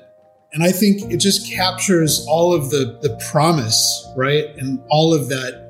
And 0.53 0.63
I 0.63 0.71
think 0.71 1.11
it 1.11 1.17
just 1.17 1.51
captures 1.51 2.25
all 2.29 2.53
of 2.53 2.69
the 2.69 2.97
the 3.01 3.19
promise, 3.31 4.07
right? 4.15 4.45
And 4.57 4.81
all 4.89 5.13
of 5.13 5.27
that 5.29 5.65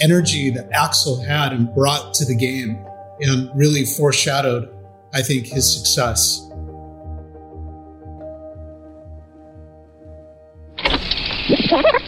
energy 0.00 0.50
that 0.50 0.70
Axl 0.70 1.24
had 1.24 1.52
and 1.52 1.72
brought 1.74 2.14
to 2.14 2.24
the 2.24 2.34
game 2.34 2.84
and 3.20 3.50
really 3.56 3.84
foreshadowed, 3.84 4.68
I 5.12 5.22
think, 5.22 5.46
his 5.46 5.76
success. 5.76 6.44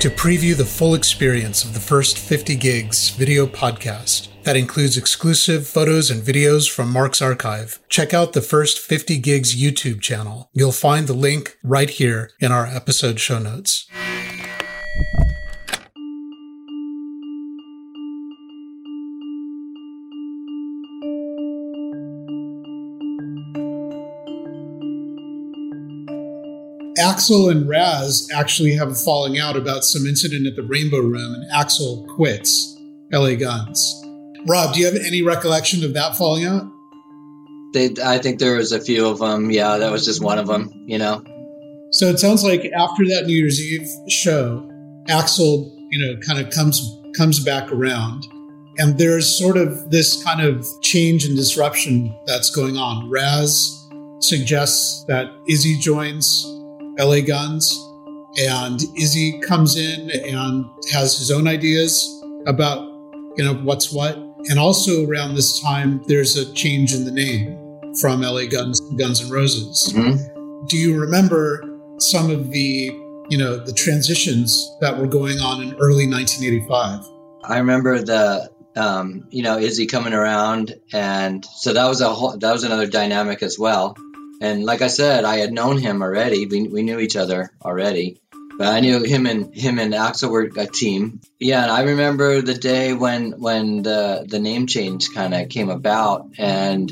To 0.00 0.08
preview 0.08 0.56
the 0.56 0.64
full 0.64 0.94
experience 0.94 1.62
of 1.62 1.74
the 1.74 1.78
first 1.78 2.16
50 2.16 2.56
gigs 2.56 3.10
video 3.10 3.46
podcast 3.46 4.28
that 4.44 4.56
includes 4.56 4.96
exclusive 4.96 5.66
photos 5.66 6.10
and 6.10 6.22
videos 6.22 6.70
from 6.70 6.90
Mark's 6.90 7.20
archive, 7.20 7.80
check 7.90 8.14
out 8.14 8.32
the 8.32 8.40
first 8.40 8.78
50 8.78 9.18
gigs 9.18 9.54
YouTube 9.54 10.00
channel. 10.00 10.48
You'll 10.54 10.72
find 10.72 11.06
the 11.06 11.12
link 11.12 11.58
right 11.62 11.90
here 11.90 12.30
in 12.40 12.50
our 12.50 12.64
episode 12.64 13.20
show 13.20 13.40
notes. 13.40 13.90
Axl 27.00 27.50
and 27.50 27.66
Raz 27.68 28.28
actually 28.32 28.74
have 28.74 28.88
a 28.88 28.94
falling 28.94 29.38
out 29.38 29.56
about 29.56 29.84
some 29.84 30.06
incident 30.06 30.46
at 30.46 30.54
the 30.54 30.62
Rainbow 30.62 30.98
Room, 30.98 31.34
and 31.34 31.50
Axl 31.50 32.06
quits 32.08 32.78
LA 33.10 33.34
Guns. 33.34 34.04
Rob, 34.46 34.74
do 34.74 34.80
you 34.80 34.86
have 34.86 34.94
any 34.94 35.22
recollection 35.22 35.82
of 35.84 35.94
that 35.94 36.16
falling 36.16 36.44
out? 36.44 36.70
They, 37.72 37.94
I 38.04 38.18
think 38.18 38.38
there 38.38 38.56
was 38.56 38.72
a 38.72 38.80
few 38.80 39.08
of 39.08 39.18
them. 39.18 39.50
Yeah, 39.50 39.78
that 39.78 39.90
was 39.90 40.04
just 40.04 40.22
one 40.22 40.38
of 40.38 40.46
them. 40.46 40.70
You 40.86 40.98
know. 40.98 41.24
So 41.92 42.06
it 42.06 42.18
sounds 42.18 42.44
like 42.44 42.64
after 42.76 43.04
that 43.06 43.24
New 43.26 43.34
Year's 43.34 43.60
Eve 43.60 43.88
show, 44.08 44.68
Axl, 45.08 45.74
you 45.90 45.98
know, 45.98 46.20
kind 46.20 46.38
of 46.38 46.52
comes 46.52 46.80
comes 47.16 47.42
back 47.42 47.72
around. 47.72 48.26
And 48.78 48.98
there's 48.98 49.28
sort 49.28 49.56
of 49.56 49.90
this 49.90 50.22
kind 50.22 50.40
of 50.40 50.66
change 50.82 51.24
and 51.24 51.36
disruption 51.36 52.14
that's 52.26 52.54
going 52.54 52.76
on. 52.76 53.10
Raz 53.10 53.76
suggests 54.20 55.04
that 55.06 55.30
Izzy 55.48 55.78
joins 55.78 56.46
LA 57.00 57.20
Guns, 57.20 57.72
and 58.38 58.80
Izzy 58.96 59.40
comes 59.40 59.76
in 59.76 60.10
and 60.10 60.66
has 60.92 61.18
his 61.18 61.30
own 61.30 61.48
ideas 61.48 62.22
about, 62.46 62.80
you 63.36 63.44
know, 63.44 63.54
what's 63.54 63.92
what. 63.92 64.16
And 64.48 64.58
also 64.58 65.06
around 65.06 65.34
this 65.34 65.60
time, 65.60 66.02
there's 66.06 66.36
a 66.36 66.52
change 66.52 66.92
in 66.92 67.04
the 67.04 67.10
name 67.10 67.56
from 68.00 68.20
LA 68.20 68.44
Guns 68.44 68.80
to 68.80 68.96
Guns 68.96 69.22
N' 69.22 69.30
Roses. 69.30 69.92
Mm-hmm. 69.94 70.66
Do 70.66 70.76
you 70.76 71.00
remember 71.00 71.64
some 71.98 72.30
of 72.30 72.50
the, 72.50 72.92
you 73.28 73.38
know, 73.38 73.56
the 73.56 73.72
transitions 73.72 74.70
that 74.80 74.96
were 74.98 75.06
going 75.06 75.40
on 75.40 75.62
in 75.62 75.74
early 75.74 76.06
1985? 76.06 77.04
I 77.44 77.58
remember 77.58 77.98
the 78.02 78.50
um, 78.76 79.26
you 79.30 79.42
know, 79.42 79.58
Izzy 79.58 79.86
coming 79.86 80.12
around, 80.12 80.76
and 80.92 81.44
so 81.44 81.72
that 81.72 81.86
was 81.88 82.00
a 82.00 82.08
whole, 82.08 82.36
that 82.38 82.52
was 82.52 82.62
another 82.62 82.86
dynamic 82.86 83.42
as 83.42 83.58
well. 83.58 83.96
And 84.40 84.64
like 84.64 84.82
I 84.82 84.88
said, 84.88 85.24
I 85.24 85.36
had 85.36 85.52
known 85.52 85.78
him 85.78 86.02
already. 86.02 86.46
We, 86.46 86.68
we 86.68 86.82
knew 86.82 86.98
each 86.98 87.16
other 87.16 87.50
already, 87.62 88.20
but 88.56 88.68
I 88.68 88.80
knew 88.80 89.02
him 89.02 89.26
and 89.26 89.54
him 89.54 89.78
and 89.78 89.92
Axl 89.92 90.30
were 90.30 90.50
a 90.56 90.66
team. 90.66 91.20
Yeah, 91.38 91.62
and 91.62 91.70
I 91.70 91.82
remember 91.82 92.40
the 92.40 92.54
day 92.54 92.94
when 92.94 93.32
when 93.32 93.82
the 93.82 94.24
the 94.26 94.38
name 94.38 94.66
change 94.66 95.12
kind 95.12 95.34
of 95.34 95.48
came 95.48 95.68
about, 95.68 96.30
and 96.38 96.90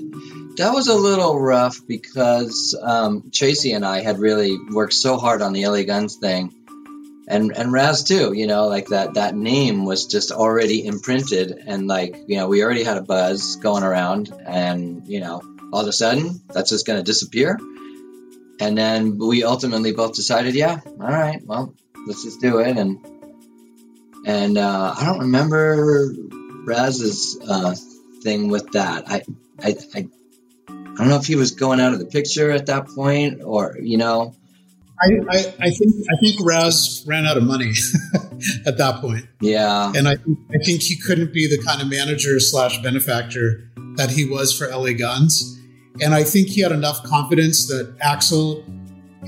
that 0.58 0.72
was 0.74 0.88
a 0.88 0.94
little 0.94 1.40
rough 1.40 1.78
because 1.86 2.78
um, 2.82 3.30
Tracii 3.30 3.74
and 3.74 3.84
I 3.84 4.00
had 4.00 4.18
really 4.18 4.58
worked 4.70 4.94
so 4.94 5.16
hard 5.16 5.40
on 5.40 5.52
the 5.52 5.66
LA 5.66 5.84
Guns 5.84 6.16
thing 6.16 6.52
and 7.28 7.56
and 7.56 7.72
Raz 7.72 8.02
too. 8.02 8.32
You 8.32 8.46
know, 8.46 8.66
like 8.66 8.88
that 8.88 9.14
that 9.14 9.36
name 9.36 9.84
was 9.84 10.06
just 10.06 10.32
already 10.32 10.86
imprinted, 10.86 11.62
and 11.66 11.86
like 11.86 12.16
you 12.26 12.36
know, 12.36 12.48
we 12.48 12.64
already 12.64 12.82
had 12.82 12.96
a 12.96 13.02
buzz 13.02 13.56
going 13.56 13.84
around, 13.84 14.32
and 14.46 15.06
you 15.06 15.20
know, 15.20 15.42
all 15.72 15.82
of 15.82 15.88
a 15.88 15.92
sudden 15.92 16.40
that's 16.48 16.70
just 16.70 16.86
going 16.86 16.98
to 16.98 17.04
disappear. 17.04 17.58
And 18.60 18.76
then 18.76 19.18
we 19.18 19.44
ultimately 19.44 19.92
both 19.92 20.14
decided, 20.14 20.54
yeah, 20.54 20.80
all 20.86 20.96
right, 20.96 21.40
well, 21.44 21.74
let's 22.06 22.24
just 22.24 22.40
do 22.40 22.58
it. 22.58 22.76
And 22.76 22.98
and 24.26 24.58
uh, 24.58 24.94
I 24.98 25.04
don't 25.04 25.20
remember 25.20 26.12
Raz's 26.64 27.38
uh, 27.48 27.74
thing 28.22 28.48
with 28.48 28.72
that. 28.72 29.04
I, 29.08 29.22
I 29.62 29.76
I 29.94 30.08
I 30.68 31.02
don't 31.02 31.08
know 31.08 31.16
if 31.16 31.26
he 31.26 31.36
was 31.36 31.52
going 31.52 31.80
out 31.80 31.92
of 31.92 32.00
the 32.00 32.06
picture 32.06 32.50
at 32.50 32.66
that 32.66 32.88
point, 32.88 33.42
or 33.44 33.76
you 33.80 33.96
know, 33.96 34.34
I, 35.00 35.06
I, 35.30 35.38
I, 35.60 35.70
think 35.70 35.94
I 36.12 36.16
think 36.20 36.40
Raz 36.44 37.04
ran 37.06 37.24
out 37.24 37.36
of 37.36 37.44
money 37.44 37.72
at 38.66 38.78
that 38.78 39.00
point. 39.00 39.26
Yeah, 39.40 39.92
and 39.94 40.08
I 40.08 40.14
I 40.14 40.58
think 40.64 40.82
he 40.82 40.98
couldn't 40.98 41.32
be 41.32 41.46
the 41.46 41.62
kind 41.62 41.80
of 41.80 41.88
manager 41.88 42.40
slash 42.40 42.82
benefactor 42.82 43.70
that 43.96 44.10
he 44.10 44.28
was 44.28 44.56
for 44.56 44.66
LA 44.68 44.92
Guns, 44.92 45.57
and 46.00 46.14
I 46.14 46.24
think 46.24 46.48
he 46.48 46.60
had 46.60 46.72
enough 46.72 47.02
confidence 47.02 47.66
that 47.68 47.96
Axl, 47.98 48.64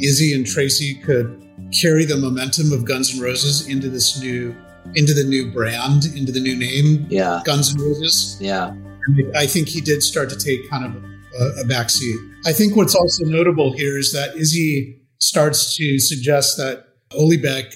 Izzy, 0.01 0.33
and 0.35 0.45
Tracii 0.45 1.03
could 1.03 1.37
carry 1.79 2.05
the 2.05 2.17
momentum 2.17 2.73
of 2.73 2.85
Guns 2.85 3.15
N' 3.15 3.23
Roses 3.23 3.69
into 3.69 3.89
this 3.89 4.21
new 4.21 4.55
into 4.95 5.13
the 5.13 5.25
new 5.25 5.53
brand, 5.53 6.07
into 6.17 6.33
the 6.33 6.41
new 6.41 6.57
name, 6.57 7.07
yeah, 7.11 7.43
Guns 7.45 7.75
N' 7.75 7.81
Roses. 7.81 8.39
Yeah, 8.41 8.69
and 8.71 9.37
I 9.37 9.47
think 9.47 9.69
he 9.69 9.81
did 9.81 10.03
start 10.03 10.31
to 10.31 10.37
take 10.37 10.69
kind 10.69 10.85
of 10.85 11.05
a, 11.41 11.61
a 11.61 11.65
backseat. 11.65 12.17
I 12.47 12.53
think 12.53 12.77
what's 12.77 12.95
also 12.95 13.25
notable 13.25 13.73
here 13.73 13.99
is 13.99 14.13
that 14.13 14.37
Izzy 14.37 15.03
starts 15.19 15.77
to 15.77 15.99
suggest 15.99 16.57
that 16.57 16.87
Ole 17.13 17.37
Beich 17.37 17.75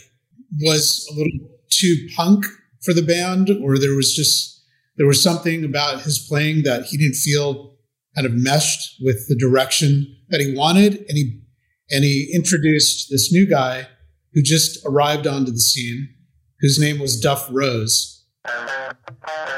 was 0.60 1.06
a 1.12 1.14
little 1.16 1.50
too 1.70 2.08
punk 2.16 2.46
for 2.82 2.94
the 2.94 3.02
band, 3.02 3.50
or 3.62 3.78
there 3.78 3.94
was 3.94 4.14
just 4.14 4.62
there 4.96 5.06
was 5.06 5.22
something 5.22 5.64
about 5.64 6.02
his 6.02 6.18
playing 6.18 6.62
that 6.62 6.84
he 6.84 6.96
didn't 6.96 7.16
feel 7.16 7.73
kind 8.14 8.26
of 8.26 8.32
meshed 8.32 9.00
with 9.02 9.26
the 9.28 9.36
direction 9.36 10.16
that 10.28 10.40
he 10.40 10.54
wanted, 10.54 11.04
and 11.08 11.16
he 11.16 11.40
and 11.90 12.04
he 12.04 12.30
introduced 12.32 13.10
this 13.10 13.32
new 13.32 13.46
guy 13.46 13.86
who 14.32 14.42
just 14.42 14.84
arrived 14.86 15.26
onto 15.26 15.52
the 15.52 15.60
scene, 15.60 16.08
whose 16.60 16.78
name 16.78 16.98
was 16.98 17.20
Duff 17.20 17.48
Rose. 17.50 18.24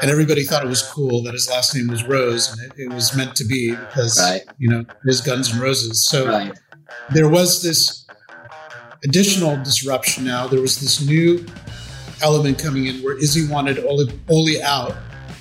And 0.01 0.11
everybody 0.11 0.43
thought 0.43 0.63
it 0.63 0.67
was 0.67 0.83
cool 0.83 1.23
that 1.23 1.33
his 1.33 1.49
last 1.49 1.75
name 1.75 1.87
was 1.87 2.03
Rose, 2.03 2.51
and 2.51 2.61
it, 2.71 2.83
it 2.83 2.93
was 2.93 3.15
meant 3.15 3.35
to 3.37 3.45
be 3.45 3.71
because 3.71 4.19
right. 4.19 4.41
you 4.57 4.69
know 4.69 4.85
his 5.05 5.21
Guns 5.21 5.51
and 5.51 5.61
Roses. 5.61 6.05
So 6.05 6.27
right 6.27 6.57
there 7.11 7.29
was 7.29 7.61
this 7.61 8.05
additional 9.03 9.57
disruption 9.63 10.25
now. 10.25 10.47
There 10.47 10.61
was 10.61 10.79
this 10.79 11.05
new 11.05 11.45
element 12.21 12.59
coming 12.59 12.85
in 12.85 13.01
where 13.03 13.17
Izzy 13.17 13.47
wanted 13.47 13.79
Ole, 13.85 14.07
Ole 14.29 14.63
out 14.63 14.95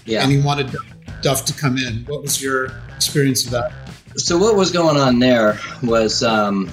yeah. 0.04 0.22
and 0.22 0.30
he 0.30 0.40
wanted 0.40 0.74
Duff 1.22 1.44
to 1.46 1.52
come 1.52 1.78
in. 1.78 2.04
What 2.06 2.22
was 2.22 2.42
your 2.42 2.68
experience 2.96 3.44
of 3.44 3.52
that? 3.52 3.72
So 4.16 4.38
what 4.38 4.56
was 4.56 4.72
going 4.72 4.96
on 4.96 5.18
there 5.18 5.58
was 5.82 6.22
um, 6.22 6.70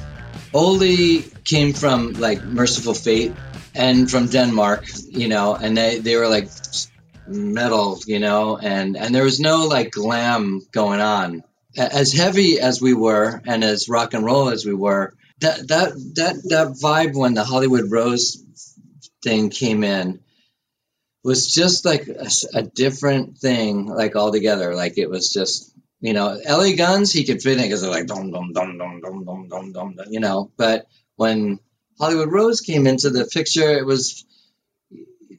Ole 0.53 1.21
came 1.43 1.73
from 1.73 2.13
like 2.13 2.43
Mercyful 2.43 2.93
Fate 2.93 3.33
and 3.75 4.09
from 4.09 4.27
Denmark, 4.27 4.85
you 5.09 5.27
know, 5.27 5.55
and 5.55 5.75
they, 5.75 5.99
they 5.99 6.15
were 6.15 6.27
like 6.27 6.49
metal, 7.27 7.99
you 8.05 8.19
know, 8.19 8.57
and, 8.57 8.95
and 8.95 9.13
there 9.13 9.23
was 9.23 9.39
no 9.39 9.67
like 9.67 9.91
glam 9.91 10.61
going 10.71 11.01
on 11.01 11.43
as 11.77 12.13
heavy 12.13 12.59
as 12.59 12.81
we 12.81 12.93
were 12.93 13.41
and 13.45 13.63
as 13.63 13.89
rock 13.89 14.13
and 14.13 14.23
roll 14.23 14.49
as 14.49 14.65
we 14.65 14.73
were, 14.73 15.13
that 15.41 15.67
that 15.67 15.93
that 16.15 16.35
that 16.49 16.67
vibe 16.81 17.15
when 17.15 17.33
the 17.33 17.43
Hollywood 17.43 17.91
Rose 17.91 18.43
thing 19.23 19.49
came 19.49 19.83
in 19.83 20.19
was 21.23 21.51
just 21.51 21.85
like 21.85 22.07
a, 22.07 22.29
a 22.53 22.63
different 22.63 23.37
thing, 23.37 23.87
like 23.87 24.15
altogether. 24.15 24.75
Like 24.75 24.97
it 24.97 25.09
was 25.09 25.31
just 25.31 25.72
you 26.03 26.11
know, 26.11 26.37
LA 26.45 26.75
Guns 26.75 27.13
he 27.13 27.23
could 27.23 27.41
fit 27.41 27.57
in 27.57 27.63
because 27.63 27.81
they're 27.81 27.89
like 27.89 28.07
dum 28.07 28.29
dum 28.29 28.51
dum 28.51 28.77
dum 28.77 28.99
dum 28.99 29.23
dum 29.23 29.47
dum 29.47 29.71
dum, 29.71 29.95
you 30.09 30.19
know. 30.19 30.51
But 30.57 30.87
when 31.15 31.59
Hollywood 31.97 32.29
Rose 32.29 32.59
came 32.59 32.87
into 32.87 33.09
the 33.09 33.23
picture, 33.23 33.71
it 33.71 33.85
was 33.85 34.25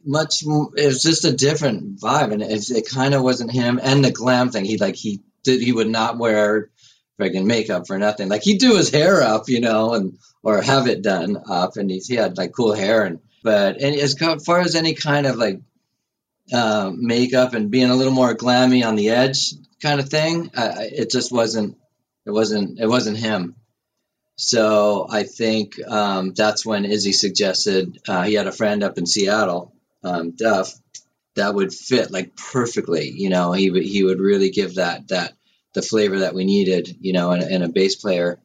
much. 0.06 0.42
It 0.42 0.86
was 0.86 1.02
just 1.02 1.26
a 1.26 1.36
different 1.36 2.00
vibe, 2.00 2.32
and 2.32 2.40
it, 2.40 2.70
it 2.70 2.88
kind 2.88 3.12
of 3.12 3.22
wasn't 3.22 3.52
him. 3.52 3.78
And 3.82 4.02
the 4.02 4.10
glam 4.10 4.48
thing, 4.48 4.64
he 4.64 4.78
like 4.78 4.96
he 4.96 5.20
did 5.42 5.60
he 5.60 5.72
would 5.72 5.90
not 5.90 6.16
wear 6.16 6.70
friggin' 7.20 7.44
makeup 7.44 7.86
for 7.86 7.98
nothing. 7.98 8.30
Like 8.30 8.42
he'd 8.42 8.58
do 8.58 8.74
his 8.74 8.88
hair 8.88 9.20
up, 9.20 9.50
you 9.50 9.60
know, 9.60 9.92
and 9.92 10.16
or 10.42 10.62
have 10.62 10.86
it 10.86 11.02
done 11.02 11.42
up, 11.46 11.76
and 11.76 11.90
he 11.90 12.14
had 12.14 12.38
like 12.38 12.52
cool 12.52 12.72
hair, 12.72 13.04
and 13.04 13.20
but 13.42 13.82
and 13.82 13.94
as 13.96 14.16
far 14.46 14.60
as 14.60 14.74
any 14.74 14.94
kind 14.94 15.26
of 15.26 15.36
like 15.36 15.60
uh, 16.54 16.90
makeup 16.96 17.52
and 17.52 17.70
being 17.70 17.90
a 17.90 17.94
little 17.94 18.14
more 18.14 18.34
glammy 18.34 18.82
on 18.82 18.96
the 18.96 19.10
edge 19.10 19.52
kind 19.84 20.00
of 20.00 20.08
thing, 20.08 20.50
uh, 20.56 20.76
it 20.78 21.10
just 21.10 21.30
wasn't. 21.30 21.76
It 22.26 22.30
wasn't. 22.30 22.80
It 22.80 22.88
wasn't 22.88 23.18
him. 23.18 23.54
So 24.36 25.06
I 25.08 25.22
think 25.22 25.78
um, 25.86 26.32
that's 26.34 26.66
when 26.66 26.84
Izzy 26.84 27.12
suggested 27.12 28.00
uh, 28.08 28.22
he 28.22 28.34
had 28.34 28.48
a 28.48 28.52
friend 28.52 28.82
up 28.82 28.98
in 28.98 29.06
Seattle, 29.06 29.72
um, 30.02 30.32
Duff, 30.32 30.74
that 31.36 31.54
would 31.54 31.72
fit 31.72 32.10
like 32.10 32.34
perfectly. 32.34 33.10
You 33.10 33.28
know, 33.28 33.52
he 33.52 33.70
would 33.70 33.84
he 33.84 34.02
would 34.02 34.20
really 34.20 34.50
give 34.50 34.76
that 34.76 35.08
that 35.08 35.34
the 35.74 35.82
flavor 35.82 36.20
that 36.20 36.34
we 36.34 36.44
needed. 36.44 36.96
You 37.00 37.12
know, 37.12 37.30
and, 37.32 37.62
a 37.62 37.68
bass 37.68 37.94
player. 37.96 38.40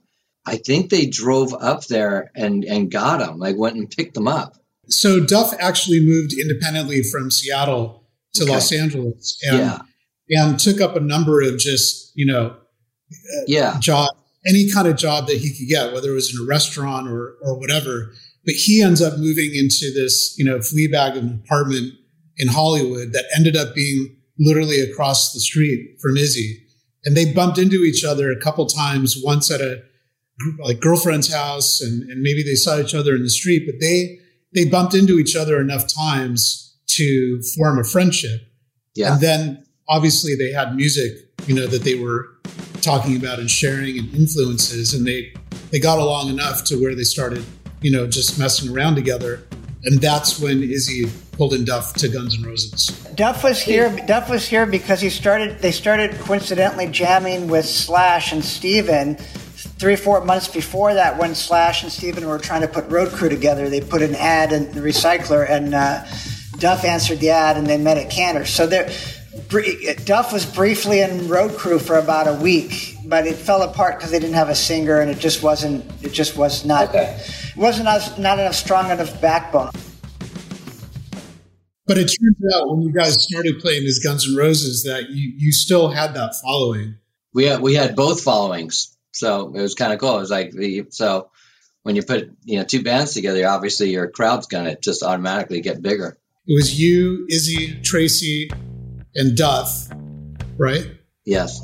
I 0.45 0.57
think 0.57 0.89
they 0.89 1.05
drove 1.05 1.53
up 1.53 1.85
there 1.85 2.31
and 2.35 2.65
and 2.65 2.91
got 2.91 3.21
him. 3.21 3.39
Like 3.39 3.57
went 3.57 3.77
and 3.77 3.89
picked 3.89 4.13
them 4.13 4.27
up. 4.27 4.57
So 4.89 5.23
Duff 5.25 5.53
actually 5.59 6.01
moved 6.01 6.33
independently 6.33 7.03
from 7.03 7.31
Seattle 7.31 8.03
to 8.33 8.43
okay. 8.43 8.51
Los 8.51 8.71
Angeles, 8.73 9.39
and 9.43 9.59
yeah. 9.59 9.79
And 10.29 10.59
took 10.59 10.81
up 10.81 10.95
a 10.95 10.99
number 10.99 11.41
of 11.41 11.57
just 11.57 12.11
you 12.15 12.25
know, 12.25 12.55
yeah, 13.47 13.77
job 13.79 14.09
any 14.45 14.71
kind 14.71 14.87
of 14.87 14.95
job 14.95 15.27
that 15.27 15.37
he 15.37 15.49
could 15.55 15.67
get, 15.67 15.93
whether 15.93 16.11
it 16.11 16.15
was 16.15 16.33
in 16.33 16.43
a 16.43 16.47
restaurant 16.47 17.09
or 17.09 17.35
or 17.41 17.59
whatever. 17.59 18.13
But 18.45 18.55
he 18.55 18.81
ends 18.81 19.01
up 19.01 19.17
moving 19.17 19.53
into 19.53 19.91
this 19.93 20.35
you 20.37 20.45
know 20.45 20.61
flea 20.61 20.87
bag 20.87 21.17
of 21.17 21.23
an 21.23 21.41
apartment 21.43 21.93
in 22.37 22.47
Hollywood 22.47 23.13
that 23.13 23.25
ended 23.35 23.55
up 23.55 23.75
being 23.75 24.15
literally 24.39 24.79
across 24.79 25.33
the 25.33 25.39
street 25.39 25.97
from 26.01 26.17
Izzy. 26.17 26.65
And 27.05 27.15
they 27.15 27.31
bumped 27.31 27.57
into 27.57 27.83
each 27.83 28.03
other 28.03 28.31
a 28.31 28.39
couple 28.39 28.65
times, 28.65 29.21
once 29.23 29.51
at 29.51 29.61
a 29.61 29.83
like 30.59 30.79
girlfriend's 30.79 31.31
house 31.31 31.81
and, 31.81 32.09
and 32.09 32.21
maybe 32.21 32.43
they 32.43 32.55
saw 32.55 32.79
each 32.79 32.95
other 32.95 33.13
in 33.15 33.23
the 33.23 33.29
street, 33.29 33.63
but 33.65 33.79
they 33.81 34.19
they 34.53 34.65
bumped 34.65 34.93
into 34.93 35.19
each 35.19 35.35
other 35.35 35.59
enough 35.59 35.85
times 35.93 36.77
to 36.87 37.41
form 37.55 37.77
a 37.77 37.83
friendship. 37.83 38.41
Yeah. 38.95 39.13
And 39.13 39.21
then 39.21 39.65
obviously 39.89 40.35
they 40.35 40.51
had 40.51 40.75
music, 40.75 41.27
you 41.47 41.55
know, 41.55 41.67
that 41.67 41.83
they 41.83 41.95
were 41.95 42.29
talking 42.81 43.17
about 43.17 43.39
and 43.39 43.51
sharing 43.51 43.97
and 43.99 44.13
influences 44.15 44.93
and 44.93 45.05
they 45.05 45.33
they 45.71 45.79
got 45.79 45.99
along 45.99 46.29
enough 46.29 46.63
to 46.63 46.81
where 46.81 46.95
they 46.95 47.03
started, 47.03 47.43
you 47.81 47.91
know, 47.91 48.07
just 48.07 48.39
messing 48.39 48.71
around 48.71 48.95
together. 48.95 49.45
And 49.83 49.99
that's 49.99 50.39
when 50.39 50.63
Izzy 50.63 51.09
pulled 51.33 51.53
in 51.53 51.63
Duff 51.63 51.93
to 51.95 52.09
Guns 52.09 52.37
N' 52.37 52.43
Roses. 52.43 52.87
Duff 53.15 53.43
was 53.43 53.61
here. 53.61 53.95
Duff 54.05 54.29
was 54.29 54.47
here 54.47 54.65
because 54.65 54.99
he 54.99 55.09
started. 55.09 55.59
They 55.59 55.71
started 55.71 56.11
coincidentally 56.19 56.87
jamming 56.87 57.47
with 57.47 57.65
Slash 57.65 58.31
and 58.33 58.43
Steven. 58.43 59.15
three 59.15 59.95
four 59.95 60.23
months 60.25 60.47
before 60.47 60.93
that, 60.93 61.17
when 61.17 61.33
Slash 61.35 61.83
and 61.83 61.91
Steven 61.91 62.27
were 62.27 62.39
trying 62.39 62.61
to 62.61 62.67
put 62.67 62.89
Road 62.89 63.13
Crew 63.13 63.29
together, 63.29 63.69
they 63.69 63.79
put 63.79 64.01
an 64.01 64.15
ad 64.15 64.51
in 64.51 64.71
the 64.73 64.81
recycler, 64.81 65.49
and 65.49 65.73
uh, 65.73 66.03
Duff 66.57 66.83
answered 66.83 67.19
the 67.19 67.29
ad, 67.29 67.55
and 67.55 67.67
they 67.67 67.77
met 67.77 67.97
at 67.97 68.09
Cantor. 68.09 68.45
So 68.45 68.67
there, 68.67 68.89
Duff 69.49 70.31
was 70.31 70.45
briefly 70.45 71.01
in 71.01 71.27
Road 71.27 71.57
Crew 71.57 71.79
for 71.79 71.97
about 71.97 72.27
a 72.27 72.35
week, 72.35 72.95
but 73.05 73.25
it 73.25 73.35
fell 73.35 73.63
apart 73.63 73.97
because 73.97 74.11
they 74.11 74.19
didn't 74.19 74.35
have 74.35 74.49
a 74.49 74.55
singer, 74.55 74.99
and 74.99 75.09
it 75.09 75.17
just 75.17 75.41
wasn't. 75.41 75.83
It 76.03 76.13
just 76.13 76.37
was 76.37 76.65
not. 76.65 76.89
Okay. 76.89 77.19
It 77.19 77.57
wasn't 77.57 77.85
not, 77.85 78.19
not 78.19 78.39
enough 78.39 78.53
strong 78.53 78.91
enough 78.91 79.19
backbone. 79.19 79.71
But 81.87 81.97
it 81.97 82.05
turns 82.05 82.55
out 82.55 82.69
when 82.69 82.83
you 82.83 82.93
guys 82.93 83.23
started 83.23 83.59
playing 83.59 83.87
as 83.87 83.97
Guns 83.97 84.29
N' 84.29 84.35
Roses 84.35 84.83
that 84.83 85.09
you, 85.09 85.33
you 85.35 85.51
still 85.51 85.89
had 85.89 86.13
that 86.13 86.35
following. 86.43 86.97
We 87.33 87.45
had 87.45 87.61
we 87.61 87.73
had 87.73 87.95
both 87.95 88.21
followings, 88.21 88.95
so 89.13 89.51
it 89.55 89.61
was 89.61 89.73
kind 89.73 89.91
of 89.91 89.99
cool. 89.99 90.17
It 90.17 90.19
was 90.19 90.29
like 90.29 90.51
the 90.51 90.85
so 90.89 91.31
when 91.81 91.95
you 91.95 92.03
put 92.03 92.29
you 92.43 92.59
know 92.59 92.65
two 92.65 92.83
bands 92.83 93.15
together, 93.15 93.47
obviously 93.47 93.89
your 93.89 94.07
crowd's 94.07 94.45
gonna 94.45 94.77
just 94.77 95.01
automatically 95.01 95.61
get 95.61 95.81
bigger. 95.81 96.19
It 96.45 96.53
was 96.53 96.79
you, 96.79 97.25
Izzy, 97.29 97.79
Tracii, 97.81 98.51
and 99.15 99.35
Duff, 99.35 99.89
right? 100.57 100.85
Yes. 101.25 101.61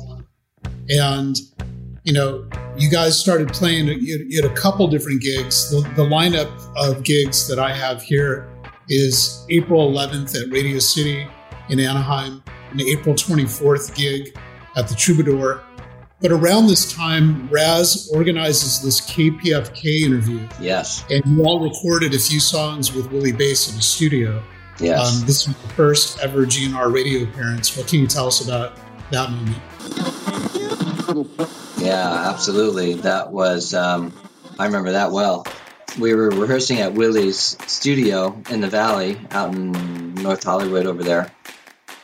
And 0.88 1.36
you 2.06 2.12
know, 2.12 2.48
you 2.76 2.88
guys 2.88 3.18
started 3.18 3.48
playing. 3.48 3.88
You 3.88 4.40
had 4.40 4.50
a 4.50 4.54
couple 4.54 4.86
different 4.86 5.20
gigs. 5.20 5.70
The, 5.70 5.80
the 5.96 6.04
lineup 6.04 6.48
of 6.76 7.02
gigs 7.02 7.48
that 7.48 7.58
I 7.58 7.72
have 7.72 8.00
here 8.00 8.48
is 8.88 9.44
April 9.50 9.90
11th 9.90 10.40
at 10.40 10.52
Radio 10.52 10.78
City 10.78 11.26
in 11.68 11.80
Anaheim, 11.80 12.44
an 12.70 12.80
April 12.80 13.16
24th 13.16 13.94
gig 13.96 14.38
at 14.76 14.86
the 14.86 14.94
Troubadour. 14.94 15.62
But 16.20 16.30
around 16.30 16.68
this 16.68 16.92
time, 16.92 17.48
Raz 17.48 18.08
organizes 18.14 18.80
this 18.80 19.00
KPFK 19.10 20.02
interview. 20.02 20.46
Yes. 20.60 21.04
And 21.10 21.22
you 21.26 21.44
all 21.44 21.60
recorded 21.60 22.14
a 22.14 22.18
few 22.18 22.40
songs 22.40 22.94
with 22.94 23.10
Willie 23.10 23.32
Bass 23.32 23.68
in 23.68 23.76
the 23.76 23.82
studio. 23.82 24.42
Yes. 24.78 25.20
Um, 25.20 25.26
this 25.26 25.46
was 25.46 25.56
the 25.56 25.68
first 25.70 26.20
ever 26.20 26.44
GNR 26.44 26.92
radio 26.92 27.22
appearance. 27.22 27.76
What 27.76 27.88
can 27.88 28.00
you 28.00 28.06
tell 28.06 28.26
us 28.26 28.44
about 28.44 28.78
that 29.10 29.30
moment? 29.30 29.58
Yeah, 31.78 32.30
absolutely. 32.30 32.94
That 32.94 33.30
was, 33.30 33.72
um, 33.72 34.12
I 34.58 34.66
remember 34.66 34.92
that 34.92 35.12
well 35.12 35.46
we 35.98 36.14
were 36.14 36.30
rehearsing 36.30 36.80
at 36.80 36.92
Willie's 36.92 37.56
studio 37.66 38.40
in 38.50 38.60
the 38.60 38.68
valley 38.68 39.18
out 39.30 39.54
in 39.54 40.14
North 40.14 40.44
Hollywood 40.44 40.86
over 40.86 41.02
there. 41.02 41.30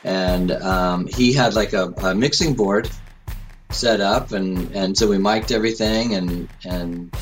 And 0.03 0.51
um, 0.51 1.07
he 1.07 1.33
had 1.33 1.53
like 1.53 1.73
a, 1.73 1.93
a, 1.97 2.15
mixing 2.15 2.55
board 2.55 2.89
set 3.69 4.01
up, 4.01 4.31
and, 4.31 4.75
and 4.75 4.97
so 4.97 5.07
we 5.07 5.17
mic'd 5.17 5.51
everything 5.51 6.15
and, 6.15 6.49
and 6.65 7.15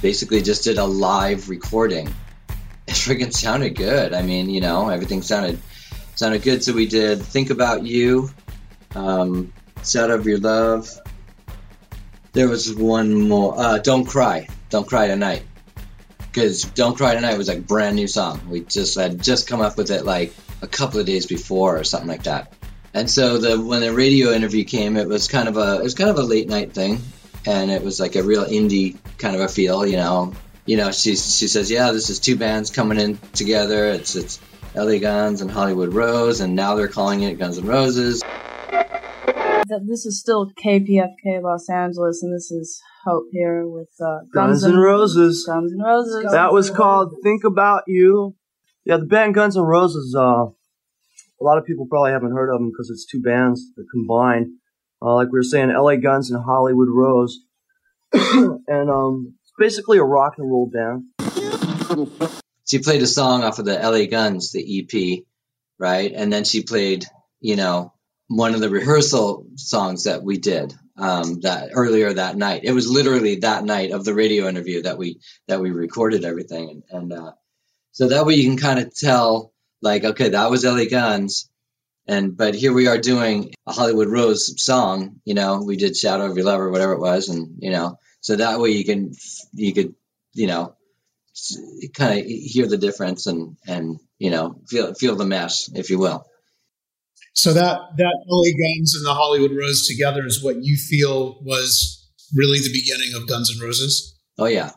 basically 0.00 0.42
just 0.42 0.64
did 0.64 0.78
a 0.78 0.84
live 0.84 1.48
recording. 1.48 2.14
It 3.10 3.34
sounded 3.34 3.74
good. 3.76 4.12
I 4.12 4.22
mean, 4.22 4.50
you 4.50 4.60
know, 4.60 4.88
everything 4.88 5.22
sounded 5.22 5.58
sounded 6.14 6.42
good. 6.42 6.62
So 6.62 6.72
we 6.72 6.86
did 6.86 7.20
"Think 7.22 7.50
About 7.50 7.84
You," 7.84 8.30
um, 8.94 9.52
"Out 9.96 10.10
of 10.10 10.26
Your 10.26 10.38
Love." 10.38 10.90
There 12.32 12.48
was 12.48 12.74
one 12.74 13.28
more. 13.28 13.58
Uh, 13.58 13.78
"Don't 13.78 14.04
Cry," 14.04 14.48
"Don't 14.70 14.86
Cry 14.86 15.06
Tonight." 15.06 15.42
because 16.38 16.62
"Don't 16.62 16.96
Cry 16.96 17.14
Tonight" 17.14 17.36
was 17.36 17.48
like 17.48 17.66
brand 17.66 17.96
new 17.96 18.06
song. 18.06 18.40
We 18.48 18.60
just 18.60 18.96
had 18.96 19.22
just 19.22 19.48
come 19.48 19.60
up 19.60 19.76
with 19.76 19.90
it 19.90 20.04
like 20.04 20.32
a 20.62 20.66
couple 20.66 21.00
of 21.00 21.06
days 21.06 21.26
before 21.26 21.76
or 21.76 21.84
something 21.84 22.08
like 22.08 22.22
that. 22.24 22.52
And 22.94 23.10
so 23.10 23.38
the 23.38 23.60
when 23.60 23.80
the 23.80 23.92
radio 23.92 24.30
interview 24.32 24.64
came, 24.64 24.96
it 24.96 25.08
was 25.08 25.26
kind 25.26 25.48
of 25.48 25.56
a 25.56 25.78
it 25.78 25.82
was 25.82 25.94
kind 25.94 26.10
of 26.10 26.18
a 26.18 26.22
late 26.22 26.48
night 26.48 26.72
thing, 26.72 27.00
and 27.44 27.70
it 27.70 27.82
was 27.82 27.98
like 27.98 28.14
a 28.16 28.22
real 28.22 28.44
indie 28.44 28.96
kind 29.18 29.34
of 29.34 29.42
a 29.42 29.48
feel, 29.48 29.86
you 29.86 29.96
know. 29.96 30.32
You 30.68 30.76
know, 30.76 30.92
she 30.92 31.16
she 31.16 31.48
says, 31.48 31.70
yeah, 31.70 31.92
this 31.92 32.10
is 32.10 32.18
two 32.18 32.36
bands 32.36 32.70
coming 32.70 33.00
in 33.00 33.16
together. 33.32 33.86
It's 33.86 34.14
it's 34.14 34.38
LA 34.74 34.98
Guns 34.98 35.40
and 35.40 35.50
Hollywood 35.50 35.94
Rose, 35.94 36.40
and 36.40 36.54
now 36.54 36.74
they're 36.74 36.88
calling 36.88 37.22
it 37.22 37.38
Guns 37.38 37.56
N' 37.56 37.64
Roses. 37.64 38.22
This 39.86 40.04
is 40.04 40.20
still 40.20 40.50
KPFK 40.62 41.42
Los 41.42 41.70
Angeles, 41.70 42.22
and 42.22 42.36
this 42.36 42.50
is 42.50 42.82
Hope 43.06 43.28
here 43.32 43.66
with 43.66 43.88
uh, 43.98 44.18
Guns, 44.34 44.62
Guns 44.62 44.64
N' 44.64 44.76
Roses. 44.76 45.46
Guns 45.46 45.72
N' 45.72 45.80
Roses. 45.82 46.32
That 46.32 46.52
was 46.52 46.68
called 46.68 47.14
"Think 47.22 47.44
About 47.44 47.84
You." 47.86 48.36
Yeah, 48.84 48.98
the 48.98 49.06
band 49.06 49.34
Guns 49.34 49.56
N' 49.56 49.62
Roses. 49.62 50.14
Uh, 50.14 50.48
a 50.48 51.44
lot 51.44 51.56
of 51.56 51.64
people 51.64 51.86
probably 51.88 52.10
haven't 52.10 52.32
heard 52.32 52.52
of 52.52 52.60
them 52.60 52.70
because 52.70 52.90
it's 52.90 53.06
two 53.06 53.22
bands 53.22 53.72
that 53.76 53.86
combined. 53.90 54.48
Uh, 55.00 55.14
like 55.14 55.28
we 55.32 55.38
were 55.38 55.42
saying, 55.42 55.70
L.A. 55.70 55.96
Guns 55.96 56.30
and 56.30 56.44
Hollywood 56.44 56.88
Rose, 56.90 57.38
and 58.12 58.90
um, 58.90 59.37
it's 59.37 59.37
basically 59.58 59.98
a 59.98 60.04
rock 60.04 60.34
and 60.38 60.50
roll 60.50 60.70
band. 60.72 61.04
She 62.66 62.78
played 62.78 63.02
a 63.02 63.06
song 63.06 63.44
off 63.44 63.58
of 63.58 63.64
the 63.64 63.80
L.A. 63.80 64.06
Guns, 64.06 64.52
the 64.52 64.80
EP, 64.80 65.24
right? 65.78 66.12
And 66.14 66.32
then 66.32 66.44
she 66.44 66.62
played, 66.62 67.06
you 67.40 67.56
know, 67.56 67.94
one 68.28 68.54
of 68.54 68.60
the 68.60 68.68
rehearsal 68.68 69.46
songs 69.56 70.04
that 70.04 70.22
we 70.22 70.36
did 70.36 70.74
um, 70.98 71.40
that 71.40 71.70
earlier 71.72 72.12
that 72.12 72.36
night. 72.36 72.64
It 72.64 72.72
was 72.72 72.88
literally 72.88 73.36
that 73.36 73.64
night 73.64 73.92
of 73.92 74.04
the 74.04 74.14
radio 74.14 74.48
interview 74.48 74.82
that 74.82 74.98
we 74.98 75.20
that 75.46 75.60
we 75.60 75.70
recorded 75.70 76.24
everything, 76.24 76.82
and, 76.90 77.12
and 77.12 77.12
uh, 77.12 77.32
so 77.92 78.08
that 78.08 78.26
way 78.26 78.34
you 78.34 78.48
can 78.48 78.58
kind 78.58 78.78
of 78.78 78.94
tell 78.94 79.52
like, 79.80 80.04
okay, 80.04 80.30
that 80.30 80.50
was 80.50 80.64
LA 80.64 80.84
Guns, 80.84 81.48
and 82.06 82.36
but 82.36 82.54
here 82.54 82.72
we 82.72 82.88
are 82.88 82.98
doing 82.98 83.54
a 83.66 83.72
Hollywood 83.72 84.08
Rose 84.08 84.62
song. 84.62 85.20
You 85.24 85.34
know, 85.34 85.62
we 85.62 85.76
did 85.76 85.96
Shadow 85.96 86.26
of 86.26 86.36
Your 86.36 86.46
Love 86.46 86.60
or 86.60 86.70
whatever 86.70 86.92
it 86.92 87.00
was, 87.00 87.28
and 87.28 87.56
you 87.60 87.70
know, 87.70 87.98
so 88.20 88.36
that 88.36 88.60
way 88.60 88.70
you 88.70 88.84
can 88.84 89.12
you 89.54 89.72
could 89.72 89.94
you 90.34 90.46
know 90.46 90.76
kind 91.94 92.20
of 92.20 92.26
hear 92.26 92.66
the 92.66 92.78
difference 92.78 93.26
and 93.26 93.56
and 93.66 93.98
you 94.18 94.30
know 94.30 94.60
feel 94.68 94.94
feel 94.94 95.16
the 95.16 95.24
mesh, 95.24 95.68
if 95.74 95.90
you 95.90 95.98
will. 95.98 96.24
So 97.34 97.52
that 97.52 97.78
that 97.96 98.24
LA 98.28 98.50
Guns 98.50 98.96
and 98.96 99.06
the 99.06 99.14
Hollywood 99.14 99.52
Rose 99.52 99.86
together 99.86 100.26
is 100.26 100.42
what 100.42 100.56
you 100.62 100.76
feel 100.76 101.40
was 101.42 102.10
really 102.34 102.58
the 102.58 102.72
beginning 102.72 103.14
of 103.14 103.28
Guns 103.28 103.54
N' 103.54 103.64
Roses. 103.64 104.18
Oh 104.38 104.46
yeah. 104.46 104.72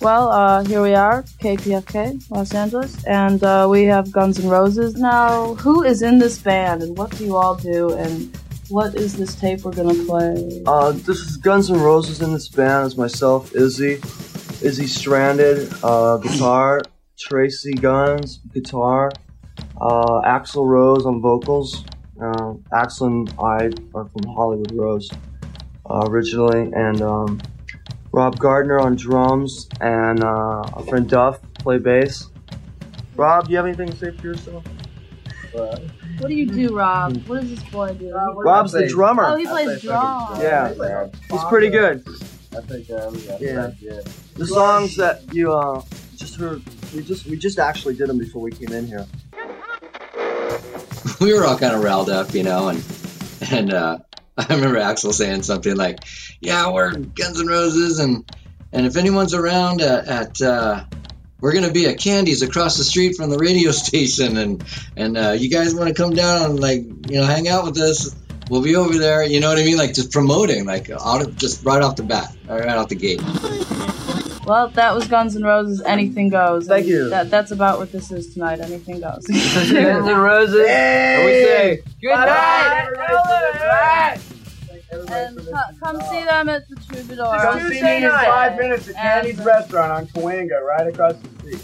Well, 0.00 0.30
uh, 0.30 0.64
here 0.64 0.82
we 0.82 0.94
are, 0.94 1.22
KPFK, 1.40 2.28
Los 2.28 2.52
Angeles, 2.54 3.04
and 3.04 3.42
uh, 3.44 3.68
we 3.70 3.84
have 3.84 4.10
Guns 4.10 4.40
N' 4.40 4.48
Roses. 4.48 4.96
Now, 4.96 5.54
who 5.54 5.84
is 5.84 6.02
in 6.02 6.18
this 6.18 6.38
band, 6.38 6.82
and 6.82 6.98
what 6.98 7.16
do 7.16 7.24
you 7.24 7.36
all 7.36 7.54
do, 7.54 7.92
and 7.94 8.36
what 8.72 8.94
is 8.94 9.14
this 9.16 9.34
tape 9.34 9.62
we're 9.64 9.72
gonna 9.72 9.94
play? 10.06 10.62
Uh, 10.66 10.92
this 10.92 11.18
is 11.18 11.36
Guns 11.36 11.70
N' 11.70 11.78
Roses 11.78 12.22
in 12.22 12.32
this 12.32 12.48
band. 12.48 12.86
Is 12.86 12.96
myself, 12.96 13.54
Izzy, 13.54 14.00
Izzy 14.66 14.86
Stradlin, 14.86 15.78
uh, 15.84 16.16
guitar, 16.16 16.80
Tracii 17.18 17.78
Guns, 17.80 18.40
guitar, 18.54 19.12
uh, 19.78 20.22
Axl 20.22 20.66
Rose 20.66 21.04
on 21.04 21.20
vocals. 21.20 21.84
Uh, 22.18 22.54
Axl 22.72 23.06
and 23.08 23.34
I 23.38 23.70
are 23.94 24.06
from 24.06 24.32
Hollywood 24.34 24.72
Rose 24.72 25.10
uh, 25.90 26.06
originally, 26.06 26.72
and 26.72 27.02
um, 27.02 27.42
Rob 28.10 28.38
Gardner 28.38 28.80
on 28.80 28.96
drums, 28.96 29.68
and 29.82 30.24
uh, 30.24 30.62
our 30.72 30.82
friend 30.88 31.06
Duff 31.06 31.40
play 31.58 31.76
bass. 31.76 32.30
Rob, 33.16 33.46
do 33.46 33.50
you 33.50 33.58
have 33.58 33.66
anything 33.66 33.90
to 33.90 33.96
say 33.96 34.16
for 34.16 34.28
yourself? 34.28 34.64
What 36.18 36.28
do 36.28 36.34
you 36.34 36.46
do, 36.46 36.76
Rob? 36.76 37.16
What 37.26 37.40
does 37.40 37.50
this 37.50 37.62
boy 37.70 37.94
do? 37.94 38.14
Uh, 38.14 38.34
Rob's 38.34 38.72
the 38.72 38.86
drummer. 38.86 39.24
Oh, 39.26 39.36
he 39.36 39.46
plays 39.46 39.82
drums. 39.82 40.40
Yeah, 40.40 41.08
he's 41.30 41.44
pretty 41.44 41.70
good. 41.70 42.06
I 42.56 42.60
think 42.60 42.90
uh, 42.90 43.10
yeah. 43.40 43.70
yeah. 43.80 44.00
The 44.34 44.46
songs 44.46 44.96
that 44.96 45.22
you 45.32 45.52
uh, 45.52 45.82
just 46.16 46.36
heard, 46.36 46.62
we 46.94 47.02
just 47.02 47.26
we 47.26 47.36
just 47.36 47.58
actually 47.58 47.94
did 47.94 48.08
them 48.08 48.18
before 48.18 48.42
we 48.42 48.50
came 48.50 48.72
in 48.72 48.86
here. 48.86 49.06
we 51.20 51.32
were 51.32 51.44
all 51.44 51.58
kind 51.58 51.74
of 51.74 51.82
riled 51.82 52.10
up, 52.10 52.34
you 52.34 52.42
know, 52.42 52.68
and 52.68 52.84
and 53.50 53.72
uh, 53.72 53.98
I 54.38 54.46
remember 54.54 54.78
Axl 54.78 55.12
saying 55.12 55.42
something 55.42 55.76
like, 55.76 56.00
"Yeah, 56.40 56.70
we're 56.70 56.92
Guns 56.92 57.40
N' 57.40 57.46
Roses, 57.46 57.98
and 57.98 58.24
and 58.72 58.86
if 58.86 58.96
anyone's 58.96 59.34
around 59.34 59.80
at, 59.80 60.06
at 60.06 60.42
uh, 60.42 60.84
we're 61.42 61.52
gonna 61.52 61.72
be 61.72 61.86
at 61.86 61.98
Candy's 61.98 62.40
across 62.40 62.78
the 62.78 62.84
street 62.84 63.16
from 63.16 63.28
the 63.28 63.36
radio 63.36 63.72
station, 63.72 64.38
and 64.38 64.64
and 64.96 65.18
uh, 65.18 65.32
you 65.32 65.50
guys 65.50 65.74
want 65.74 65.88
to 65.88 65.94
come 65.94 66.14
down 66.14 66.50
and 66.50 66.60
like 66.60 66.84
you 67.10 67.20
know 67.20 67.26
hang 67.26 67.48
out 67.48 67.64
with 67.64 67.76
us." 67.76 68.16
We'll 68.50 68.62
be 68.62 68.74
over 68.74 68.98
there, 68.98 69.24
you 69.24 69.40
know 69.40 69.48
what 69.48 69.58
I 69.58 69.62
mean? 69.62 69.78
Like 69.78 69.94
just 69.94 70.10
promoting, 70.10 70.66
like 70.66 70.90
out 70.90 71.22
of, 71.22 71.36
just 71.36 71.64
right 71.64 71.80
off 71.80 71.96
the 71.96 72.02
bat, 72.02 72.36
right 72.48 72.66
out 72.66 72.88
the 72.88 72.96
gate. 72.96 73.22
Well, 74.44 74.68
that 74.68 74.94
was 74.94 75.06
Guns 75.06 75.36
N' 75.36 75.44
Roses. 75.44 75.80
Anything 75.80 76.28
goes. 76.28 76.66
Thank 76.66 76.86
you. 76.86 77.08
That, 77.08 77.30
that's 77.30 77.52
about 77.52 77.78
what 77.78 77.92
this 77.92 78.10
is 78.10 78.34
tonight. 78.34 78.60
Anything 78.60 79.00
goes. 79.00 79.26
Guns 79.72 79.72
N' 79.72 80.16
Roses. 80.16 80.66
And 80.68 81.24
we 81.24 81.32
say 81.32 81.82
good 82.00 82.10
night. 82.10 84.18
And 84.92 85.38
um, 85.48 85.78
come 85.82 86.00
see 86.10 86.22
them 86.24 86.48
at 86.50 86.68
the 86.68 86.76
Troubadour. 86.76 87.38
Come 87.40 87.60
see 87.70 87.82
me 87.82 88.04
in 88.04 88.10
five 88.10 88.58
minutes 88.58 88.88
at 88.90 88.94
Candy's 88.94 89.42
Restaurant 89.42 89.90
on 89.90 90.06
Cahuenga, 90.08 90.60
right 90.60 90.86
across 90.86 91.14
the 91.16 91.28
street. 91.38 91.62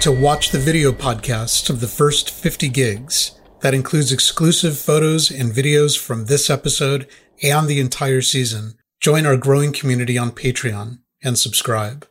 To 0.00 0.12
watch 0.12 0.50
the 0.50 0.58
video 0.58 0.92
podcast 0.92 1.68
of 1.68 1.80
the 1.80 1.88
first 1.88 2.30
50 2.30 2.68
gigs, 2.68 3.38
that 3.60 3.74
includes 3.74 4.12
exclusive 4.12 4.78
photos 4.78 5.30
and 5.30 5.52
videos 5.52 5.98
from 5.98 6.26
this 6.26 6.48
episode 6.48 7.06
and 7.42 7.68
the 7.68 7.80
entire 7.80 8.22
season. 8.22 8.78
Join 9.00 9.26
our 9.26 9.36
growing 9.36 9.72
community 9.72 10.16
on 10.16 10.30
Patreon 10.30 11.00
and 11.22 11.38
subscribe. 11.38 12.06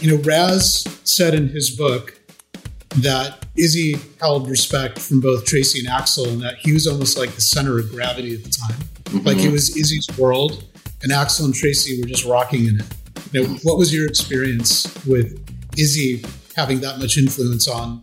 You 0.00 0.16
know, 0.16 0.22
Raz 0.22 0.84
said 1.04 1.34
in 1.34 1.48
his 1.48 1.70
book 1.70 2.18
that 2.98 3.44
Izzy 3.56 3.96
held 4.18 4.48
respect 4.48 4.98
from 4.98 5.20
both 5.20 5.44
Tracii 5.44 5.80
and 5.80 5.88
Axl, 5.88 6.26
and 6.26 6.40
that 6.40 6.56
he 6.56 6.72
was 6.72 6.86
almost 6.86 7.18
like 7.18 7.34
the 7.34 7.40
center 7.40 7.78
of 7.78 7.90
gravity 7.90 8.34
at 8.34 8.42
the 8.42 8.50
time. 8.50 8.76
Mm-hmm. 9.04 9.26
Like 9.26 9.38
it 9.38 9.52
was 9.52 9.76
Izzy's 9.76 10.08
world, 10.18 10.64
and 11.02 11.12
Axl 11.12 11.44
and 11.44 11.54
Tracii 11.54 12.00
were 12.00 12.08
just 12.08 12.24
rocking 12.24 12.66
in 12.66 12.80
it. 12.80 12.86
You 13.32 13.42
know, 13.42 13.54
what 13.62 13.76
was 13.76 13.94
your 13.94 14.06
experience 14.06 14.86
with 15.04 15.38
Izzy 15.78 16.24
having 16.56 16.80
that 16.80 16.98
much 16.98 17.18
influence 17.18 17.68
on 17.68 18.02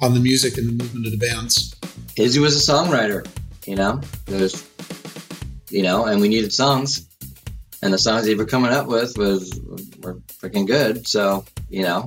on 0.00 0.14
the 0.14 0.20
music 0.20 0.58
and 0.58 0.68
the 0.68 0.84
movement 0.84 1.06
of 1.06 1.12
the 1.12 1.18
bands? 1.18 1.74
Izzy 2.16 2.40
was 2.40 2.56
a 2.56 2.72
songwriter, 2.72 3.26
you 3.66 3.74
know. 3.74 4.00
There's, 4.26 4.68
you 5.70 5.82
know, 5.82 6.04
and 6.04 6.20
we 6.20 6.28
needed 6.28 6.52
songs, 6.52 7.07
and 7.82 7.92
the 7.92 7.98
songs 7.98 8.26
they 8.26 8.34
were 8.34 8.46
coming 8.46 8.72
up 8.72 8.86
with 8.86 9.16
was 9.16 9.60
were 10.00 10.14
freaking 10.40 10.66
good. 10.66 11.06
So 11.06 11.44
you 11.68 11.82
know, 11.82 12.06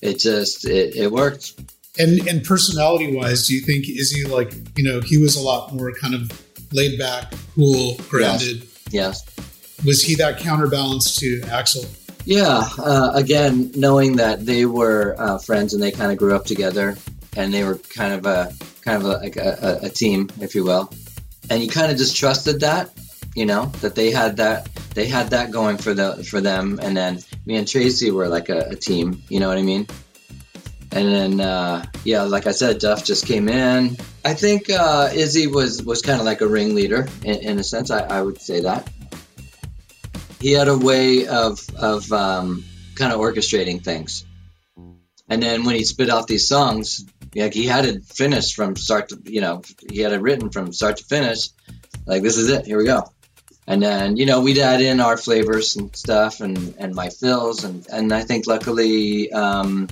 it 0.00 0.18
just 0.18 0.64
it, 0.64 0.96
it 0.96 1.12
worked. 1.12 1.60
And 1.98 2.26
and 2.26 2.42
personality 2.44 3.14
wise, 3.14 3.46
do 3.46 3.54
you 3.54 3.60
think 3.60 3.88
Izzy 3.88 4.24
like 4.24 4.52
you 4.76 4.84
know 4.84 5.00
he 5.00 5.18
was 5.18 5.36
a 5.36 5.42
lot 5.42 5.74
more 5.74 5.92
kind 5.92 6.14
of 6.14 6.30
laid 6.72 6.98
back, 6.98 7.32
cool, 7.54 7.96
grounded? 8.08 8.62
Yes. 8.90 9.22
yes. 9.26 9.84
Was 9.84 10.02
he 10.02 10.14
that 10.16 10.38
counterbalance 10.38 11.16
to 11.16 11.40
Axl? 11.42 11.86
Yeah. 12.24 12.62
Uh, 12.78 13.10
again, 13.14 13.72
knowing 13.74 14.16
that 14.16 14.46
they 14.46 14.64
were 14.64 15.16
uh, 15.18 15.38
friends 15.38 15.74
and 15.74 15.82
they 15.82 15.90
kind 15.90 16.12
of 16.12 16.18
grew 16.18 16.34
up 16.34 16.44
together, 16.44 16.96
and 17.36 17.52
they 17.52 17.64
were 17.64 17.76
kind 17.76 18.12
of 18.12 18.26
a 18.26 18.52
kind 18.82 19.02
of 19.02 19.08
a, 19.08 19.18
like 19.18 19.36
a, 19.36 19.80
a, 19.82 19.86
a 19.86 19.88
team, 19.90 20.28
if 20.40 20.54
you 20.54 20.64
will, 20.64 20.92
and 21.50 21.62
you 21.62 21.68
kind 21.68 21.90
of 21.90 21.98
just 21.98 22.16
trusted 22.16 22.60
that, 22.60 22.90
you 23.34 23.46
know, 23.46 23.66
that 23.80 23.94
they 23.94 24.10
had 24.10 24.36
that 24.36 24.68
they 24.94 25.06
had 25.06 25.30
that 25.30 25.50
going 25.50 25.78
for 25.78 25.94
the 25.94 26.22
for 26.24 26.40
them, 26.40 26.78
and 26.82 26.96
then 26.96 27.20
me 27.46 27.56
and 27.56 27.66
Tracii 27.66 28.12
were 28.12 28.28
like 28.28 28.48
a, 28.48 28.68
a 28.70 28.76
team. 28.76 29.22
You 29.28 29.40
know 29.40 29.48
what 29.48 29.58
I 29.58 29.62
mean? 29.62 29.86
And 30.92 31.08
then 31.08 31.40
uh, 31.40 31.84
yeah, 32.04 32.22
like 32.22 32.46
I 32.46 32.52
said, 32.52 32.78
Duff 32.78 33.04
just 33.04 33.26
came 33.26 33.48
in. 33.48 33.96
I 34.24 34.34
think 34.34 34.68
uh, 34.70 35.10
Izzy 35.12 35.46
was 35.46 35.82
was 35.82 36.02
kind 36.02 36.20
of 36.20 36.26
like 36.26 36.42
a 36.42 36.46
ringleader 36.46 37.08
in, 37.24 37.36
in 37.40 37.58
a 37.58 37.64
sense. 37.64 37.90
I, 37.90 38.00
I, 38.00 38.20
would 38.20 38.40
say 38.40 38.60
that 38.60 38.88
he 40.38 40.52
had 40.52 40.68
a 40.68 40.76
way 40.76 41.26
of 41.26 41.58
of 41.76 42.12
um, 42.12 42.64
kind 42.96 43.12
of 43.12 43.20
orchestrating 43.20 43.82
things. 43.82 44.26
And 45.28 45.42
then 45.42 45.64
when 45.64 45.76
he 45.76 45.84
spit 45.84 46.10
out 46.10 46.26
these 46.26 46.46
songs, 46.46 47.06
like 47.34 47.54
he 47.54 47.64
had 47.64 47.86
it 47.86 48.04
finished 48.04 48.54
from 48.54 48.76
start 48.76 49.08
to 49.08 49.22
you 49.24 49.40
know 49.40 49.62
he 49.90 50.00
had 50.00 50.12
it 50.12 50.20
written 50.20 50.50
from 50.50 50.74
start 50.74 50.98
to 50.98 51.04
finish. 51.04 51.48
Like 52.04 52.22
this 52.22 52.36
is 52.36 52.50
it. 52.50 52.66
Here 52.66 52.76
we 52.76 52.84
go 52.84 53.11
and 53.66 53.82
then 53.82 54.16
you 54.16 54.26
know 54.26 54.40
we'd 54.40 54.58
add 54.58 54.80
in 54.80 55.00
our 55.00 55.16
flavors 55.16 55.76
and 55.76 55.94
stuff 55.94 56.40
and 56.40 56.74
and 56.78 56.94
my 56.94 57.08
fills. 57.08 57.64
And 57.64 57.86
and 57.92 58.12
I 58.12 58.22
think 58.22 58.46
luckily 58.46 59.32
um, 59.32 59.88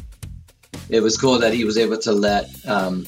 it 0.89 1.03
was 1.03 1.17
cool 1.17 1.39
that 1.39 1.55
he 1.55 1.65
was 1.65 1.79
able 1.79 1.99
to 1.99 2.13
let 2.13 2.49
um, 2.67 3.07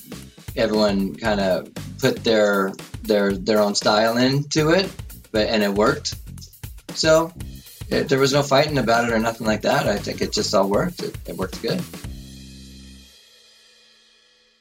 everyone 0.56 1.16
kind 1.16 1.40
of 1.40 1.72
put 1.98 2.24
their 2.24 2.72
their 3.02 3.32
their 3.32 3.60
own 3.60 3.74
style 3.74 4.16
into 4.16 4.70
it 4.70 4.90
but 5.32 5.48
and 5.48 5.62
it 5.62 5.72
worked. 5.72 6.14
So 6.94 7.32
it, 7.88 8.08
there 8.08 8.18
was 8.18 8.32
no 8.32 8.42
fighting 8.42 8.78
about 8.78 9.08
it 9.08 9.12
or 9.12 9.18
nothing 9.18 9.46
like 9.46 9.62
that. 9.62 9.88
I 9.88 9.96
think 9.96 10.20
it 10.20 10.32
just 10.32 10.54
all 10.54 10.68
worked. 10.68 11.02
It, 11.02 11.16
it 11.26 11.36
worked 11.36 11.60
good. 11.62 11.82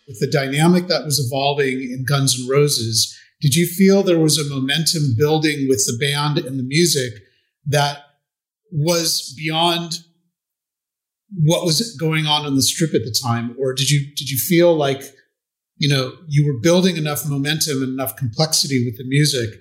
With 0.08 0.20
the 0.20 0.30
dynamic 0.32 0.88
that 0.88 1.06
was 1.06 1.20
evolving 1.20 1.92
in 1.92 2.06
Guns 2.06 2.40
N' 2.42 2.50
Roses 2.50 3.18
did 3.42 3.56
you 3.56 3.66
feel 3.66 4.04
there 4.04 4.20
was 4.20 4.38
a 4.38 4.48
momentum 4.48 5.16
building 5.18 5.68
with 5.68 5.86
the 5.86 5.98
band 6.00 6.38
and 6.38 6.60
the 6.60 6.64
music 6.64 7.14
that 7.66 7.98
was 8.72 9.34
beyond 9.36 10.00
what 11.34 11.66
was 11.66 11.96
going 11.96 12.26
on 12.26 12.46
on 12.46 12.56
the 12.56 12.62
strip 12.62 12.94
at 12.94 13.04
the 13.04 13.16
time? 13.24 13.56
Or 13.60 13.74
did 13.74 13.90
you 13.90 14.06
did 14.16 14.30
you 14.30 14.38
feel 14.38 14.76
like 14.76 15.02
you 15.78 15.90
know 15.90 16.14
you 16.28 16.46
were 16.46 16.60
building 16.60 16.98
enough 16.98 17.28
momentum 17.28 17.82
and 17.82 17.94
enough 17.94 18.16
complexity 18.16 18.86
with 18.86 18.98
the 18.98 19.06
music 19.06 19.60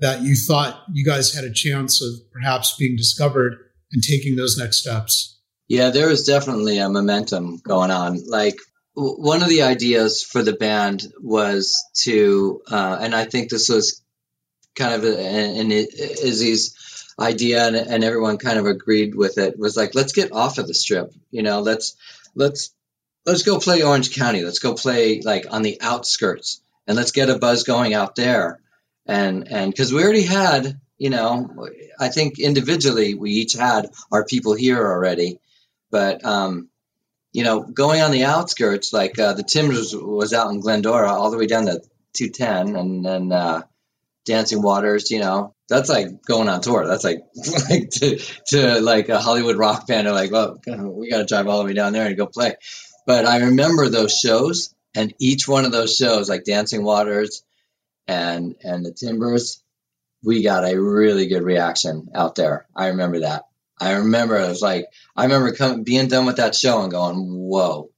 that 0.00 0.22
you 0.22 0.34
thought 0.34 0.82
you 0.92 1.04
guys 1.04 1.32
had 1.32 1.44
a 1.44 1.52
chance 1.52 2.02
of 2.02 2.32
perhaps 2.32 2.74
being 2.76 2.96
discovered 2.96 3.58
and 3.92 4.02
taking 4.02 4.36
those 4.36 4.58
next 4.58 4.78
steps? 4.78 5.40
Yeah 5.68 5.90
there 5.90 6.08
was 6.08 6.24
definitely 6.24 6.78
a 6.78 6.88
momentum 6.88 7.60
going 7.64 7.92
on. 7.92 8.26
Like 8.26 8.58
one 9.00 9.42
of 9.42 9.48
the 9.48 9.62
ideas 9.62 10.22
for 10.22 10.42
the 10.42 10.52
band 10.52 11.12
was 11.20 11.84
to, 12.02 12.62
uh, 12.70 12.98
and 13.00 13.14
I 13.14 13.24
think 13.24 13.50
this 13.50 13.68
was 13.68 14.02
kind 14.74 14.94
of 14.94 15.04
an 15.04 15.70
Izzy's 15.70 17.14
idea, 17.18 17.66
and, 17.66 17.76
and 17.76 18.04
everyone 18.04 18.38
kind 18.38 18.58
of 18.58 18.66
agreed 18.66 19.14
with 19.14 19.38
it. 19.38 19.58
Was 19.58 19.76
like, 19.76 19.94
let's 19.94 20.12
get 20.12 20.32
off 20.32 20.58
of 20.58 20.66
the 20.66 20.74
strip. 20.74 21.12
You 21.30 21.42
know, 21.42 21.60
let's 21.60 21.96
let's 22.34 22.74
let's 23.26 23.42
go 23.42 23.58
play 23.58 23.82
Orange 23.82 24.14
County. 24.14 24.42
Let's 24.42 24.58
go 24.58 24.74
play 24.74 25.20
like 25.20 25.46
on 25.50 25.62
the 25.62 25.80
outskirts, 25.80 26.62
and 26.86 26.96
let's 26.96 27.12
get 27.12 27.30
a 27.30 27.38
buzz 27.38 27.64
going 27.64 27.94
out 27.94 28.16
there. 28.16 28.60
And 29.06 29.48
and 29.48 29.70
because 29.70 29.92
we 29.92 30.02
already 30.02 30.22
had, 30.22 30.80
you 30.98 31.10
know, 31.10 31.68
I 31.98 32.08
think 32.08 32.38
individually 32.38 33.14
we 33.14 33.32
each 33.32 33.52
had 33.52 33.90
our 34.10 34.24
people 34.24 34.54
here 34.54 34.78
already, 34.78 35.40
but 35.90 36.24
um, 36.24 36.69
you 37.32 37.44
know, 37.44 37.62
going 37.62 38.00
on 38.00 38.10
the 38.10 38.24
outskirts, 38.24 38.92
like 38.92 39.18
uh, 39.18 39.34
the 39.34 39.42
Timbers 39.42 39.94
was 39.94 40.32
out 40.32 40.50
in 40.50 40.60
Glendora 40.60 41.12
all 41.12 41.30
the 41.30 41.38
way 41.38 41.46
down 41.46 41.66
to 41.66 41.80
210 42.14 42.76
and 42.76 43.04
then 43.04 43.32
uh, 43.32 43.62
Dancing 44.24 44.62
Waters, 44.62 45.10
you 45.10 45.20
know, 45.20 45.54
that's 45.68 45.88
like 45.88 46.22
going 46.22 46.48
on 46.48 46.60
tour. 46.60 46.86
That's 46.86 47.04
like 47.04 47.22
like 47.70 47.90
to, 47.90 48.18
to 48.48 48.80
like 48.80 49.08
a 49.08 49.20
Hollywood 49.20 49.56
rock 49.56 49.86
band 49.86 50.08
are 50.08 50.12
like, 50.12 50.32
well, 50.32 50.60
we 50.66 51.10
got 51.10 51.18
to 51.18 51.24
drive 51.24 51.46
all 51.46 51.58
the 51.60 51.64
way 51.64 51.72
down 51.72 51.92
there 51.92 52.06
and 52.06 52.16
go 52.16 52.26
play. 52.26 52.54
But 53.06 53.26
I 53.26 53.38
remember 53.38 53.88
those 53.88 54.16
shows 54.16 54.74
and 54.94 55.14
each 55.18 55.46
one 55.46 55.64
of 55.64 55.72
those 55.72 55.94
shows, 55.94 56.28
like 56.28 56.44
Dancing 56.44 56.82
Waters 56.82 57.42
and 58.08 58.56
and 58.62 58.84
the 58.84 58.92
Timbers, 58.92 59.62
we 60.22 60.42
got 60.42 60.70
a 60.70 60.80
really 60.80 61.28
good 61.28 61.42
reaction 61.42 62.08
out 62.14 62.34
there. 62.34 62.66
I 62.74 62.88
remember 62.88 63.20
that. 63.20 63.44
I 63.80 63.92
remember 63.92 64.36
it 64.36 64.48
was 64.48 64.62
like 64.62 64.86
I 65.16 65.24
remember 65.24 65.52
coming 65.52 65.84
being 65.84 66.08
done 66.08 66.26
with 66.26 66.36
that 66.36 66.54
show 66.54 66.82
and 66.82 66.90
going, 66.90 67.16
"Whoa!" 67.16 67.90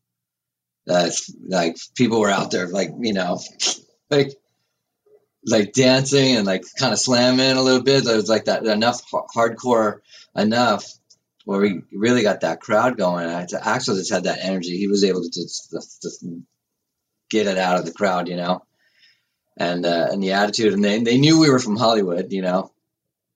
That's 0.87 1.35
like 1.47 1.77
people 1.97 2.21
were 2.21 2.31
out 2.31 2.51
there, 2.51 2.69
like 2.69 2.91
you 3.01 3.13
know, 3.13 3.41
like 4.11 4.33
like 5.47 5.73
dancing 5.73 6.37
and 6.37 6.47
like 6.47 6.65
kind 6.79 6.93
of 6.93 6.99
slamming 6.99 7.57
a 7.57 7.63
little 7.63 7.83
bit. 7.83 8.05
There 8.05 8.17
was 8.17 8.29
like 8.29 8.45
that 8.45 8.65
enough 8.65 9.03
hardcore 9.11 10.01
enough 10.37 10.85
where 11.45 11.61
we 11.61 11.83
really 11.93 12.23
got 12.23 12.43
that 12.43 12.61
crowd 12.61 12.97
going. 12.97 13.29
I, 13.29 13.45
Axl 13.45 13.97
just 13.97 14.13
had 14.13 14.25
that 14.25 14.39
energy. 14.43 14.77
He 14.77 14.87
was 14.87 15.05
able 15.05 15.23
to 15.23 15.29
just, 15.29 15.71
just, 15.73 16.03
just 16.03 16.25
get 17.31 17.47
it 17.47 17.59
out 17.59 17.79
of 17.79 17.85
the 17.85 17.93
crowd, 17.93 18.29
you 18.29 18.37
know, 18.37 18.65
and 19.57 19.85
uh, 19.85 20.09
and 20.11 20.23
the 20.23 20.33
attitude. 20.33 20.75
And 20.75 20.85
they 20.85 21.01
they 21.01 21.19
knew 21.19 21.41
we 21.41 21.51
were 21.51 21.59
from 21.59 21.77
Hollywood, 21.77 22.33
you 22.33 22.43
know, 22.43 22.72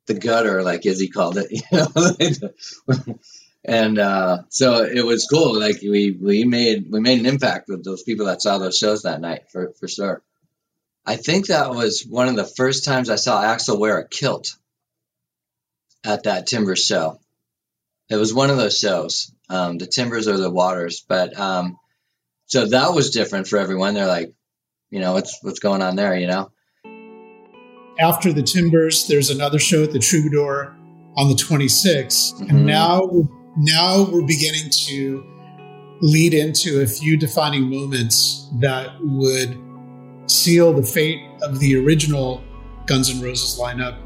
the 0.06 0.14
gutter, 0.14 0.62
like 0.62 0.86
Izzy 0.86 1.08
called 1.08 1.38
it, 1.38 1.50
you 1.50 1.62
know. 1.72 3.18
and 3.64 3.98
uh, 3.98 4.38
so 4.48 4.84
it 4.84 5.04
was 5.04 5.26
cool. 5.26 5.58
Like 5.58 5.80
we 5.82 6.12
we 6.12 6.44
made 6.44 6.86
we 6.90 7.00
made 7.00 7.20
an 7.20 7.26
impact 7.26 7.68
with 7.68 7.84
those 7.84 8.02
people 8.02 8.26
that 8.26 8.42
saw 8.42 8.58
those 8.58 8.76
shows 8.76 9.02
that 9.02 9.20
night 9.20 9.50
for 9.50 9.72
for 9.78 9.88
sure. 9.88 10.22
I 11.04 11.16
think 11.16 11.46
that 11.46 11.70
was 11.70 12.04
one 12.08 12.28
of 12.28 12.36
the 12.36 12.44
first 12.44 12.84
times 12.84 13.10
I 13.10 13.16
saw 13.16 13.42
Axl 13.42 13.78
wear 13.78 13.98
a 13.98 14.08
kilt 14.08 14.56
at 16.04 16.24
that 16.24 16.46
Timbers 16.46 16.84
show. 16.84 17.20
It 18.08 18.16
was 18.16 18.34
one 18.34 18.50
of 18.50 18.56
those 18.56 18.78
shows, 18.78 19.32
um, 19.48 19.78
the 19.78 19.86
Timbers 19.86 20.28
or 20.28 20.36
the 20.36 20.50
Waters, 20.50 21.04
but 21.06 21.38
um, 21.38 21.78
so 22.46 22.66
that 22.66 22.94
was 22.94 23.10
different 23.10 23.48
for 23.48 23.58
everyone. 23.58 23.94
They're 23.94 24.06
like, 24.06 24.32
you 24.90 25.00
know, 25.00 25.12
what's 25.12 25.38
what's 25.42 25.58
going 25.58 25.82
on 25.82 25.96
there, 25.96 26.16
you 26.16 26.28
know? 26.28 26.50
After 27.98 28.32
the 28.32 28.42
Timbers, 28.42 29.06
there's 29.06 29.30
another 29.30 29.58
show 29.58 29.84
at 29.84 29.92
the 29.92 29.98
Troubadour 29.98 30.76
on 31.16 31.28
the 31.28 31.34
26th, 31.34 32.34
mm-hmm. 32.34 32.50
and 32.50 32.66
now 32.66 33.08
now 33.56 34.06
we're 34.10 34.26
beginning 34.26 34.68
to 34.70 35.24
lead 36.02 36.34
into 36.34 36.82
a 36.82 36.86
few 36.86 37.16
defining 37.16 37.70
moments 37.70 38.50
that 38.60 38.90
would 39.00 39.58
seal 40.26 40.72
the 40.74 40.82
fate 40.82 41.22
of 41.42 41.58
the 41.58 41.76
original 41.76 42.44
Guns 42.86 43.08
N' 43.08 43.22
Roses 43.22 43.58
lineup. 43.58 43.98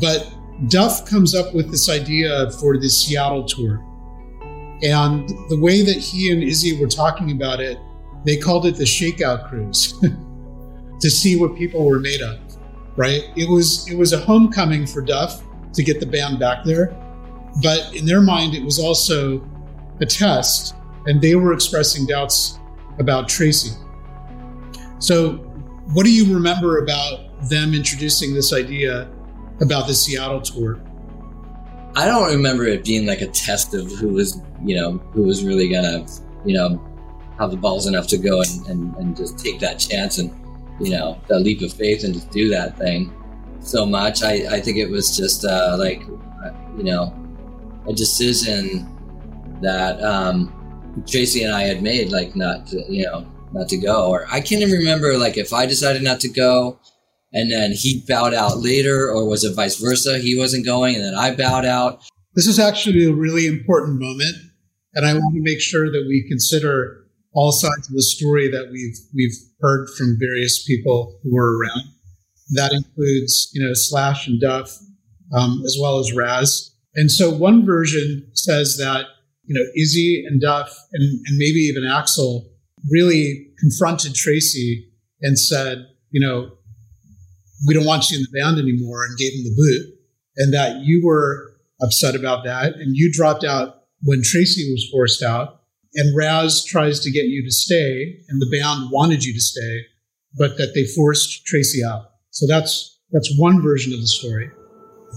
But 0.00 0.32
Duff 0.68 1.08
comes 1.08 1.34
up 1.34 1.52
with 1.52 1.70
this 1.70 1.90
idea 1.90 2.50
for 2.52 2.78
the 2.78 2.88
Seattle 2.88 3.44
tour. 3.44 3.84
And 4.82 5.28
the 5.48 5.58
way 5.60 5.82
that 5.82 5.96
he 5.96 6.30
and 6.30 6.42
Izzy 6.42 6.80
were 6.80 6.88
talking 6.88 7.32
about 7.32 7.60
it, 7.60 7.78
they 8.24 8.36
called 8.36 8.66
it 8.66 8.76
the 8.76 8.84
Shakeout 8.84 9.48
Cruise 9.48 9.98
to 11.00 11.10
see 11.10 11.36
what 11.36 11.56
people 11.56 11.84
were 11.84 11.98
made 11.98 12.20
of 12.20 12.38
right? 12.96 13.24
It 13.36 13.48
was 13.48 13.88
it 13.90 13.96
was 13.96 14.12
a 14.12 14.18
homecoming 14.18 14.86
for 14.86 15.02
Duff 15.02 15.42
to 15.74 15.82
get 15.82 16.00
the 16.00 16.06
band 16.06 16.38
back 16.38 16.64
there, 16.64 16.96
but 17.62 17.94
in 17.94 18.06
their 18.06 18.20
mind, 18.20 18.54
it 18.54 18.62
was 18.62 18.78
also 18.78 19.42
a 20.00 20.06
test, 20.06 20.74
and 21.06 21.20
they 21.20 21.34
were 21.34 21.52
expressing 21.52 22.06
doubts 22.06 22.58
about 22.98 23.28
Tracii. 23.28 23.76
So, 24.98 25.32
what 25.92 26.04
do 26.04 26.12
you 26.12 26.32
remember 26.32 26.78
about 26.78 27.48
them 27.48 27.74
introducing 27.74 28.34
this 28.34 28.52
idea 28.52 29.10
about 29.60 29.86
the 29.86 29.94
Seattle 29.94 30.40
tour? 30.40 30.80
I 31.94 32.06
don't 32.06 32.30
remember 32.30 32.64
it 32.64 32.84
being 32.84 33.06
like 33.06 33.20
a 33.20 33.26
test 33.26 33.74
of 33.74 33.90
who 33.92 34.08
was, 34.08 34.40
you 34.64 34.76
know, 34.76 34.92
who 35.12 35.24
was 35.24 35.44
really 35.44 35.68
gonna, 35.68 36.06
you 36.44 36.54
know, 36.54 36.80
have 37.38 37.50
the 37.50 37.56
balls 37.56 37.86
enough 37.86 38.06
to 38.08 38.18
go 38.18 38.40
and, 38.40 38.66
and, 38.68 38.96
and 38.96 39.16
just 39.16 39.38
take 39.38 39.60
that 39.60 39.78
chance 39.78 40.18
and, 40.18 40.30
you 40.80 40.90
know, 40.90 41.20
that 41.28 41.40
leap 41.40 41.62
of 41.62 41.72
faith 41.72 42.04
and 42.04 42.14
just 42.14 42.30
do 42.30 42.48
that 42.48 42.76
thing 42.78 43.12
so 43.60 43.86
much. 43.86 44.22
I, 44.22 44.56
I 44.56 44.60
think 44.60 44.78
it 44.78 44.90
was 44.90 45.16
just 45.16 45.44
uh, 45.44 45.76
like, 45.78 46.02
uh, 46.44 46.50
you 46.76 46.84
know, 46.84 47.14
a 47.88 47.92
decision 47.92 48.88
that 49.60 50.02
um, 50.02 50.52
Tracii 51.02 51.44
and 51.44 51.54
I 51.54 51.62
had 51.62 51.82
made, 51.82 52.10
like 52.10 52.34
not 52.34 52.66
to, 52.68 52.84
you 52.92 53.04
know, 53.04 53.26
not 53.52 53.68
to 53.68 53.76
go. 53.76 54.08
Or 54.08 54.26
I 54.30 54.40
can't 54.40 54.62
even 54.62 54.78
remember, 54.78 55.16
like 55.18 55.36
if 55.36 55.52
I 55.52 55.66
decided 55.66 56.02
not 56.02 56.20
to 56.20 56.28
go 56.28 56.78
and 57.32 57.50
then 57.50 57.72
he 57.72 58.04
bowed 58.06 58.34
out 58.34 58.58
later, 58.58 59.10
or 59.10 59.26
was 59.26 59.44
it 59.44 59.54
vice 59.54 59.76
versa? 59.78 60.18
He 60.18 60.36
wasn't 60.36 60.66
going 60.66 60.96
and 60.96 61.04
then 61.04 61.14
I 61.14 61.34
bowed 61.34 61.64
out. 61.64 62.02
This 62.34 62.46
is 62.46 62.58
actually 62.58 63.04
a 63.04 63.12
really 63.12 63.46
important 63.46 64.00
moment, 64.00 64.34
and 64.94 65.04
I 65.04 65.12
want 65.12 65.34
to 65.34 65.42
make 65.42 65.60
sure 65.60 65.90
that 65.90 66.04
we 66.08 66.26
consider 66.28 67.01
all 67.34 67.52
sides 67.52 67.88
of 67.88 67.94
the 67.94 68.02
story 68.02 68.48
that 68.50 68.68
we've 68.70 68.96
we've 69.14 69.36
heard 69.60 69.88
from 69.96 70.16
various 70.18 70.64
people 70.64 71.18
who 71.22 71.34
were 71.34 71.58
around. 71.58 71.82
That 72.54 72.72
includes, 72.72 73.50
you 73.54 73.62
know, 73.64 73.72
Slash 73.72 74.26
and 74.26 74.40
Duff, 74.40 74.76
um, 75.34 75.62
as 75.64 75.76
well 75.80 75.98
as 75.98 76.12
Raz. 76.12 76.74
And 76.94 77.10
so 77.10 77.30
one 77.30 77.64
version 77.64 78.30
says 78.34 78.76
that, 78.78 79.06
you 79.44 79.54
know, 79.54 79.64
Izzy 79.80 80.24
and 80.26 80.40
Duff 80.40 80.76
and, 80.92 81.02
and 81.02 81.38
maybe 81.38 81.60
even 81.60 81.84
Axl 81.84 82.42
really 82.90 83.48
confronted 83.58 84.12
Tracii 84.12 84.84
and 85.22 85.38
said, 85.38 85.86
you 86.10 86.20
know, 86.20 86.50
we 87.66 87.74
don't 87.74 87.86
want 87.86 88.10
you 88.10 88.18
in 88.18 88.24
the 88.24 88.40
band 88.40 88.58
anymore 88.58 89.04
and 89.04 89.16
gave 89.16 89.32
him 89.32 89.44
the 89.44 89.54
boot. 89.56 89.98
And 90.36 90.52
that 90.52 90.80
you 90.80 91.02
were 91.04 91.54
upset 91.80 92.14
about 92.14 92.44
that 92.44 92.74
and 92.74 92.96
you 92.96 93.10
dropped 93.12 93.44
out 93.44 93.82
when 94.02 94.20
Tracii 94.20 94.70
was 94.70 94.88
forced 94.90 95.22
out. 95.22 95.61
And 95.94 96.16
Raz 96.16 96.64
tries 96.64 97.00
to 97.00 97.10
get 97.10 97.26
you 97.26 97.44
to 97.44 97.50
stay 97.50 98.20
and 98.28 98.40
the 98.40 98.48
band 98.50 98.90
wanted 98.90 99.24
you 99.24 99.34
to 99.34 99.40
stay, 99.40 99.80
but 100.38 100.56
that 100.56 100.72
they 100.74 100.84
forced 100.84 101.46
Tracii 101.46 101.84
out. 101.84 102.06
So 102.30 102.46
that's 102.46 102.98
that's 103.12 103.30
one 103.38 103.60
version 103.60 103.92
of 103.92 104.00
the 104.00 104.06
story. 104.06 104.50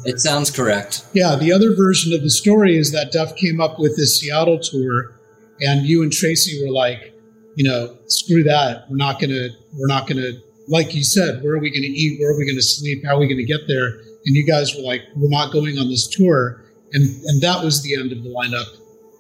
It 0.03 0.19
sounds 0.19 0.51
correct. 0.51 1.05
Yeah, 1.13 1.35
the 1.35 1.53
other 1.53 1.73
version 1.73 2.13
of 2.13 2.21
the 2.21 2.29
story 2.29 2.75
is 2.77 2.91
that 2.91 3.13
Duff 3.13 3.35
came 3.37 3.61
up 3.61 3.79
with 3.79 3.95
this 3.95 4.19
Seattle 4.19 4.59
tour, 4.59 5.17
and 5.61 5.85
you 5.85 6.03
and 6.03 6.11
Tracii 6.11 6.61
were 6.61 6.71
like, 6.71 7.13
you 7.55 7.63
know, 7.63 7.97
screw 8.07 8.43
that. 8.43 8.89
We're 8.89 8.97
not 8.97 9.21
gonna. 9.21 9.49
We're 9.73 9.87
not 9.87 10.07
gonna. 10.07 10.31
Like 10.67 10.93
you 10.93 11.03
said, 11.03 11.41
where 11.41 11.53
are 11.53 11.59
we 11.59 11.69
gonna 11.69 11.87
eat? 11.87 12.19
Where 12.19 12.31
are 12.31 12.37
we 12.37 12.45
gonna 12.45 12.61
sleep? 12.61 13.05
How 13.05 13.15
are 13.15 13.19
we 13.19 13.27
gonna 13.27 13.43
get 13.43 13.61
there? 13.67 13.87
And 14.25 14.35
you 14.35 14.45
guys 14.45 14.75
were 14.75 14.81
like, 14.81 15.03
we're 15.15 15.29
not 15.29 15.53
going 15.53 15.77
on 15.77 15.89
this 15.89 16.07
tour, 16.07 16.65
and 16.91 17.03
and 17.25 17.41
that 17.41 17.63
was 17.63 17.81
the 17.81 17.95
end 17.95 18.11
of 18.11 18.23
the 18.23 18.29
lineup, 18.29 18.67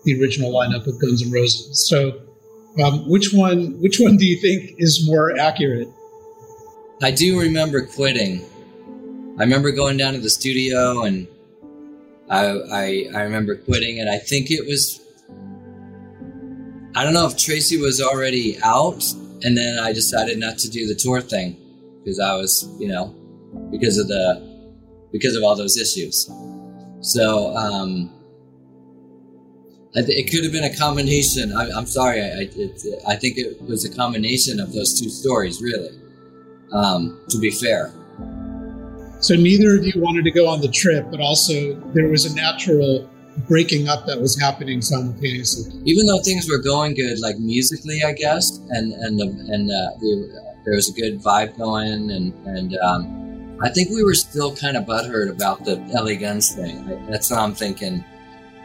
the 0.05 0.21
original 0.21 0.51
lineup 0.51 0.87
of 0.87 0.99
Guns 1.01 1.23
N' 1.23 1.31
Roses. 1.31 1.87
So, 1.87 2.21
um, 2.83 3.09
which 3.09 3.33
one? 3.33 3.79
Which 3.81 3.99
one 3.99 4.17
do 4.17 4.25
you 4.25 4.37
think 4.39 4.75
is 4.77 5.05
more 5.07 5.37
accurate? 5.37 5.89
I 7.01 7.11
do 7.11 7.39
remember 7.39 7.85
quitting. 7.85 8.45
I 9.37 9.43
remember 9.43 9.71
going 9.71 9.97
down 9.97 10.13
to 10.13 10.19
the 10.19 10.29
studio 10.29 11.03
and 11.03 11.27
I, 12.29 12.45
I, 12.71 13.05
I 13.13 13.21
remember 13.21 13.55
quitting, 13.55 13.99
and 13.99 14.09
I 14.09 14.17
think 14.17 14.49
it 14.49 14.65
was. 14.65 15.01
I 16.95 17.03
don't 17.03 17.13
know 17.13 17.27
if 17.27 17.33
Tracii 17.33 17.79
was 17.79 18.01
already 18.01 18.57
out, 18.63 19.03
and 19.43 19.57
then 19.57 19.79
I 19.79 19.93
decided 19.93 20.39
not 20.39 20.57
to 20.59 20.69
do 20.69 20.87
the 20.87 20.95
tour 20.95 21.21
thing 21.21 21.57
because 21.99 22.19
I 22.19 22.35
was, 22.35 22.67
you 22.79 22.87
know, 22.87 23.13
because 23.69 23.97
of 23.97 24.07
the 24.07 24.71
because 25.11 25.35
of 25.35 25.43
all 25.43 25.55
those 25.55 25.77
issues. 25.77 26.29
So 27.01 27.55
um, 27.55 28.11
it 29.95 30.29
could 30.29 30.43
have 30.43 30.51
been 30.51 30.63
a 30.63 30.75
combination. 30.75 31.55
I, 31.55 31.69
am 31.69 31.85
sorry. 31.85 32.21
I, 32.21 32.49
it, 32.55 32.81
I 33.07 33.15
think 33.15 33.37
it 33.37 33.61
was 33.61 33.85
a 33.85 33.95
combination 33.95 34.59
of 34.59 34.73
those 34.73 34.99
two 34.99 35.09
stories, 35.09 35.61
really 35.61 35.89
um, 36.75 37.19
to 37.29 37.37
be 37.39 37.51
fair. 37.51 37.91
So 39.21 39.35
neither 39.35 39.75
of 39.75 39.85
you 39.85 39.93
wanted 39.95 40.23
to 40.25 40.31
go 40.31 40.47
on 40.47 40.61
the 40.61 40.67
trip, 40.67 41.07
but 41.09 41.19
also 41.19 41.73
there 41.93 42.07
was 42.09 42.25
a 42.25 42.35
natural 42.35 43.09
breaking 43.47 43.87
up 43.87 44.05
that 44.05 44.19
was 44.19 44.39
happening 44.39 44.81
simultaneously. 44.81 45.73
Even 45.85 46.05
though 46.05 46.19
things 46.19 46.47
were 46.49 46.61
going 46.61 46.93
good, 46.93 47.19
like 47.19 47.37
musically, 47.39 48.01
I 48.05 48.13
guess, 48.13 48.59
and 48.69 48.93
and 48.93 49.19
and 49.19 49.71
uh, 49.71 49.97
the, 49.99 50.41
there 50.65 50.75
was 50.75 50.89
a 50.89 50.93
good 50.93 51.21
vibe 51.21 51.57
going, 51.57 52.11
and 52.11 52.33
and 52.45 52.77
um, 52.77 53.57
I 53.63 53.69
think 53.69 53.89
we 53.89 54.03
were 54.03 54.13
still 54.13 54.55
kind 54.55 54.77
of 54.77 54.83
butthurt 54.83 55.29
about 55.29 55.65
the 55.65 55.77
LA 55.89 56.19
Guns 56.19 56.53
thing. 56.53 56.85
That's 57.09 57.31
what 57.31 57.39
I'm 57.39 57.55
thinking. 57.55 58.03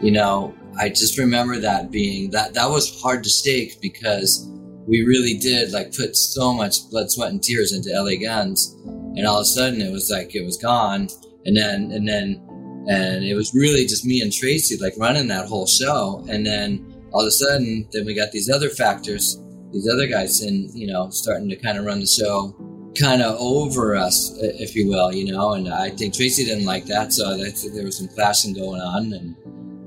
You 0.00 0.12
know, 0.12 0.54
I 0.78 0.88
just 0.88 1.18
remember 1.18 1.58
that 1.58 1.90
being 1.90 2.30
that 2.30 2.54
that 2.54 2.70
was 2.70 3.00
hard 3.02 3.22
to 3.24 3.30
stake 3.30 3.80
because 3.80 4.46
we 4.86 5.02
really 5.02 5.36
did 5.38 5.72
like 5.72 5.94
put 5.94 6.16
so 6.16 6.52
much 6.52 6.88
blood, 6.90 7.10
sweat, 7.10 7.32
and 7.32 7.42
tears 7.42 7.72
into 7.72 7.90
LA 7.90 8.16
Guns, 8.20 8.76
and 8.84 9.26
all 9.26 9.38
of 9.38 9.42
a 9.42 9.46
sudden 9.46 9.80
it 9.80 9.92
was 9.92 10.10
like 10.10 10.34
it 10.34 10.44
was 10.44 10.56
gone, 10.56 11.08
and 11.44 11.56
then 11.56 11.90
and 11.92 12.08
then 12.08 12.42
and 12.88 13.24
it 13.24 13.34
was 13.34 13.54
really 13.54 13.86
just 13.86 14.06
me 14.06 14.22
and 14.22 14.32
Tracii 14.32 14.80
like 14.80 14.94
running 14.96 15.28
that 15.28 15.46
whole 15.46 15.66
show, 15.66 16.24
and 16.28 16.46
then 16.46 16.86
all 17.12 17.20
of 17.20 17.26
a 17.26 17.30
sudden 17.30 17.86
then 17.92 18.06
we 18.06 18.14
got 18.14 18.32
these 18.32 18.48
other 18.48 18.70
factors, 18.70 19.42
these 19.72 19.88
other 19.88 20.06
guys, 20.06 20.40
and 20.40 20.70
you 20.72 20.86
know 20.86 21.10
starting 21.10 21.48
to 21.50 21.56
kind 21.56 21.78
of 21.78 21.84
run 21.84 22.00
the 22.00 22.06
show 22.06 22.54
kind 22.98 23.22
of 23.22 23.36
over 23.38 23.94
us, 23.94 24.32
if 24.40 24.74
you 24.74 24.88
will, 24.88 25.12
you 25.12 25.32
know. 25.32 25.52
And 25.52 25.68
I 25.68 25.90
think 25.90 26.14
Tracii 26.14 26.44
didn't 26.44 26.64
like 26.64 26.86
that, 26.86 27.12
so 27.12 27.36
there 27.36 27.84
was 27.84 27.98
some 27.98 28.08
clashing 28.08 28.54
going 28.54 28.80
on. 28.80 29.12
And 29.12 29.36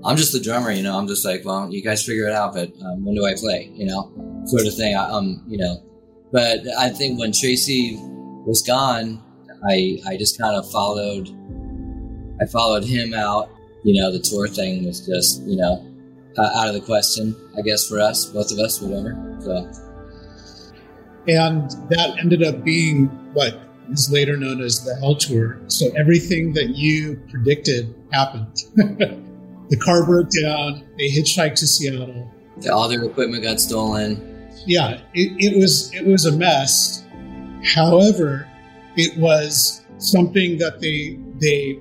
I'm 0.06 0.18
just 0.18 0.34
the 0.34 0.40
drummer, 0.40 0.72
you 0.72 0.84
know. 0.84 0.98
I'm 0.98 1.08
just 1.08 1.26
like, 1.26 1.46
well, 1.46 1.72
you 1.72 1.82
guys 1.82 2.04
figure 2.04 2.28
it 2.28 2.34
out, 2.34 2.54
but 2.54 2.72
um, 2.82 3.06
when 3.06 3.16
do 3.16 3.26
I 3.26 3.36
play, 3.36 3.72
you 3.74 3.86
know? 3.86 4.12
sort 4.46 4.66
of 4.66 4.76
thing. 4.76 4.96
I, 4.96 5.06
um, 5.10 5.44
you 5.48 5.58
know, 5.58 5.82
but 6.32 6.60
I 6.78 6.90
think 6.90 7.20
when 7.20 7.32
Tracii 7.32 7.98
was 8.46 8.62
gone, 8.62 9.22
I 9.70 10.00
I 10.08 10.18
just 10.18 10.40
kind 10.40 10.56
of 10.56 10.70
followed. 10.72 11.30
I 12.42 12.46
followed 12.46 12.84
him 12.84 13.14
out. 13.14 13.50
You 13.84 14.02
know, 14.02 14.12
the 14.12 14.20
tour 14.20 14.48
thing 14.48 14.86
was 14.86 15.06
just 15.06 15.44
you 15.44 15.58
know 15.58 15.86
out 16.38 16.68
of 16.68 16.74
the 16.74 16.82
question. 16.82 17.36
I 17.58 17.62
guess 17.62 17.88
for 17.88 18.00
us, 18.00 18.26
both 18.26 18.52
of 18.52 18.60
us, 18.60 18.82
whatever. 18.82 19.38
So, 19.42 19.72
and 21.28 21.70
that 21.90 22.18
ended 22.20 22.44
up 22.44 22.64
being 22.64 23.08
what 23.34 23.60
is 23.92 24.10
later 24.12 24.38
known 24.38 24.62
as 24.62 24.84
the 24.84 24.96
Hell 24.96 25.16
Tour. 25.16 25.62
So 25.68 25.88
everything 25.96 26.54
that 26.54 26.70
you 26.70 27.22
predicted 27.30 27.94
happened. 28.12 28.58
the 29.74 29.80
car 29.80 30.06
broke 30.06 30.30
down. 30.30 30.86
They 30.98 31.10
hitchhiked 31.10 31.56
to 31.56 31.68
Seattle. 31.68 32.32
All 32.72 32.88
their 32.88 33.04
equipment 33.04 33.44
got 33.44 33.60
stolen 33.60 34.34
yeah, 34.66 35.02
it, 35.14 35.34
it 35.40 35.60
was 35.60 35.94
it 35.94 36.06
was 36.06 36.26
a 36.26 36.32
mess. 36.32 37.06
However, 37.76 38.48
it 38.96 39.18
was 39.18 39.86
something 39.98 40.58
that 40.58 40.80
they 40.80 41.20
they 41.40 41.80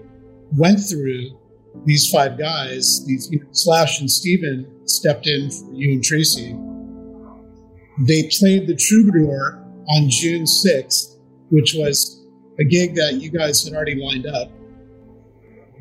went 0.57 0.81
through. 0.81 1.39
These 1.85 2.11
five 2.11 2.39
guys, 2.39 3.05
these 3.07 3.31
you 3.31 3.41
know, 3.41 3.47
Slash 3.53 4.01
and 4.01 4.11
Steven 4.11 4.87
stepped 4.87 5.27
in 5.27 5.51
for 5.51 5.73
you 5.73 5.93
and 5.93 6.03
Tracii. 6.03 6.53
They 8.07 8.29
played 8.39 8.67
the 8.67 8.77
Troubadour 8.77 9.65
on 9.89 10.11
June 10.11 10.45
6th, 10.45 11.17
which 11.51 11.75
was 11.75 12.27
a 12.61 12.65
gig 12.65 12.95
that 12.97 13.15
you 13.15 13.31
guys 13.31 13.65
had 13.65 13.75
already 13.75 13.95
lined 13.95 14.27
up. 14.27 14.51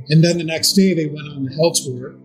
And 0.09 0.23
then 0.23 0.37
the 0.37 0.43
next 0.43 0.73
day 0.73 0.93
they 0.93 1.07
went 1.07 1.27
on 1.29 1.45
the 1.45 1.53
Hell 1.53 1.71
Tour. 1.71 2.15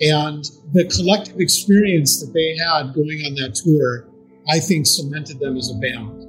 And 0.00 0.44
the 0.72 0.84
collective 0.96 1.40
experience 1.40 2.20
that 2.20 2.32
they 2.32 2.56
had 2.56 2.94
going 2.94 3.20
on 3.26 3.34
that 3.36 3.54
tour, 3.54 4.08
I 4.48 4.58
think 4.58 4.86
cemented 4.86 5.38
them 5.38 5.56
as 5.56 5.70
a 5.70 5.74
band. 5.74 6.28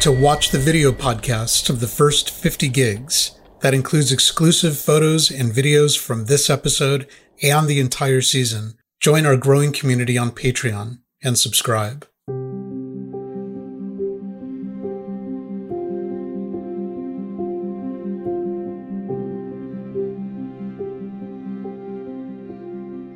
To 0.00 0.12
watch 0.12 0.50
the 0.50 0.58
video 0.58 0.92
podcast 0.92 1.70
of 1.70 1.80
the 1.80 1.86
first 1.86 2.28
50 2.28 2.68
gigs, 2.68 3.38
that 3.60 3.72
includes 3.72 4.12
exclusive 4.12 4.78
photos 4.78 5.30
and 5.30 5.50
videos 5.50 5.98
from 5.98 6.26
this 6.26 6.50
episode 6.50 7.08
and 7.42 7.66
the 7.66 7.80
entire 7.80 8.20
season, 8.20 8.74
join 9.04 9.26
our 9.26 9.36
growing 9.36 9.70
community 9.70 10.16
on 10.16 10.30
Patreon 10.30 10.98
and 11.22 11.38
subscribe. 11.38 12.06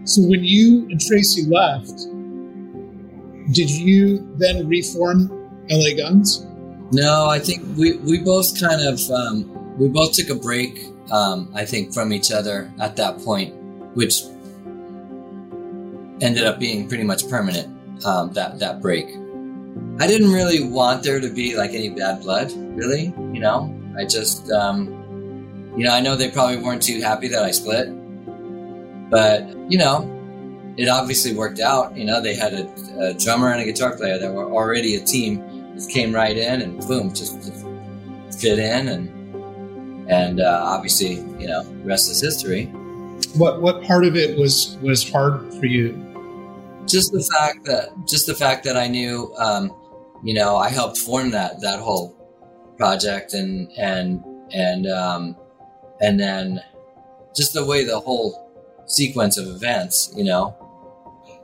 So 0.04 0.20
when 0.28 0.44
you 0.44 0.86
and 0.90 1.00
Tracii 1.00 1.50
left, 1.50 1.96
did 3.54 3.70
you 3.70 4.30
then 4.36 4.68
reform 4.68 5.30
LA 5.70 5.96
Guns? 5.96 6.44
No, 6.92 7.30
I 7.30 7.38
think 7.38 7.64
we, 7.78 7.96
we 7.96 8.18
both 8.18 8.60
kind 8.60 8.82
of 8.82 9.00
um, 9.10 9.78
we 9.78 9.88
both 9.88 10.12
took 10.12 10.28
a 10.28 10.34
break. 10.34 10.84
Um, 11.10 11.50
I 11.54 11.64
think 11.64 11.94
from 11.94 12.12
each 12.12 12.30
other 12.30 12.70
at 12.78 12.96
that 12.96 13.20
point, 13.20 13.54
which 13.94 14.24
ended 16.20 16.44
up 16.44 16.58
being 16.58 16.88
pretty 16.88 17.04
much 17.04 17.28
permanent. 17.28 17.74
Um, 18.04 18.32
that 18.34 18.58
that 18.60 18.80
break. 18.80 19.06
I 20.00 20.06
didn't 20.06 20.32
really 20.32 20.62
want 20.62 21.02
there 21.02 21.20
to 21.20 21.28
be 21.28 21.56
like 21.56 21.70
any 21.70 21.88
bad 21.88 22.22
blood, 22.22 22.52
really. 22.76 23.12
You 23.32 23.40
know, 23.40 23.74
I 23.98 24.04
just 24.04 24.50
um, 24.52 24.86
you 25.76 25.84
know 25.84 25.92
I 25.92 26.00
know 26.00 26.14
they 26.14 26.30
probably 26.30 26.58
weren't 26.58 26.82
too 26.82 27.00
happy 27.00 27.28
that 27.28 27.42
I 27.42 27.50
split, 27.50 27.88
but 29.10 29.48
you 29.70 29.78
know 29.78 30.14
it 30.78 30.88
obviously 30.88 31.34
worked 31.34 31.58
out. 31.58 31.96
You 31.96 32.04
know, 32.04 32.22
they 32.22 32.36
had 32.36 32.54
a, 32.54 32.72
a, 33.00 33.14
drummer 33.14 33.50
and 33.50 33.60
a 33.60 33.64
guitar 33.64 33.96
player 33.96 34.16
that 34.16 34.32
were 34.32 34.48
already 34.50 34.94
a 34.94 35.00
team. 35.00 35.74
Just 35.74 35.90
came 35.90 36.14
right 36.14 36.36
in 36.36 36.62
and 36.62 36.78
boom, 36.86 37.12
just, 37.12 37.34
just 37.42 38.40
fit 38.40 38.60
in, 38.60 38.88
and 38.88 40.08
and 40.08 40.40
uh, 40.40 40.60
obviously, 40.64 41.16
you 41.38 41.48
know, 41.48 41.64
rest 41.82 42.10
is 42.10 42.20
history. 42.20 42.66
What 43.34 43.60
what 43.60 43.82
part 43.82 44.04
of 44.04 44.16
it 44.16 44.38
was 44.38 44.78
was 44.80 45.10
hard 45.10 45.52
for 45.54 45.66
you? 45.66 45.92
Just 46.88 47.12
the 47.12 47.28
fact 47.36 47.64
that 47.66 47.90
just 48.08 48.26
the 48.26 48.34
fact 48.34 48.64
that 48.64 48.76
I 48.76 48.88
knew, 48.88 49.34
um, 49.38 49.74
you 50.24 50.34
know, 50.34 50.56
I 50.56 50.68
helped 50.68 50.98
form 50.98 51.30
that 51.30 51.60
that 51.60 51.80
whole 51.80 52.16
project, 52.76 53.34
and 53.34 53.70
and 53.78 54.22
and 54.52 54.86
um, 54.86 55.36
and 56.00 56.18
then 56.18 56.60
just 57.36 57.52
the 57.52 57.64
way 57.64 57.84
the 57.84 58.00
whole 58.00 58.50
sequence 58.86 59.36
of 59.36 59.46
events, 59.48 60.12
you 60.16 60.24
know, 60.24 60.56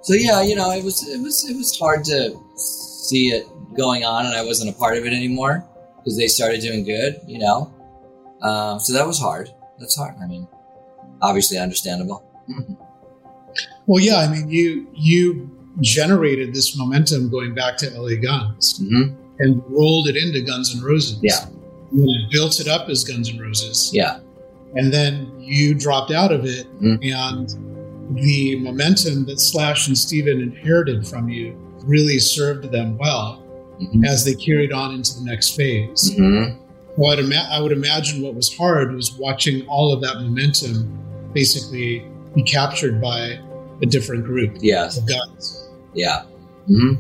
so 0.05 0.13
yeah, 0.13 0.43
you 0.43 0.55
know, 0.55 0.71
it 0.71 0.85
was 0.85 1.09
it 1.09 1.21
was 1.21 1.49
it 1.49 1.57
was 1.57 1.79
hard 1.79 2.05
to 2.05 2.39
see 2.57 3.29
it 3.29 3.47
going 3.75 4.05
on, 4.05 4.27
and 4.27 4.35
I 4.35 4.45
wasn't 4.45 4.69
a 4.69 4.79
part 4.79 4.99
of 4.99 5.07
it 5.07 5.15
anymore 5.15 5.67
because 5.97 6.19
they 6.19 6.27
started 6.27 6.61
doing 6.61 6.85
good, 6.85 7.23
you 7.27 7.39
know. 7.39 7.73
Um, 8.43 8.79
so 8.79 8.93
that 8.93 9.07
was 9.07 9.19
hard. 9.19 9.49
That's 9.79 9.97
hard. 9.97 10.17
I 10.23 10.27
mean, 10.27 10.47
obviously 11.23 11.57
understandable. 11.57 12.23
Well, 13.87 14.03
yeah, 14.03 14.17
I 14.17 14.29
mean, 14.29 14.49
you 14.49 14.87
you 14.95 15.51
generated 15.81 16.55
this 16.55 16.77
momentum 16.77 17.31
going 17.31 17.55
back 17.55 17.77
to 17.79 17.91
LA 17.91 18.17
Guns 18.21 18.81
mm-hmm. 18.81 19.15
and 19.41 19.63
rolled 19.69 20.09
it 20.09 20.17
into 20.17 20.41
Guns 20.43 20.75
N' 20.77 20.83
Roses. 20.83 21.19
Yeah, 21.23 21.47
you 21.93 22.27
built 22.31 22.61
it 22.61 22.69
up 22.69 22.89
as 22.89 23.05
Guns 23.05 23.31
N' 23.31 23.39
Roses. 23.39 23.91
Yeah, 23.93 24.21
and 24.75 24.93
then 24.93 25.33
you 25.39 25.75
dropped 25.75 26.11
out 26.11 26.33
of 26.33 26.45
it 26.45 26.67
mm-hmm. 26.81 27.03
and 27.03 28.17
the 28.17 28.57
momentum 28.61 29.25
that 29.27 29.41
Slash 29.41 29.89
and 29.89 29.97
Steven 29.97 30.41
inherited 30.41 31.07
from 31.07 31.29
you 31.29 31.57
really 31.85 32.19
served 32.19 32.71
them 32.71 32.99
well 32.99 33.43
mm-hmm. 33.81 34.05
as 34.05 34.25
they 34.25 34.35
carried 34.35 34.73
on 34.73 34.95
into 34.95 35.19
the 35.19 35.25
next 35.25 35.57
phase. 35.57 36.11
Mm-hmm. 36.13 36.61
Well, 36.97 37.13
I'd 37.13 37.19
ima- 37.19 37.49
I 37.51 37.61
would 37.61 37.73
imagine 37.73 38.23
what 38.23 38.35
was 38.35 38.55
hard 38.57 38.95
was 38.95 39.15
watching 39.15 39.67
all 39.67 39.93
of 39.93 40.01
that 40.03 40.17
momentum 40.17 40.99
basically 41.33 42.07
be 42.35 42.43
captured 42.43 43.01
by 43.01 43.41
a 43.85 43.87
different 43.87 44.25
group 44.25 44.57
yes. 44.61 44.97
of 44.97 45.07
guys. 45.07 45.69
Yeah. 45.93 46.25
Mm-hmm. 46.69 46.95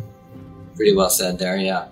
Pretty 0.76 0.94
well 0.94 1.10
said 1.10 1.38
there, 1.38 1.56
yeah. 1.56 1.88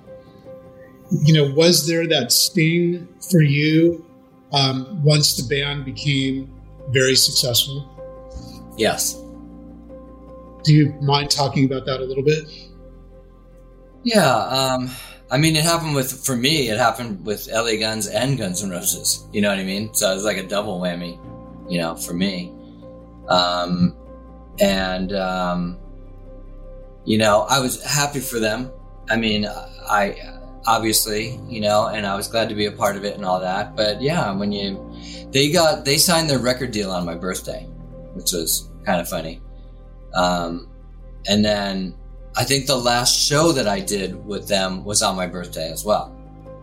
You 1.11 1.35
know, 1.35 1.55
was 1.55 1.87
there 1.87 2.07
that 2.07 2.31
sting 2.31 3.09
for 3.31 3.41
you 3.41 4.05
um, 4.53 5.03
once 5.03 5.37
the 5.37 5.49
band 5.49 5.85
became 5.85 6.53
very 6.91 7.17
successful? 7.17 7.89
Yes. 8.77 9.15
Do 10.63 10.75
you 10.75 10.93
mind 11.01 11.31
talking 11.31 11.65
about 11.65 11.87
that 11.87 12.01
a 12.01 12.05
little 12.05 12.25
bit? 12.25 12.45
Yeah. 14.03 14.37
Um, 14.37 14.91
I 15.31 15.39
mean, 15.39 15.57
it 15.57 15.65
happened 15.65 15.95
with, 15.95 16.25
for 16.25 16.37
me, 16.37 16.69
it 16.69 16.79
happened 16.79 17.25
with 17.25 17.49
LA 17.51 17.77
Guns 17.77 18.07
and 18.09 18.37
Guns 18.37 18.63
N' 18.63 18.71
Roses. 18.71 19.27
You 19.33 19.41
know 19.41 19.49
what 19.49 19.59
I 19.59 19.65
mean? 19.65 19.95
So 19.95 20.11
it 20.11 20.15
was 20.15 20.25
like 20.25 20.37
a 20.37 20.47
double 20.47 20.81
whammy, 20.81 21.19
you 21.71 21.79
know, 21.79 21.95
for 21.95 22.13
me. 22.13 22.53
Um, 23.29 23.97
and, 24.63 25.13
um, 25.13 25.79
you 27.05 27.19
know, 27.19 27.47
I 27.49 27.59
was 27.59 27.83
happy 27.83 28.21
for 28.21 28.39
them. 28.39 28.71
I 29.11 29.17
mean, 29.17 29.47
I 29.47 30.17
obviously, 30.67 31.39
you 31.49 31.61
know, 31.61 31.89
and 31.89 32.07
I 32.07 32.15
was 32.15 32.29
glad 32.29 32.49
to 32.49 32.55
be 32.55 32.67
a 32.67 32.73
part 32.73 32.97
of 32.97 33.05
it 33.05 33.17
and 33.17 33.25
all 33.25 33.41
that. 33.41 33.77
But 33.77 34.01
yeah, 34.01 34.33
when 34.33 34.53
you, 34.53 34.95
they 35.33 35.51
got, 35.51 35.85
they 35.85 35.99
signed 35.99 36.31
their 36.31 36.39
record 36.39 36.71
deal 36.71 36.91
on 36.91 37.05
my 37.05 37.17
birthday 37.17 37.69
which 38.15 38.33
was 38.33 38.71
kind 38.85 39.01
of 39.01 39.09
funny. 39.09 39.41
Um, 40.15 40.69
and 41.29 41.45
then 41.45 41.95
I 42.37 42.45
think 42.45 42.67
the 42.67 42.77
last 42.77 43.19
show 43.19 43.53
that 43.53 43.69
I 43.69 43.81
did 43.81 44.25
with 44.25 44.49
them 44.49 44.85
was 44.85 45.03
on 45.03 45.17
my 45.17 45.27
birthday 45.27 45.71
as 45.71 45.85
well. 45.85 46.17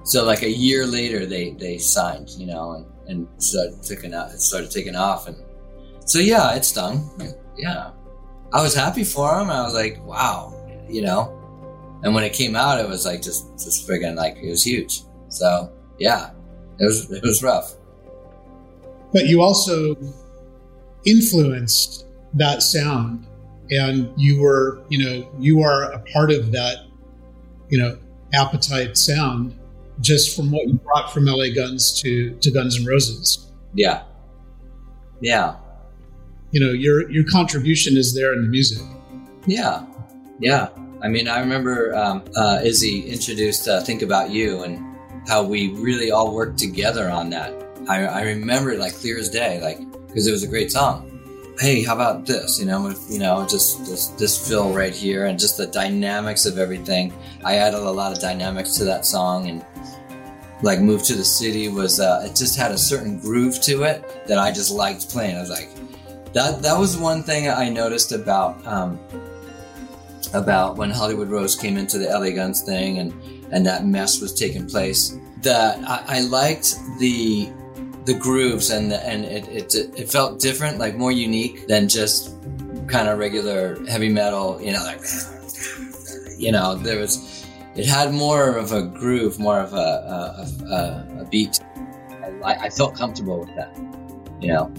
So 0.04 0.26
like 0.26 0.44
a 0.44 0.50
year 0.50 0.86
later, 0.88 1.26
they 1.26 1.52
they 1.52 1.78
signed, 1.78 2.30
you 2.32 2.48
know, 2.48 2.72
and 2.74 2.86
and 3.08 3.44
started 3.44 3.84
taking 3.84 4.14
out, 4.14 4.32
started 4.32 4.72
taking 4.72 4.96
off, 4.96 5.28
and 5.28 5.38
so 6.06 6.20
yeah, 6.20 6.56
it 6.56 6.66
stung. 6.66 7.10
Yeah, 7.60 7.92
I 8.54 8.62
was 8.62 8.74
happy 8.74 9.04
for 9.04 9.40
him. 9.40 9.50
I 9.50 9.62
was 9.64 9.74
like, 9.74 10.04
wow, 10.06 10.54
you 10.90 11.02
know. 11.02 11.36
And 12.04 12.16
when 12.16 12.24
it 12.24 12.34
came 12.34 12.56
out, 12.56 12.80
it 12.80 12.88
was 12.88 13.06
like 13.06 13.22
just 13.22 13.52
just 13.54 13.88
friggin' 13.88 14.16
like 14.16 14.38
it 14.38 14.50
was 14.50 14.64
huge. 14.64 15.02
So 15.28 15.72
yeah, 16.00 16.32
it 16.80 16.86
was 16.86 17.12
it 17.12 17.24
was 17.24 17.44
rough. 17.44 17.74
But 19.12 19.26
you 19.26 19.42
also 19.42 19.96
influenced 21.06 22.06
that 22.34 22.62
sound 22.62 23.28
and 23.72 24.12
you 24.16 24.42
were 24.42 24.82
you 24.90 24.98
know 25.04 25.30
you 25.40 25.62
are 25.62 25.92
a 25.92 26.00
part 26.14 26.32
of 26.32 26.52
that 26.52 26.86
you 27.70 27.78
know 27.78 27.98
appetite 28.34 28.98
sound 28.98 29.58
just 30.00 30.36
from 30.36 30.52
what 30.52 30.68
you 30.68 30.76
brought 30.76 31.12
from 31.12 31.26
la 31.26 31.46
guns 31.56 32.00
to 32.02 32.36
to 32.38 32.52
guns 32.52 32.76
and 32.76 32.88
roses 32.88 33.52
yeah 33.74 34.04
yeah 35.22 35.56
you 36.52 36.60
know 36.60 36.72
your 36.72 37.10
your 37.12 37.24
contribution 37.26 37.98
is 37.98 38.14
there 38.14 38.34
in 38.34 38.42
the 38.44 38.48
music 38.50 38.84
yeah 39.46 39.86
yeah 40.40 40.70
i 41.02 41.08
mean 41.08 41.28
i 41.28 41.40
remember 41.40 41.96
um, 41.96 42.24
uh, 42.36 42.60
izzy 42.64 43.02
introduced 43.02 43.68
uh, 43.68 43.82
think 43.82 44.02
about 44.02 44.30
you 44.30 44.64
and 44.64 44.84
how 45.28 45.44
we 45.44 45.70
really 45.74 46.12
all 46.12 46.34
worked 46.34 46.58
together 46.58 47.10
on 47.10 47.30
that 47.30 47.54
i, 47.88 48.06
I 48.06 48.22
remember 48.24 48.72
it 48.72 48.80
like 48.80 48.94
clear 48.94 49.18
as 49.18 49.30
day 49.30 49.62
like 49.62 49.80
because 50.10 50.28
it 50.28 50.32
was 50.32 50.44
a 50.44 50.48
great 50.48 50.72
song. 50.72 51.06
Hey, 51.60 51.84
how 51.84 51.94
about 51.94 52.26
this? 52.26 52.60
You 52.60 52.66
know, 52.66 52.94
you 53.10 53.20
know, 53.20 53.46
just 53.48 53.86
this, 53.86 54.08
this 54.08 54.48
fill 54.48 54.74
right 54.74 54.94
here, 54.94 55.26
and 55.26 55.38
just 55.38 55.58
the 55.58 55.68
dynamics 55.68 56.46
of 56.46 56.58
everything. 56.58 57.14
I 57.44 57.56
added 57.56 57.80
a 57.80 57.92
lot 57.92 58.12
of 58.12 58.20
dynamics 58.20 58.76
to 58.76 58.86
that 58.86 59.06
song, 59.06 59.50
and 59.50 59.66
like 60.64 60.80
"Move 60.80 61.04
to 61.04 61.16
the 61.16 61.26
City" 61.26 61.68
was 61.68 62.00
uh, 62.00 62.24
it 62.26 62.36
just 62.36 62.58
had 62.58 62.72
a 62.72 62.78
certain 62.78 63.20
groove 63.20 63.62
to 63.62 63.84
it 63.84 64.26
that 64.28 64.40
I 64.40 64.52
just 64.52 64.72
liked 64.72 65.10
playing. 65.10 65.36
I 65.38 65.42
was 65.42 65.50
like, 65.50 65.70
that 66.34 66.62
that 66.62 66.78
was 66.78 66.98
one 66.98 67.24
thing 67.24 67.50
I 67.50 67.70
noticed 67.70 68.12
about 68.12 68.66
um, 68.68 69.00
about 70.34 70.78
when 70.78 70.90
Hollywood 70.90 71.30
Rose 71.30 71.56
came 71.56 71.78
into 71.78 71.98
the 71.98 72.08
LA 72.08 72.32
Guns 72.32 72.62
thing, 72.62 73.00
and 73.00 73.14
and 73.52 73.66
that 73.66 73.86
mess 73.86 74.22
was 74.22 74.34
taking 74.34 74.68
place. 74.68 75.18
That 75.42 75.80
I, 75.88 76.18
I 76.18 76.22
liked 76.22 76.76
the 77.00 77.52
the 78.06 78.14
grooves 78.14 78.70
and 78.70 78.92
the, 78.92 79.06
and 79.06 79.26
it, 79.26 79.48
it 79.48 79.76
it 79.98 80.12
felt 80.12 80.40
different, 80.40 80.78
like 80.78 80.96
more 80.96 81.12
unique 81.12 81.68
than 81.68 81.88
just 81.88 82.36
kind 82.88 83.08
of 83.08 83.20
regular 83.20 83.84
heavy 83.86 84.10
metal. 84.10 84.62
You 84.62 84.74
know, 84.74 84.84
like 84.84 85.02
you 86.38 86.52
know, 86.52 86.76
there 86.76 87.00
was 87.00 87.46
it 87.76 87.86
had 87.86 88.14
more 88.14 88.58
of 88.58 88.72
a 88.72 88.84
groove, 88.84 89.40
more 89.40 89.60
of 89.60 89.74
a 89.74 89.78
a, 89.78 90.74
a, 90.74 91.22
a 91.22 91.26
beat. 91.26 91.60
I, 92.44 92.54
I 92.54 92.70
felt 92.70 92.96
comfortable 92.96 93.40
with 93.40 93.56
that, 93.56 93.76
you 94.40 94.50
know. 94.54 94.72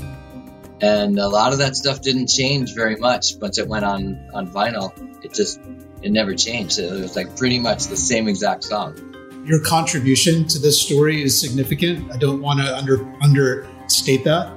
And 0.82 1.18
a 1.18 1.28
lot 1.28 1.52
of 1.52 1.58
that 1.58 1.76
stuff 1.76 2.00
didn't 2.00 2.28
change 2.28 2.74
very 2.74 2.96
much 2.96 3.36
once 3.40 3.58
it 3.58 3.68
went 3.68 3.84
on 3.84 4.18
on 4.32 4.50
vinyl. 4.50 4.92
It 5.24 5.34
just 5.34 5.60
it 6.02 6.10
never 6.10 6.34
changed. 6.34 6.78
It 6.78 6.90
was 6.90 7.16
like 7.16 7.36
pretty 7.36 7.58
much 7.58 7.86
the 7.86 7.96
same 7.96 8.28
exact 8.28 8.64
song 8.64 9.10
your 9.44 9.60
contribution 9.60 10.46
to 10.46 10.58
this 10.58 10.80
story 10.80 11.22
is 11.22 11.38
significant. 11.38 12.10
I 12.12 12.16
don't 12.16 12.40
want 12.40 12.60
to 12.60 12.76
under 12.76 13.04
understate 13.22 14.24
that. 14.24 14.52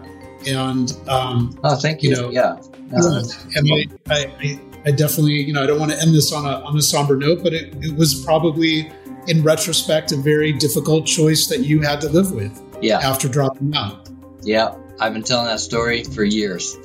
And 0.45 0.91
um, 1.07 1.57
oh, 1.63 1.76
thank 1.76 2.03
you. 2.03 2.09
you 2.09 2.15
know, 2.15 2.30
yeah, 2.30 2.57
no, 2.91 3.24
and 3.55 3.67
I, 3.71 3.86
I, 4.09 4.59
I, 4.86 4.91
definitely, 4.91 5.36
you 5.36 5.53
know, 5.53 5.63
I 5.63 5.65
don't 5.65 5.80
want 5.80 5.91
to 5.93 6.01
end 6.01 6.13
this 6.13 6.34
on 6.34 6.45
a 6.45 6.63
on 6.65 6.78
a 6.78 6.82
somber 6.82 7.15
note, 7.15 7.41
but 7.41 7.53
it, 7.53 7.74
it 7.82 7.95
was 7.95 8.24
probably, 8.26 8.91
in 9.28 9.41
retrospect, 9.41 10.11
a 10.11 10.17
very 10.17 10.51
difficult 10.51 11.05
choice 11.05 11.47
that 11.47 11.61
you 11.61 11.82
had 11.82 12.01
to 12.01 12.09
live 12.09 12.32
with. 12.34 12.61
Yeah. 12.82 12.99
After 12.99 13.30
dropping 13.30 13.74
out. 13.74 14.09
Yeah, 14.41 14.76
I've 15.00 15.14
been 15.14 15.24
telling 15.24 15.48
that 15.48 15.60
story 15.60 16.04
for 16.04 16.24
years. 16.24 16.76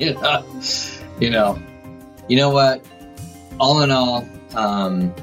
you 0.00 1.30
know, 1.30 1.58
you 2.28 2.36
know, 2.36 2.50
what? 2.50 2.84
All 3.60 3.82
in 3.82 3.90
all, 3.90 4.28
um, 4.54 5.14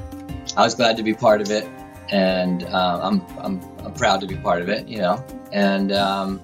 I 0.56 0.62
was 0.62 0.74
glad 0.74 0.96
to 0.98 1.02
be 1.02 1.14
part 1.14 1.40
of 1.40 1.50
it, 1.50 1.68
and 2.10 2.62
uh, 2.64 3.00
I'm, 3.02 3.22
I'm 3.38 3.60
I'm 3.84 3.94
proud 3.94 4.20
to 4.20 4.26
be 4.26 4.36
part 4.36 4.62
of 4.62 4.68
it. 4.68 4.88
You 4.88 4.98
know, 4.98 5.24
and 5.52 5.92
um, 5.92 6.40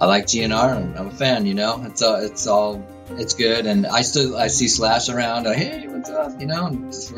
I 0.00 0.06
like 0.06 0.26
GNR. 0.26 0.76
I'm, 0.76 0.96
I'm 0.96 1.06
a 1.08 1.10
fan. 1.10 1.46
You 1.46 1.54
know, 1.54 1.82
it's 1.84 2.02
all 2.02 2.16
it's 2.16 2.46
all 2.46 2.82
it's 3.10 3.34
good. 3.34 3.66
And 3.66 3.86
I 3.86 4.02
still 4.02 4.36
I 4.36 4.48
see 4.48 4.68
Slash 4.68 5.08
around. 5.08 5.44
Like, 5.44 5.58
hey, 5.58 5.86
what's 5.88 6.10
up? 6.10 6.40
You 6.40 6.46
know, 6.46 6.70
just 6.90 7.12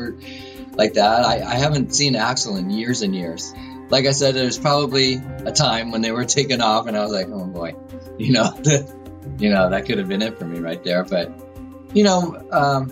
like 0.75 0.93
that. 0.93 1.23
I, 1.23 1.41
I 1.41 1.55
haven't 1.55 1.93
seen 1.95 2.15
Axl 2.15 2.57
in 2.57 2.69
years 2.69 3.01
and 3.01 3.15
years. 3.15 3.53
Like 3.89 4.05
I 4.05 4.11
said, 4.11 4.35
there's 4.35 4.57
probably 4.57 5.21
a 5.45 5.51
time 5.51 5.91
when 5.91 6.01
they 6.01 6.11
were 6.11 6.25
taken 6.25 6.61
off, 6.61 6.87
and 6.87 6.97
I 6.97 7.03
was 7.03 7.11
like, 7.11 7.27
oh 7.29 7.45
boy, 7.45 7.75
you 8.17 8.31
know, 8.31 8.53
you 9.37 9.49
know 9.49 9.69
that 9.69 9.85
could 9.85 9.97
have 9.97 10.07
been 10.07 10.21
it 10.21 10.37
for 10.37 10.45
me 10.45 10.59
right 10.59 10.83
there. 10.83 11.03
But 11.03 11.31
you 11.93 12.03
know, 12.03 12.47
um, 12.51 12.89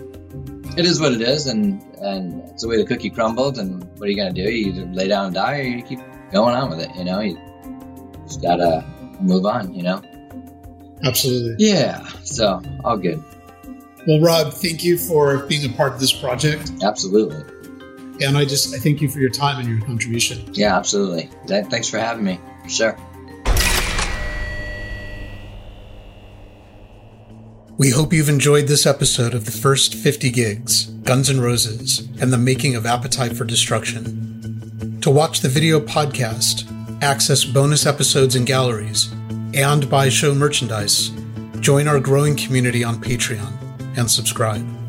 it 0.78 0.86
is 0.86 1.00
what 1.00 1.14
it 1.14 1.22
is, 1.22 1.48
and 1.48 1.82
and 2.02 2.42
it's 2.50 2.64
the 2.64 2.68
way 2.68 2.78
the 2.78 2.86
cookie 2.86 3.10
crumbled. 3.10 3.58
And 3.58 3.84
what 3.98 4.08
are 4.08 4.12
you 4.12 4.18
gonna 4.18 4.34
do? 4.34 4.44
You 4.44 4.74
either 4.74 4.86
lay 4.88 5.08
down 5.08 5.26
and 5.26 5.36
die, 5.36 5.60
or 5.60 5.64
you 5.64 5.82
keep 5.82 6.00
going 6.32 6.56
on 6.56 6.70
with 6.70 6.80
it. 6.80 6.96
You 6.96 7.06
know, 7.06 7.20
you 7.20 7.40
just 8.26 8.42
gotta 8.42 8.86
move 9.20 9.46
on. 9.46 9.74
You 9.74 9.84
know. 9.84 10.02
Absolutely. 11.04 11.66
Yeah. 11.66 12.06
So 12.24 12.62
all 12.84 12.98
good. 12.98 13.24
Well, 14.08 14.20
Rob, 14.20 14.54
thank 14.54 14.84
you 14.84 14.98
for 14.98 15.46
being 15.46 15.66
a 15.72 15.76
part 15.76 15.94
of 15.94 16.00
this 16.00 16.12
project. 16.12 16.72
Absolutely. 16.84 17.61
And 18.22 18.38
I 18.38 18.46
just 18.46 18.74
I 18.74 18.78
thank 18.78 19.02
you 19.02 19.10
for 19.10 19.20
your 19.20 19.30
time 19.30 19.60
and 19.60 19.68
your 19.68 19.86
contribution. 19.86 20.54
Yeah, 20.54 20.78
absolutely. 20.78 21.30
Thanks 21.48 21.90
for 21.90 21.98
having 21.98 22.24
me. 22.24 22.40
For 22.64 22.70
sure. 22.70 22.98
We 27.78 27.90
hope 27.90 28.14
you've 28.14 28.30
enjoyed 28.30 28.68
this 28.68 28.86
episode 28.86 29.34
of 29.34 29.46
the 29.46 29.52
first 29.52 29.96
50 29.96 30.30
gigs, 30.30 30.86
Guns 30.86 31.32
N' 31.32 31.42
Roses, 31.42 32.08
and 32.22 32.32
the 32.32 32.38
making 32.38 32.76
of 32.76 32.86
Appetite 32.86 33.36
for 33.36 33.44
Destruction. 33.44 35.00
To 35.02 35.10
watch 35.10 35.40
the 35.40 35.50
video 35.50 35.80
podcast, 35.80 36.72
access 37.02 37.44
bonus 37.44 37.88
episodes 37.88 38.36
and 38.36 38.46
galleries, 38.46 39.12
and 39.56 39.90
buy 39.90 40.10
show 40.10 40.36
merchandise, 40.36 41.10
join 41.60 41.88
our 41.88 42.00
growing 42.00 42.36
community 42.36 42.84
on 42.84 43.02
Patreon 43.02 43.52
and 43.98 44.12
subscribe. 44.12 44.81